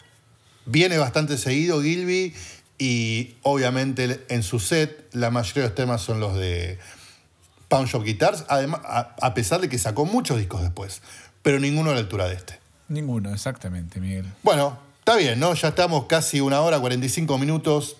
viene 0.67 0.99
bastante 0.99 1.39
seguido 1.39 1.81
Gilby 1.81 2.35
y 2.77 3.37
obviamente 3.41 4.23
en 4.29 4.43
su 4.43 4.59
set 4.59 5.09
la 5.13 5.31
mayoría 5.31 5.63
de 5.63 5.69
los 5.69 5.75
temas 5.75 6.01
son 6.03 6.19
los 6.19 6.37
de 6.37 6.77
Pound 7.69 7.87
Shop 7.87 8.03
Guitars, 8.03 8.45
además, 8.49 8.81
a, 8.83 9.15
a 9.19 9.33
pesar 9.33 9.61
de 9.61 9.67
que 9.67 9.79
sacó 9.79 10.05
muchos 10.05 10.37
discos 10.37 10.61
después, 10.61 11.01
pero 11.41 11.59
ninguno 11.59 11.89
a 11.89 11.93
la 11.93 12.01
altura 12.01 12.27
de 12.27 12.35
este. 12.35 12.59
Ninguno, 12.87 13.33
exactamente, 13.33 13.99
Miguel. 13.99 14.27
Bueno, 14.43 14.77
está 14.99 15.15
bien, 15.15 15.39
¿no? 15.39 15.55
Ya 15.55 15.69
estamos 15.69 16.05
casi 16.05 16.39
una 16.39 16.61
hora, 16.61 16.79
45 16.79 17.39
minutos. 17.39 17.97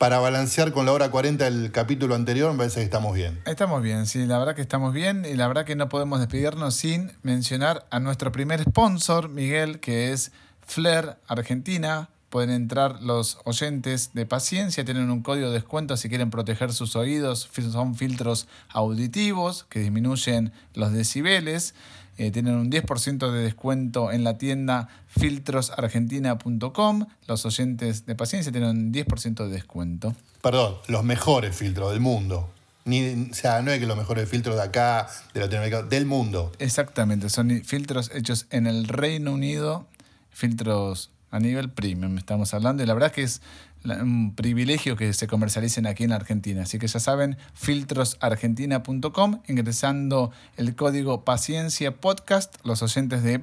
Para 0.00 0.18
balancear 0.18 0.72
con 0.72 0.86
la 0.86 0.94
hora 0.94 1.10
40 1.10 1.44
del 1.44 1.72
capítulo 1.72 2.14
anterior, 2.14 2.50
me 2.52 2.56
parece 2.56 2.80
que 2.80 2.84
estamos 2.84 3.14
bien. 3.14 3.38
Estamos 3.44 3.82
bien, 3.82 4.06
sí, 4.06 4.24
la 4.24 4.38
verdad 4.38 4.54
que 4.54 4.62
estamos 4.62 4.94
bien 4.94 5.26
y 5.30 5.34
la 5.34 5.46
verdad 5.46 5.66
que 5.66 5.76
no 5.76 5.90
podemos 5.90 6.20
despedirnos 6.20 6.74
sin 6.74 7.12
mencionar 7.22 7.86
a 7.90 8.00
nuestro 8.00 8.32
primer 8.32 8.62
sponsor, 8.62 9.28
Miguel, 9.28 9.78
que 9.78 10.10
es 10.10 10.32
Flair 10.66 11.18
Argentina. 11.28 12.08
Pueden 12.30 12.48
entrar 12.48 13.02
los 13.02 13.40
oyentes 13.44 14.14
de 14.14 14.24
paciencia, 14.24 14.86
tienen 14.86 15.10
un 15.10 15.20
código 15.22 15.48
de 15.48 15.52
descuento 15.52 15.98
si 15.98 16.08
quieren 16.08 16.30
proteger 16.30 16.72
sus 16.72 16.96
oídos. 16.96 17.50
Son 17.70 17.94
filtros 17.94 18.48
auditivos 18.70 19.66
que 19.68 19.80
disminuyen 19.80 20.54
los 20.72 20.94
decibeles. 20.94 21.74
Eh, 22.20 22.30
tienen 22.30 22.54
un 22.56 22.70
10% 22.70 23.32
de 23.32 23.42
descuento 23.42 24.12
en 24.12 24.24
la 24.24 24.36
tienda 24.36 24.88
filtrosargentina.com. 25.06 27.06
Los 27.26 27.46
oyentes 27.46 28.04
de 28.04 28.14
paciencia 28.14 28.52
tienen 28.52 28.68
un 28.68 28.92
10% 28.92 29.46
de 29.46 29.48
descuento. 29.48 30.14
Perdón, 30.42 30.76
los 30.86 31.02
mejores 31.02 31.56
filtros 31.56 31.92
del 31.92 32.00
mundo. 32.00 32.50
Ni, 32.84 33.30
o 33.30 33.32
sea, 33.32 33.62
no 33.62 33.70
es 33.70 33.80
que 33.80 33.86
los 33.86 33.96
mejores 33.96 34.28
filtros 34.28 34.56
de 34.56 34.62
acá, 34.62 35.08
de 35.32 35.40
Latinoamérica, 35.40 35.82
del 35.82 36.04
mundo. 36.04 36.52
Exactamente, 36.58 37.30
son 37.30 37.62
filtros 37.64 38.10
hechos 38.14 38.44
en 38.50 38.66
el 38.66 38.86
Reino 38.86 39.32
Unido, 39.32 39.86
filtros 40.28 41.10
a 41.30 41.40
nivel 41.40 41.70
premium, 41.70 42.18
estamos 42.18 42.52
hablando, 42.52 42.82
y 42.82 42.86
la 42.86 42.92
verdad 42.92 43.12
que 43.12 43.22
es 43.22 43.40
un 43.84 44.34
privilegio 44.34 44.96
que 44.96 45.12
se 45.12 45.26
comercialicen 45.26 45.86
aquí 45.86 46.04
en 46.04 46.12
Argentina. 46.12 46.62
Así 46.62 46.78
que 46.78 46.86
ya 46.86 47.00
saben, 47.00 47.36
filtrosargentina.com, 47.54 49.40
ingresando 49.48 50.30
el 50.56 50.74
código 50.76 51.24
Paciencia 51.24 51.96
Podcast, 51.96 52.56
los 52.64 52.82
oyentes 52.82 53.22
de 53.22 53.42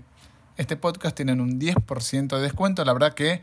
este 0.57 0.75
podcast 0.75 1.15
tienen 1.15 1.39
un 1.39 1.59
10% 1.59 2.35
de 2.35 2.41
descuento. 2.41 2.83
La 2.83 2.93
verdad 2.93 3.13
que 3.13 3.41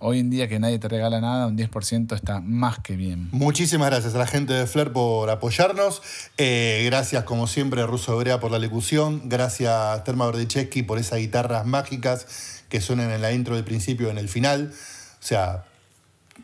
hoy 0.00 0.20
en 0.20 0.30
día 0.30 0.48
que 0.48 0.58
nadie 0.58 0.78
te 0.78 0.88
regala 0.88 1.20
nada, 1.20 1.46
un 1.46 1.56
10% 1.56 2.14
está 2.14 2.40
más 2.40 2.78
que 2.80 2.96
bien. 2.96 3.28
Muchísimas 3.32 3.90
gracias 3.90 4.14
a 4.14 4.18
la 4.18 4.26
gente 4.26 4.52
de 4.52 4.66
Flair 4.66 4.92
por 4.92 5.30
apoyarnos. 5.30 6.02
Eh, 6.36 6.82
gracias, 6.86 7.24
como 7.24 7.46
siempre, 7.46 7.82
a 7.82 7.86
Russo 7.86 8.14
Hebrea 8.14 8.40
por 8.40 8.50
la 8.50 8.58
locución. 8.58 9.22
Gracias 9.28 10.04
Terma 10.04 10.26
Berdichevsky 10.26 10.82
por 10.82 10.98
esas 10.98 11.18
guitarras 11.18 11.66
mágicas 11.66 12.64
que 12.68 12.80
suenan 12.80 13.10
en 13.10 13.22
la 13.22 13.32
intro 13.32 13.54
del 13.54 13.64
principio 13.64 14.08
y 14.08 14.10
en 14.10 14.18
el 14.18 14.28
final. 14.28 14.72
O 14.72 15.24
sea, 15.24 15.64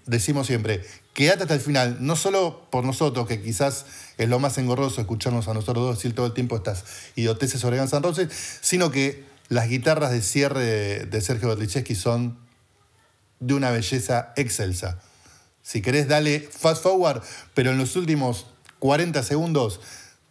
decimos 0.06 0.46
siempre, 0.46 0.84
quédate 1.12 1.42
hasta 1.44 1.54
el 1.54 1.60
final, 1.60 1.98
no 2.00 2.16
solo 2.16 2.66
por 2.70 2.84
nosotros, 2.84 3.26
que 3.26 3.42
quizás 3.42 3.86
es 4.18 4.28
lo 4.28 4.38
más 4.38 4.58
engorroso 4.58 5.00
escucharnos 5.00 5.48
a 5.48 5.54
nosotros 5.54 5.86
dos 5.86 5.96
decir 5.96 6.14
todo 6.14 6.26
el 6.26 6.32
tiempo 6.32 6.56
estas 6.56 6.84
idioteces 7.16 7.60
sobre 7.60 7.78
Guns 7.78 7.92
N' 7.92 8.28
sino 8.60 8.90
que 8.90 9.24
las 9.48 9.68
guitarras 9.68 10.10
de 10.10 10.22
cierre 10.22 11.06
de, 11.06 11.20
Sergio 11.20 11.48
Berdichevsky 11.48 11.94
son 11.94 12.38
de 13.40 13.54
una 13.54 13.70
belleza 13.70 14.32
excelsa. 14.36 15.00
Si 15.62 15.82
querés, 15.82 16.08
dale 16.08 16.40
fast 16.40 16.82
forward, 16.82 17.22
pero 17.54 17.70
en 17.70 17.78
los 17.78 17.96
últimos 17.96 18.46
40 18.78 19.22
segundos, 19.22 19.80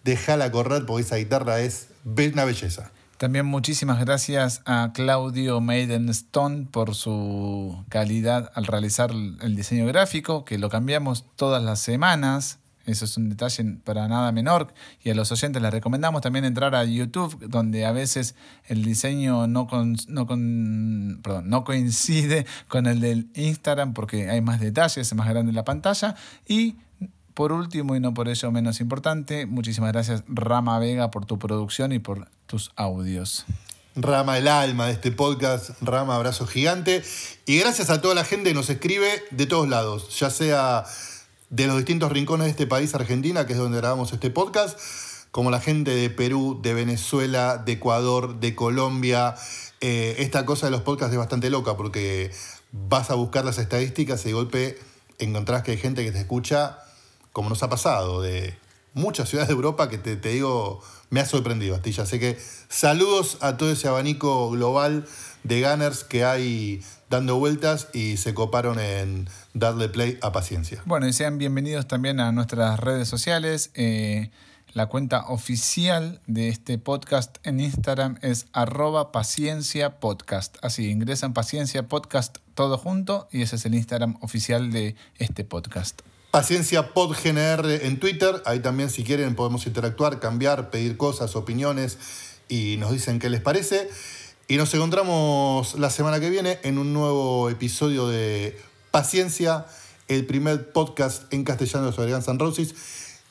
déjala 0.04 0.52
correr 0.52 0.86
porque 0.86 1.04
esa 1.04 1.16
guitarra 1.16 1.62
es 1.62 1.88
una 2.06 2.46
belleza. 2.46 2.92
También 3.18 3.46
muchísimas 3.46 4.00
gracias 4.00 4.62
a 4.66 4.92
Claudio 4.94 5.62
Maidenstone 5.62 6.66
por 6.70 6.94
su 6.96 7.84
calidad 7.88 8.52
al 8.56 8.66
realizar 8.66 9.12
el 9.12 9.56
diseño 9.56 9.86
gráfico, 9.86 10.44
que 10.44 10.58
lo 10.58 10.70
cambiamos 10.70 11.26
todas 11.36 11.64
las 11.64 11.80
semanas. 11.80 12.60
Eso 12.86 13.06
es 13.06 13.16
un 13.16 13.30
detalle 13.30 13.78
para 13.86 14.10
nada 14.10 14.34
menor. 14.34 14.74
Y 15.02 15.10
a 15.10 15.16
los 15.16 15.32
oyentes 15.32 15.62
les 15.62 15.72
recomendamos 15.72 16.22
también 16.22 16.44
entrar 16.44 16.76
a 16.76 16.84
YouTube, 16.84 17.48
donde 17.48 17.86
a 17.86 17.94
veces 17.94 18.36
el 18.66 18.84
diseño 18.84 19.48
no, 19.48 19.68
con- 19.68 19.96
no, 20.10 20.28
con- 20.28 21.22
perdón, 21.24 21.48
no 21.50 21.64
coincide 21.64 22.46
con 22.68 22.88
el 22.88 23.00
del 23.00 23.30
Instagram 23.36 23.94
porque 23.94 24.30
hay 24.30 24.42
más 24.42 24.60
detalles, 24.60 24.98
es 24.98 25.16
más 25.16 25.30
grande 25.30 25.54
la 25.54 25.64
pantalla. 25.64 26.16
Y 26.46 26.76
por 27.34 27.52
último, 27.52 27.96
y 27.96 28.00
no 28.00 28.14
por 28.14 28.30
ello 28.30 28.52
menos 28.52 28.80
importante, 28.80 29.46
muchísimas 29.46 29.92
gracias 29.92 30.24
Rama 30.28 30.80
Vega 30.80 31.12
por 31.12 31.26
tu 31.26 31.40
producción 31.40 31.92
y 31.92 32.00
por 32.00 32.28
tus 32.46 32.72
audios. 32.76 33.46
Rama 33.96 34.40
el 34.40 34.48
alma 34.48 34.88
de 34.88 34.94
este 34.94 35.12
podcast, 35.12 35.72
Rama 35.82 36.16
abrazo 36.16 36.48
gigante. 36.48 37.04
Y 37.46 37.60
gracias 37.60 37.92
a 37.92 38.02
toda 38.02 38.16
la 38.16 38.24
gente 38.24 38.50
que 38.50 38.56
nos 38.56 38.70
escribe 38.70 39.24
de 39.30 39.46
todos 39.46 39.70
lados, 39.70 40.18
ya 40.20 40.32
sea 40.32 40.86
de 41.52 41.68
los 41.68 41.78
distintos 41.78 42.12
rincones 42.12 42.46
de 42.46 42.52
este 42.52 42.66
país, 42.66 42.96
Argentina, 42.96 43.46
que 43.46 43.54
es 43.54 43.60
donde 43.60 43.78
grabamos 43.78 44.12
este 44.12 44.32
podcast, 44.32 44.80
como 45.30 45.52
la 45.52 45.60
gente 45.60 45.92
de 45.92 46.10
Perú, 46.10 46.60
de 46.64 46.74
Venezuela, 46.74 47.58
de 47.58 47.74
Ecuador, 47.74 48.40
de 48.40 48.56
Colombia. 48.56 49.36
Eh, 49.80 50.16
esta 50.18 50.44
cosa 50.46 50.66
de 50.66 50.72
los 50.72 50.82
podcasts 50.82 51.14
es 51.14 51.20
bastante 51.20 51.52
loca 51.52 51.78
porque 51.78 52.32
vas 52.72 53.12
a 53.12 53.14
buscar 53.14 53.46
las 53.46 53.60
estadísticas 53.60 54.26
y 54.26 54.30
de 54.30 54.34
golpe 54.34 54.80
encontrás 55.20 55.62
que 55.62 55.72
hay 55.72 55.78
gente 55.78 56.04
que 56.04 56.12
te 56.12 56.20
escucha, 56.20 56.80
como 57.34 57.50
nos 57.50 57.64
ha 57.64 57.70
pasado, 57.70 58.22
de 58.22 58.56
muchas 58.94 59.28
ciudades 59.28 59.50
de 59.50 59.56
Europa 59.56 59.90
que 59.90 59.98
te, 59.98 60.16
te 60.16 60.30
digo, 60.30 60.82
me 61.10 61.20
ha 61.20 61.26
sorprendido, 61.26 61.76
Astilla. 61.76 62.04
Así 62.04 62.20
que 62.20 62.40
saludos 62.70 63.38
a 63.42 63.58
todo 63.58 63.72
ese 63.72 63.88
abanico 63.88 64.50
global 64.52 65.06
de 65.44 65.62
gunners 65.62 66.04
que 66.04 66.24
hay 66.24 66.82
dando 67.10 67.38
vueltas 67.38 67.90
y 67.94 68.18
se 68.18 68.34
coparon 68.34 68.80
en 68.80 69.28
darle 69.54 69.90
play 69.90 70.18
a 70.22 70.32
paciencia. 70.32 70.82
Bueno, 70.86 71.08
y 71.08 71.14
sean 71.14 71.38
bienvenidos 71.38 71.88
también 71.88 72.20
a 72.20 72.32
nuestras 72.32 72.80
redes 72.80 73.08
sociales. 73.08 73.72
Eh, 73.74 74.30
la 74.74 74.88
cuenta 74.88 75.26
oficial 75.28 76.20
de 76.26 76.50
este 76.50 76.80
podcast 76.80 77.38
en 77.44 77.60
Instagram 77.60 78.18
es 78.22 78.48
arroba 78.54 79.12
paciencia 79.12 80.00
podcast. 80.00 80.58
Así, 80.64 80.90
ingresan 80.90 81.34
paciencia 81.34 81.88
podcast 81.88 82.38
todo 82.56 82.78
junto 82.78 83.28
y 83.32 83.44
ese 83.44 83.56
es 83.58 83.66
el 83.66 83.76
Instagram 83.76 84.18
oficial 84.22 84.72
de 84.72 84.96
este 85.18 85.44
podcast. 85.44 86.02
Paciencia 86.34 86.96
PodGNR 86.96 87.86
en 87.86 88.00
Twitter. 88.00 88.42
Ahí 88.48 88.60
también, 88.60 88.90
si 88.90 89.04
quieren, 89.04 89.36
podemos 89.36 89.68
interactuar, 89.68 90.20
cambiar, 90.20 90.72
pedir 90.72 90.98
cosas, 90.98 91.36
opiniones 91.36 92.00
y 92.50 92.78
nos 92.78 92.92
dicen 92.92 93.20
qué 93.20 93.30
les 93.30 93.40
parece. 93.40 93.88
Y 94.48 94.58
nos 94.58 94.74
encontramos 94.74 95.76
la 95.78 95.92
semana 95.92 96.20
que 96.20 96.32
viene 96.32 96.58
en 96.64 96.80
un 96.80 96.92
nuevo 96.92 97.52
episodio 97.52 98.08
de 98.08 98.60
Paciencia, 98.90 99.68
el 100.08 100.26
primer 100.26 100.72
podcast 100.72 101.32
en 101.32 101.44
castellano 101.44 101.92
sobre 101.92 102.12
Guns 102.12 102.28
N' 102.28 102.40
Roses. 102.40 102.74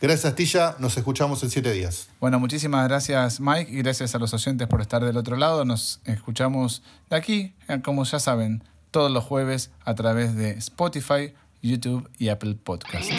Gracias, 0.00 0.26
Astilla. 0.26 0.76
Nos 0.78 0.96
escuchamos 0.96 1.42
en 1.42 1.50
siete 1.50 1.72
días. 1.72 2.06
Bueno, 2.20 2.38
muchísimas 2.38 2.86
gracias 2.86 3.40
Mike 3.40 3.72
y 3.72 3.78
gracias 3.78 4.14
a 4.14 4.20
los 4.20 4.32
oyentes 4.32 4.68
por 4.68 4.80
estar 4.80 5.04
del 5.04 5.16
otro 5.16 5.34
lado. 5.34 5.64
Nos 5.64 6.00
escuchamos 6.04 6.84
de 7.10 7.16
aquí, 7.16 7.52
como 7.82 8.04
ya 8.04 8.20
saben, 8.20 8.62
todos 8.92 9.10
los 9.10 9.24
jueves 9.24 9.72
a 9.84 9.96
través 9.96 10.36
de 10.36 10.50
Spotify, 10.52 11.34
YouTube 11.62 12.08
y 12.18 12.28
Apple 12.28 12.56
Podcast. 12.62 13.10